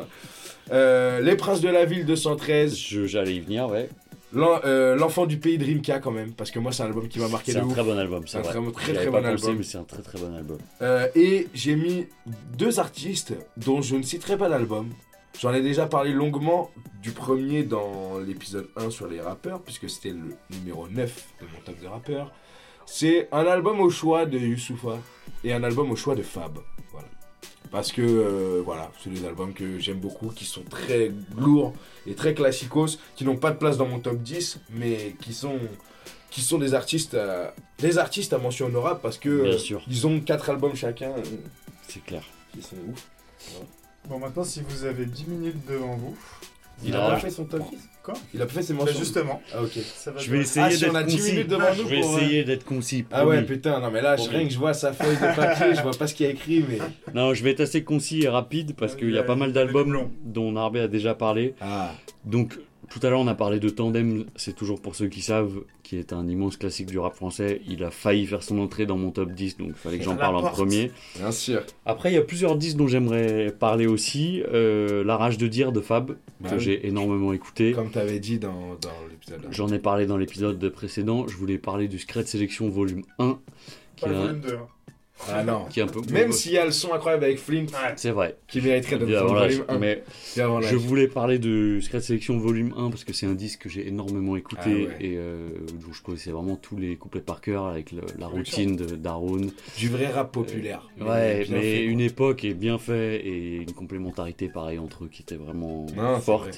Euh, 0.72 1.20
Les 1.20 1.36
Princes 1.36 1.60
de 1.60 1.68
la 1.68 1.84
Ville 1.84 2.06
213. 2.06 2.76
Je- 2.76 3.06
J'allais 3.06 3.34
y 3.36 3.40
venir, 3.40 3.68
ouais. 3.68 3.88
Euh, 4.36 4.96
L'Enfant 4.96 5.26
du 5.26 5.38
Pays 5.38 5.58
Dreamka, 5.58 5.98
quand 6.00 6.10
même. 6.10 6.32
Parce 6.32 6.50
que 6.50 6.58
moi, 6.58 6.72
c'est 6.72 6.82
un 6.82 6.86
album 6.86 7.08
qui 7.08 7.18
m'a 7.18 7.28
marqué 7.28 7.52
C'est 7.52 7.58
de 7.58 7.64
un 7.64 7.66
ouf. 7.66 7.72
très 7.74 7.84
bon 7.84 7.96
album, 7.98 8.22
C'est 8.26 8.38
un 8.38 8.40
vrai. 8.42 8.52
très, 8.72 8.92
très, 8.94 9.06
bon 9.06 9.12
pensé, 9.22 9.26
album. 9.28 9.56
mais 9.58 9.62
c'est 9.64 9.78
un 9.78 9.84
très 9.84 10.02
très 10.02 10.18
bon 10.18 10.34
album. 10.34 10.58
Euh, 10.82 11.06
et 11.14 11.48
j'ai 11.54 11.76
mis 11.76 12.06
deux 12.56 12.78
artistes 12.80 13.34
dont 13.56 13.80
je 13.82 13.96
ne 13.96 14.02
citerai 14.02 14.36
pas 14.36 14.48
l'album. 14.48 14.90
J'en 15.40 15.52
ai 15.52 15.60
déjà 15.62 15.86
parlé 15.86 16.12
longuement 16.12 16.70
du 17.02 17.10
premier 17.10 17.64
dans 17.64 18.18
l'épisode 18.18 18.68
1 18.76 18.90
sur 18.90 19.06
les 19.08 19.20
rappeurs, 19.20 19.60
puisque 19.60 19.90
c'était 19.90 20.10
le 20.10 20.36
numéro 20.50 20.88
9 20.88 21.24
de 21.40 21.46
mon 21.46 21.60
top 21.64 21.80
de 21.82 21.86
rappeurs. 21.86 22.32
C'est 22.86 23.28
un 23.32 23.46
album 23.46 23.80
au 23.80 23.90
choix 23.90 24.26
de 24.26 24.38
Youssoufa 24.38 24.98
et 25.42 25.52
un 25.52 25.62
album 25.64 25.90
au 25.90 25.96
choix 25.96 26.14
de 26.14 26.22
Fab. 26.22 26.58
Voilà. 26.92 27.08
Parce 27.70 27.90
que 27.92 28.02
euh, 28.02 28.62
voilà, 28.64 28.92
c'est 29.02 29.10
des 29.10 29.24
albums 29.26 29.52
que 29.52 29.78
j'aime 29.78 29.98
beaucoup, 29.98 30.28
qui 30.28 30.44
sont 30.44 30.62
très 30.62 31.10
lourds 31.36 31.74
et 32.06 32.14
très 32.14 32.32
classicos, 32.34 32.98
qui 33.16 33.24
n'ont 33.24 33.36
pas 33.36 33.50
de 33.50 33.56
place 33.58 33.76
dans 33.76 33.86
mon 33.86 33.98
top 33.98 34.18
10, 34.18 34.60
mais 34.70 35.16
qui 35.20 35.32
sont, 35.34 35.58
qui 36.30 36.42
sont 36.42 36.58
des 36.58 36.74
artistes, 36.74 37.14
à- 37.14 37.54
des 37.80 37.98
artistes 37.98 38.32
à 38.32 38.38
mention 38.38 38.66
honorable 38.66 39.00
parce 39.02 39.18
que 39.18 39.28
euh, 39.28 39.58
ils 39.88 40.06
ont 40.06 40.20
quatre 40.20 40.48
albums 40.50 40.76
chacun 40.76 41.10
euh, 41.10 41.22
C'est 41.88 42.04
clair. 42.04 42.22
qui 42.52 42.62
sont 42.62 42.76
ouf. 42.88 43.08
Bon, 44.08 44.18
maintenant, 44.18 44.44
si 44.44 44.60
vous 44.68 44.84
avez 44.84 45.06
10 45.06 45.26
minutes 45.28 45.66
devant 45.68 45.96
vous. 45.96 46.14
Il, 46.82 46.88
Il 46.88 46.96
a 46.96 47.08
pas 47.10 47.18
fait 47.18 47.30
son 47.30 47.44
top 47.44 47.62
10 47.70 47.78
Quoi 48.02 48.14
Il 48.34 48.42
a 48.42 48.46
pas 48.46 48.52
fait 48.52 48.62
ses 48.62 48.74
Bah, 48.74 48.80
mentions. 48.80 48.98
justement, 48.98 49.40
Ah 49.54 49.62
ok. 49.62 49.70
ça 49.96 50.10
va 50.10 50.20
Je 50.20 50.30
vais 50.30 50.40
essayer 50.40 50.66
Ah, 50.66 50.70
si 50.70 50.80
d'être 50.80 50.90
on 50.92 50.94
a 50.96 51.02
10 51.04 51.16
concis. 51.16 51.30
minutes 51.32 51.48
devant 51.48 51.72
Je 51.72 51.82
vais 51.84 52.00
pour, 52.00 52.14
euh, 52.14 52.18
essayer 52.18 52.44
d'être 52.44 52.64
concis. 52.64 53.04
Ah 53.12 53.24
ouais 53.26 53.42
putain, 53.44 53.80
non 53.80 53.90
mais 53.92 54.02
là, 54.02 54.16
je- 54.16 54.28
rien 54.28 54.44
que 54.44 54.52
je 54.52 54.58
vois 54.58 54.74
sa 54.74 54.92
feuille 54.92 55.16
de 55.16 55.36
papier, 55.36 55.74
je 55.74 55.80
vois 55.82 55.92
pas 55.92 56.06
ce 56.08 56.14
qu'il 56.14 56.26
y 56.26 56.28
a 56.28 56.32
écrit, 56.32 56.64
mais... 56.68 56.78
Non, 57.14 57.32
je 57.32 57.42
vais 57.44 57.52
être 57.52 57.60
assez 57.60 57.84
concis 57.84 58.22
et 58.24 58.28
rapide 58.28 58.74
parce 58.76 58.94
Ah, 58.94 58.98
qu'il 58.98 59.10
y 59.12 59.18
a 59.18 59.22
pas 59.22 59.36
mal 59.36 59.52
d'albums 59.52 60.10
dont 60.24 60.50
Narbé 60.52 60.80
a 60.80 60.88
déjà 60.88 61.14
parlé. 61.14 61.54
Ah, 61.62 61.92
Donc, 62.24 62.58
tout 63.00 63.04
à 63.06 63.10
l'heure, 63.10 63.18
on 63.20 63.26
a 63.26 63.34
parlé 63.34 63.58
de 63.58 63.68
Tandem, 63.68 64.24
c'est 64.36 64.54
toujours 64.54 64.80
pour 64.80 64.94
ceux 64.94 65.08
qui 65.08 65.20
savent, 65.20 65.62
qui 65.82 65.96
est 65.96 66.12
un 66.12 66.28
immense 66.28 66.56
classique 66.56 66.86
du 66.86 66.98
rap 66.98 67.14
français. 67.14 67.60
Il 67.68 67.82
a 67.82 67.90
failli 67.90 68.24
faire 68.26 68.42
son 68.44 68.58
entrée 68.60 68.86
dans 68.86 68.96
mon 68.96 69.10
top 69.10 69.32
10, 69.32 69.56
donc 69.58 69.68
il 69.70 69.74
fallait 69.74 69.98
que 69.98 70.04
j'en 70.04 70.16
parle 70.16 70.36
en 70.36 70.42
premier. 70.42 70.92
bien 71.16 71.32
sûr. 71.32 71.62
Après, 71.86 72.12
il 72.12 72.14
y 72.14 72.18
a 72.18 72.22
plusieurs 72.22 72.56
disques 72.56 72.76
dont 72.76 72.86
j'aimerais 72.86 73.52
parler 73.58 73.86
aussi. 73.86 74.42
Euh, 74.52 75.02
La 75.02 75.16
rage 75.16 75.38
de 75.38 75.48
dire 75.48 75.72
de 75.72 75.80
Fab, 75.80 76.12
Bah 76.40 76.50
que 76.50 76.54
oui. 76.54 76.60
j'ai 76.60 76.86
énormément 76.86 77.32
écouté. 77.32 77.72
Comme 77.72 77.90
t'avais 77.90 78.20
dit 78.20 78.38
dans, 78.38 78.76
dans 78.80 78.90
l'épisode. 79.10 79.46
J'en 79.50 79.68
ai 79.68 79.78
parlé 79.80 80.06
dans 80.06 80.16
l'épisode 80.16 80.68
précédent. 80.70 81.26
Je 81.26 81.36
voulais 81.36 81.58
parler 81.58 81.88
du 81.88 81.98
Secret 81.98 82.24
Sélection 82.26 82.68
volume 82.68 83.02
1, 83.18 83.38
qui 83.96 84.04
Pas 84.04 84.10
est, 84.10 84.10
le 84.12 84.16
un, 84.16 84.20
volume 84.26 84.40
2. 84.40 84.54
hein. 84.54 84.66
Ah 85.32 85.42
non. 85.44 85.64
qui 85.70 85.80
est 85.80 85.82
un 85.82 85.86
peu... 85.86 86.00
Même 86.12 86.32
s'il 86.32 86.52
y 86.52 86.58
a 86.58 86.64
le 86.64 86.70
son 86.72 86.92
incroyable 86.92 87.24
avec 87.24 87.38
Flint, 87.38 87.64
Ouais. 87.66 87.92
C'est 87.96 88.10
vrai. 88.10 88.36
qui 88.48 88.60
mériterait 88.60 88.98
le 88.98 89.06
voilà, 89.06 89.22
volume 89.46 89.64
1. 89.68 89.78
mais 89.78 90.02
Je 90.36 90.76
voulais 90.76 91.08
parler 91.08 91.38
de 91.38 91.78
Secret 91.80 92.00
Sélection 92.00 92.38
Volume 92.38 92.74
1 92.76 92.90
parce 92.90 93.04
que 93.04 93.12
c'est 93.12 93.26
un 93.26 93.34
disque 93.34 93.62
que 93.62 93.68
j'ai 93.68 93.86
énormément 93.88 94.36
écouté 94.36 94.60
Ah 94.64 94.68
ouais. 94.68 94.96
et 95.00 95.14
euh, 95.16 95.48
dont 95.84 95.92
je 95.92 96.02
connaissais 96.02 96.30
vraiment 96.30 96.56
tous 96.56 96.76
les 96.76 96.96
couplets 96.96 97.20
par 97.20 97.40
cœur 97.40 97.66
avec 97.66 97.92
le- 97.92 98.02
la 98.18 98.26
routine 98.26 98.76
de 98.76 98.96
Daron. 98.96 99.40
Du 99.78 99.88
vrai 99.88 100.06
rap 100.08 100.32
populaire. 100.32 100.88
Ouais, 101.00 101.44
bien 101.44 101.56
mais 101.56 101.60
fait, 101.62 101.84
une 101.84 102.00
époque 102.00 102.44
est 102.44 102.54
bien 102.54 102.78
fait 102.78 103.16
et 103.26 103.56
une 103.56 103.72
complémentarité 103.72 104.48
pareil 104.48 104.78
entre 104.78 105.04
eux 105.04 105.08
qui 105.10 105.22
était 105.22 105.36
vraiment 105.36 105.86
Non, 105.96 106.20
forte. 106.20 106.48
vrai. 106.48 106.50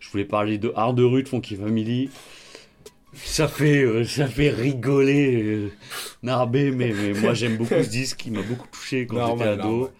Je 0.00 0.10
voulais 0.10 0.24
parler 0.24 0.58
de 0.58 0.72
Hard 0.74 0.96
de 0.96 1.04
Rue 1.04 1.22
de 1.22 1.28
Funky 1.28 1.54
Family. 1.56 2.10
Ça 3.14 3.46
fait, 3.48 3.82
euh, 3.82 4.04
ça 4.04 4.26
fait 4.26 4.48
rigoler 4.50 5.42
euh, 5.42 5.68
Narbé, 6.22 6.70
mais, 6.70 6.92
mais 6.92 7.12
moi 7.20 7.34
j'aime 7.34 7.56
beaucoup 7.56 7.74
ce 7.82 7.88
disque, 7.88 8.24
il 8.26 8.32
m'a 8.32 8.42
beaucoup 8.42 8.66
touché 8.72 9.06
quand 9.06 9.36
j'étais 9.36 9.48
ado. 9.50 9.90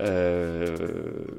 Euh, 0.00 0.76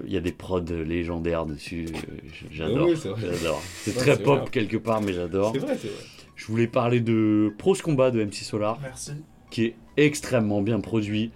Il 0.05 0.13
y 0.13 0.17
a 0.17 0.19
des 0.21 0.31
prods 0.31 0.59
légendaires 0.85 1.45
dessus. 1.45 1.87
euh, 1.89 2.29
J'adore. 2.51 2.87
Oui. 2.87 2.95
J'adore. 3.19 3.61
C'est 3.81 3.95
très 3.95 4.17
pop 4.21 4.41
vrai. 4.41 4.49
quelque 4.51 4.77
part, 4.77 5.01
mais 5.01 5.13
j'adore. 5.13 5.51
C'est 5.53 5.59
vrai, 5.59 5.77
c'est 5.81 5.87
vrai. 5.87 6.03
Je 6.35 6.45
voulais 6.45 6.67
parler 6.67 6.99
de 6.99 7.53
Pros 7.57 7.75
Combat 7.75 8.11
de 8.11 8.23
MC 8.23 8.43
Solar, 8.43 8.79
Merci. 8.81 9.13
qui 9.49 9.65
est 9.65 9.75
extrêmement 9.97 10.61
bien 10.61 10.79
produit 10.79 11.31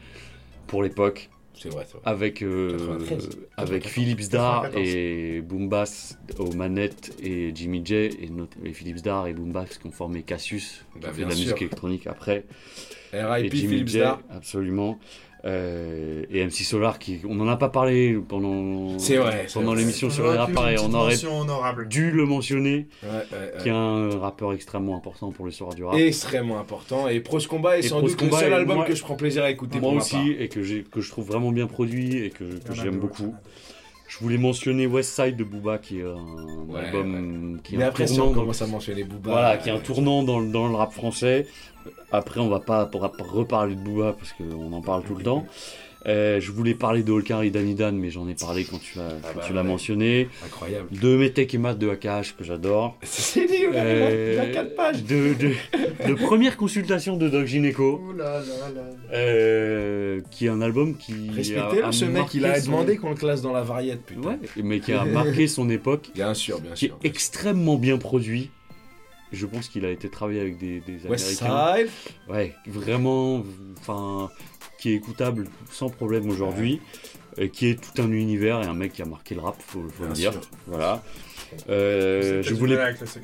pour 0.67 0.83
l'époque, 0.83 1.29
C'est 1.59 1.69
vrai, 1.69 1.85
c'est 1.87 1.93
vrai. 1.93 2.01
avec, 2.05 2.41
euh, 2.43 2.71
93. 2.77 3.29
avec 3.57 3.83
94. 3.83 3.91
Philippe 3.91 4.21
Zdar 4.21 4.61
94. 4.63 4.87
et 4.87 5.41
Boom 5.41 5.69
Bass 5.69 6.17
aux 6.39 6.51
manettes 6.53 7.13
et 7.21 7.51
Jimmy 7.55 7.81
J 7.83 7.95
et, 7.95 8.29
not- 8.29 8.47
et 8.63 8.73
Philippe 8.73 8.97
Zdar 8.97 9.27
et 9.27 9.33
Boom 9.33 9.51
Bass 9.51 9.77
qui 9.77 9.87
ont 9.87 9.91
formé 9.91 10.23
Cassius, 10.23 10.85
qui 10.93 10.99
Bah, 10.99 11.09
a 11.09 11.13
fait 11.13 11.23
de 11.23 11.29
la 11.29 11.35
sûr. 11.35 11.43
musique 11.45 11.61
électronique 11.61 12.07
après. 12.07 12.45
et 13.13 13.21
R.I.P. 13.21 13.55
J, 13.57 13.87
Zdar. 13.87 14.21
absolument. 14.29 14.99
Euh, 15.47 16.23
et 16.29 16.43
MC 16.45 16.63
Solar, 16.63 16.99
qui, 16.99 17.21
on 17.27 17.35
n'en 17.35 17.47
a 17.47 17.55
pas 17.55 17.69
parlé 17.69 18.13
pendant, 18.27 18.97
vrai, 18.97 19.47
pendant 19.53 19.73
l'émission 19.73 20.09
sur 20.09 20.25
les 20.29 20.37
petite 20.37 20.55
on 20.83 20.93
aurait 20.93 21.25
honorable. 21.25 21.87
dû 21.87 22.11
le 22.11 22.25
mentionner, 22.25 22.87
Ouais, 23.01 23.09
ouais, 23.09 23.15
ouais. 23.31 23.51
qui 23.63 23.69
est 23.69 23.71
un 23.71 24.09
rappeur 24.19 24.51
extrêmement 24.53 24.97
important 24.97 25.31
pour 25.31 25.45
l'histoire 25.45 25.73
du 25.73 25.85
rap. 25.85 25.95
Extrêmement 25.97 26.59
important. 26.59 27.07
Et 27.07 27.21
Pros 27.21 27.39
Combat 27.47 27.77
est 27.77 27.85
Et 27.85 27.87
sans 27.87 27.99
Pros 27.99 28.09
doute 28.09 28.17
Combat 28.19 28.37
le 28.39 28.43
seul 28.43 28.53
album 28.53 28.75
moi- 28.77 28.85
que 28.85 28.95
je 28.95 29.01
prends 29.01 29.15
plaisir 29.15 29.43
à 29.43 29.49
écouter 29.49 29.79
Moi 29.79 29.89
pour 29.89 29.93
ma 29.95 30.01
aussi, 30.01 30.15
part. 30.15 30.25
et 30.41 30.49
que, 30.49 30.59
que 30.81 31.01
je 31.01 31.09
trouve 31.09 31.27
vraiment 31.27 31.51
bien 31.53 31.67
produit 31.67 32.17
et 32.17 32.29
que, 32.29 32.43
que 32.43 32.73
j'aime 32.73 32.97
beaucoup. 32.99 33.33
Je 34.09 34.19
voulais 34.19 34.37
mentionner 34.37 34.87
West 34.87 35.15
Side 35.21 35.35
de 35.35 35.43
Booba, 35.43 35.77
qui 35.77 35.99
est 35.99 36.03
un 36.03 36.15
Ouais, 36.69 36.79
album 36.79 37.59
qui 37.63 37.75
est 37.75 37.77
Mais 37.77 37.83
un 37.83 37.87
après, 37.87 38.07
si 38.07 38.15
tournant 38.15 38.31
on 38.31 38.33
dans- 38.35 38.41
commence 38.41 38.61
à 38.61 38.67
mentionner 38.67 39.03
Booba. 39.03 39.31
Voilà, 39.31 39.57
qui 39.57 39.67
est 39.69 39.71
un 39.71 39.75
euh, 39.75 39.79
tournant 39.79 40.23
dans, 40.23 40.39
le- 40.39 40.47
dans 40.49 40.67
le 40.67 40.75
rap 40.75 40.93
français. 40.93 41.45
Après, 42.11 42.39
on 42.39 42.49
va 42.49 42.59
pas 42.59 42.89
reparler 43.19 43.75
de 43.75 43.81
Booba 43.81 44.13
parce 44.17 44.33
qu'on 44.33 44.71
en 44.73 44.81
parle 44.81 45.03
tout 45.03 45.15
le 45.15 45.23
temps. 45.23 45.45
Euh, 46.05 46.39
je 46.39 46.51
voulais 46.53 46.75
parler 46.75 47.03
de 47.03 47.11
Holkar 47.11 47.41
et 47.43 47.49
Danidan, 47.49 47.91
mais 47.91 48.11
j'en 48.11 48.29
ai 48.29 48.35
parlé 48.35 48.63
quand 48.63 48.79
tu 48.79 48.97
l'as 48.97 49.09
quand 49.33 49.39
bah 49.53 49.61
ouais. 49.61 49.63
mentionné. 49.63 50.29
Incroyable. 50.45 50.87
De 50.91 51.17
Metek 51.17 51.53
et 51.53 51.57
Matt 51.57 51.77
de 51.79 51.89
AKH, 51.89 52.35
que 52.37 52.45
j'adore. 52.45 52.97
C'est 53.03 53.45
dit, 53.45 53.55
il 53.69 53.75
a 53.75 53.81
Euh, 53.83 54.53
4 54.53 54.75
pages. 54.75 55.03
de, 55.03 55.33
de, 55.33 55.51
de 56.07 56.13
première 56.13 56.55
consultation 56.55 57.17
de 57.17 57.27
Doc 57.27 57.45
Gineco, 57.47 57.99
Ouh 58.07 58.13
là 58.13 58.39
là 58.39 58.69
là. 58.73 58.81
euh, 59.13 60.21
qui 60.31 60.45
est 60.45 60.49
un 60.49 60.61
album 60.61 60.95
qui. 60.95 61.13
a- 61.29 61.33
Respectez-le, 61.35 61.85
a 61.85 61.91
ce 61.91 62.05
mec, 62.05 62.33
il 62.33 62.45
a 62.45 62.57
son- 62.61 62.67
demandé 62.71 62.95
qu'on 62.97 63.09
le 63.09 63.15
classe 63.15 63.41
dans 63.41 63.51
la 63.51 63.63
variette, 63.63 64.03
putain. 64.05 64.29
Ouais, 64.29 64.39
mais 64.63 64.79
qui 64.79 64.93
a 64.93 65.03
marqué 65.03 65.47
son 65.47 65.69
époque, 65.69 66.11
Bien 66.13 66.33
sûr, 66.33 66.61
bien 66.61 66.71
qui 66.73 66.85
est 66.85 66.89
sûr. 66.89 66.99
extrêmement 67.03 67.75
bien 67.75 67.97
produit. 67.97 68.49
Je 69.31 69.45
pense 69.45 69.67
qu'il 69.67 69.85
a 69.85 69.91
été 69.91 70.09
travaillé 70.09 70.39
avec 70.39 70.57
des, 70.57 70.79
des 70.81 70.99
West 71.07 71.41
Américains. 71.41 71.75
Side. 71.77 71.89
Ouais, 72.29 72.55
vraiment, 72.65 73.43
enfin, 73.79 74.29
qui 74.79 74.91
est 74.91 74.95
écoutable 74.95 75.47
sans 75.71 75.89
problème 75.89 76.29
aujourd'hui, 76.29 76.81
et 77.37 77.49
qui 77.49 77.67
est 77.67 77.75
tout 77.81 78.01
un 78.01 78.11
univers 78.11 78.61
et 78.61 78.65
un 78.65 78.73
mec 78.73 78.93
qui 78.93 79.01
a 79.01 79.05
marqué 79.05 79.35
le 79.35 79.41
rap, 79.41 79.55
faut, 79.59 79.81
faut 79.89 80.03
Bien 80.03 80.07
le 80.07 80.13
dire. 80.13 80.31
sûr. 80.31 80.41
Voilà. 80.67 81.03
Euh, 81.69 82.43
voulais, 82.51 82.77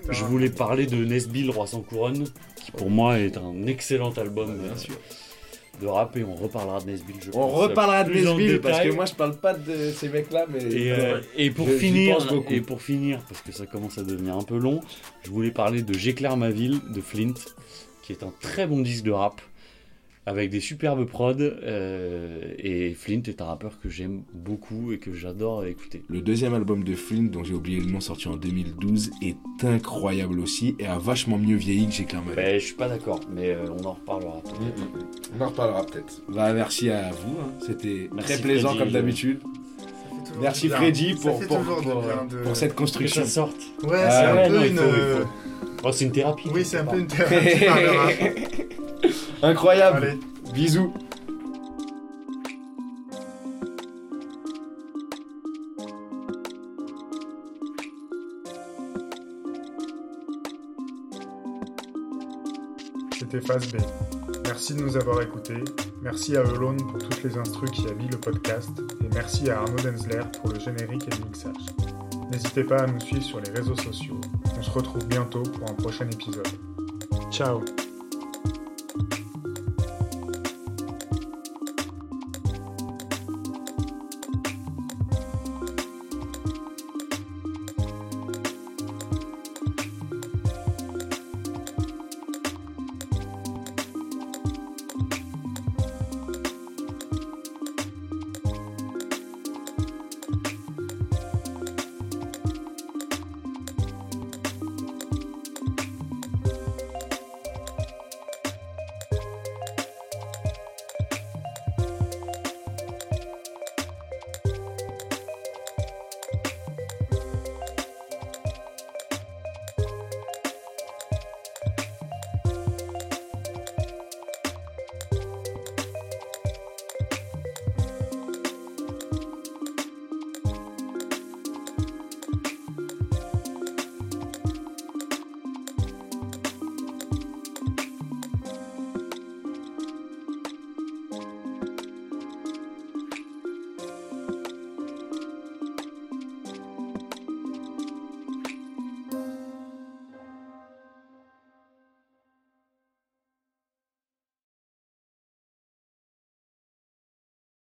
je 0.09 0.23
hein. 0.23 0.27
voulais 0.27 0.49
parler 0.49 0.85
de 0.85 1.03
Nesbill 1.03 1.49
Roi 1.51 1.67
sans 1.67 1.81
couronne, 1.81 2.25
qui 2.55 2.71
pour 2.71 2.89
moi 2.89 3.19
est 3.19 3.37
un 3.37 3.65
excellent 3.65 4.11
album 4.11 4.57
Bien 4.57 4.71
euh, 4.71 4.77
sûr. 4.77 4.95
De 5.83 5.87
rap 5.87 6.15
et 6.17 6.23
on 6.23 6.33
reparlera 6.35 6.79
de 6.81 6.85
Nesbill. 6.87 7.15
Je 7.21 7.29
On 7.33 7.47
reparlera 7.47 8.03
de 8.03 8.13
Nesbill 8.13 8.61
parce 8.61 8.79
que 8.81 8.89
moi 8.89 9.05
je 9.05 9.13
parle 9.13 9.35
pas 9.37 9.53
de 9.53 9.91
ces 9.91 10.09
mecs-là, 10.09 10.45
mais. 10.49 10.63
Et, 10.63 10.91
euh, 10.91 11.19
et 11.37 11.51
pour 11.51 11.67
Je- 11.67 11.73
finir, 11.77 12.17
et 12.49 12.61
pour 12.61 12.81
finir, 12.81 13.19
parce 13.27 13.41
que 13.41 13.51
ça 13.51 13.65
commence 13.65 13.97
à 13.97 14.03
devenir 14.03 14.35
un 14.37 14.43
peu 14.43 14.57
long, 14.57 14.81
je 15.23 15.29
voulais 15.29 15.51
parler 15.51 15.81
de 15.81 15.93
J'éclaire 15.93 16.37
ma 16.37 16.49
ville 16.49 16.79
de 16.93 17.01
Flint, 17.01 17.33
qui 18.01 18.11
est 18.13 18.23
un 18.23 18.33
très 18.41 18.65
bon 18.67 18.81
disque 18.81 19.03
de 19.03 19.11
rap 19.11 19.41
avec 20.25 20.49
des 20.49 20.59
superbes 20.59 21.05
prods. 21.05 21.33
euh, 21.39 22.53
et 22.57 22.93
Flint 22.93 23.21
est 23.27 23.41
un 23.41 23.45
rappeur 23.45 23.79
que 23.81 23.89
j'aime 23.89 24.23
beaucoup 24.33 24.91
et 24.93 24.97
que 24.99 25.13
j'adore 25.13 25.65
écouter. 25.65 26.03
Le 26.07 26.21
deuxième 26.21 26.53
album 26.53 26.83
de 26.83 26.95
Flint, 26.95 27.23
dont 27.31 27.43
j'ai 27.43 27.53
oublié 27.53 27.79
le 27.79 27.87
nom, 27.91 27.99
sorti 27.99 28.27
en 28.27 28.35
2012, 28.37 29.11
est 29.21 29.35
incroyable 29.65 30.39
aussi 30.39 30.75
et 30.79 30.85
a 30.87 30.97
vachement 30.97 31.37
mieux 31.37 31.57
vieilli 31.57 31.87
que 31.87 32.15
ma 32.15 32.21
vie. 32.21 32.35
Ben, 32.35 32.59
je 32.59 32.65
suis 32.65 32.75
pas 32.75 32.87
d'accord, 32.87 33.19
mais 33.35 33.49
euh, 33.51 33.65
on 33.79 33.83
en 33.85 33.93
reparlera. 33.93 34.41
On 35.37 35.43
en 35.43 35.47
reparlera 35.49 35.85
peut-être. 35.85 36.21
Bah, 36.29 36.53
merci 36.53 36.89
à 36.89 37.11
vous, 37.11 37.37
hein. 37.41 37.51
c'était 37.65 38.09
très 38.17 38.37
plaisant 38.39 38.69
Freddy. 38.69 38.79
comme 38.83 38.91
d'habitude. 38.93 39.39
Merci 40.41 40.67
bien. 40.67 40.77
Freddy 40.77 41.13
pour, 41.15 41.39
pour, 41.41 41.59
pour, 41.59 41.81
bien 41.81 42.25
de- 42.29 42.37
pour 42.43 42.55
cette 42.55 42.71
Que 42.71 42.77
construction. 42.77 43.23
ça 43.23 43.27
sorte. 43.29 43.57
Ouais, 43.83 43.97
Ah 44.03 44.09
c'est 44.09 44.25
un 44.41 44.47
peu 44.49 44.55
non, 44.57 44.63
une. 44.63 44.77
faut, 44.77 44.83
euh, 44.83 45.23
Oh, 45.85 45.91
c'est 45.91 46.05
une 46.05 46.11
thérapie. 46.13 46.47
Oui, 46.53 46.63
c'est 46.63 46.77
un 46.77 46.85
peu 46.85 46.97
une 46.97 47.07
thérapie. 47.07 47.35
Incroyable. 49.43 50.05
Allez. 50.05 50.19
Bisous. 50.53 50.93
C'était 63.19 63.41
Phase 63.41 63.67
B. 63.73 63.77
Merci 64.45 64.75
de 64.75 64.81
nous 64.81 64.95
avoir 64.95 65.21
écoutés. 65.21 65.61
Merci 66.01 66.37
à 66.37 66.41
Elone 66.43 66.77
pour 66.77 66.99
toutes 66.99 67.23
les 67.23 67.37
instrus 67.37 67.69
qui 67.71 67.85
habillent 67.89 68.07
le 68.07 68.19
podcast. 68.19 68.69
Et 69.03 69.09
merci 69.13 69.49
à 69.49 69.59
Arnaud 69.59 69.75
Denzler 69.75 70.21
pour 70.39 70.53
le 70.53 70.59
générique 70.61 71.03
et 71.07 71.17
le 71.19 71.25
mixage. 71.25 71.51
N'hésitez 72.31 72.63
pas 72.63 72.83
à 72.83 72.87
nous 72.87 72.99
suivre 73.01 73.23
sur 73.23 73.41
les 73.41 73.51
réseaux 73.51 73.75
sociaux. 73.75 74.21
On 74.57 74.61
se 74.61 74.71
retrouve 74.71 75.05
bientôt 75.05 75.43
pour 75.43 75.69
un 75.69 75.73
prochain 75.73 76.09
épisode. 76.09 76.47
Ciao 77.29 77.61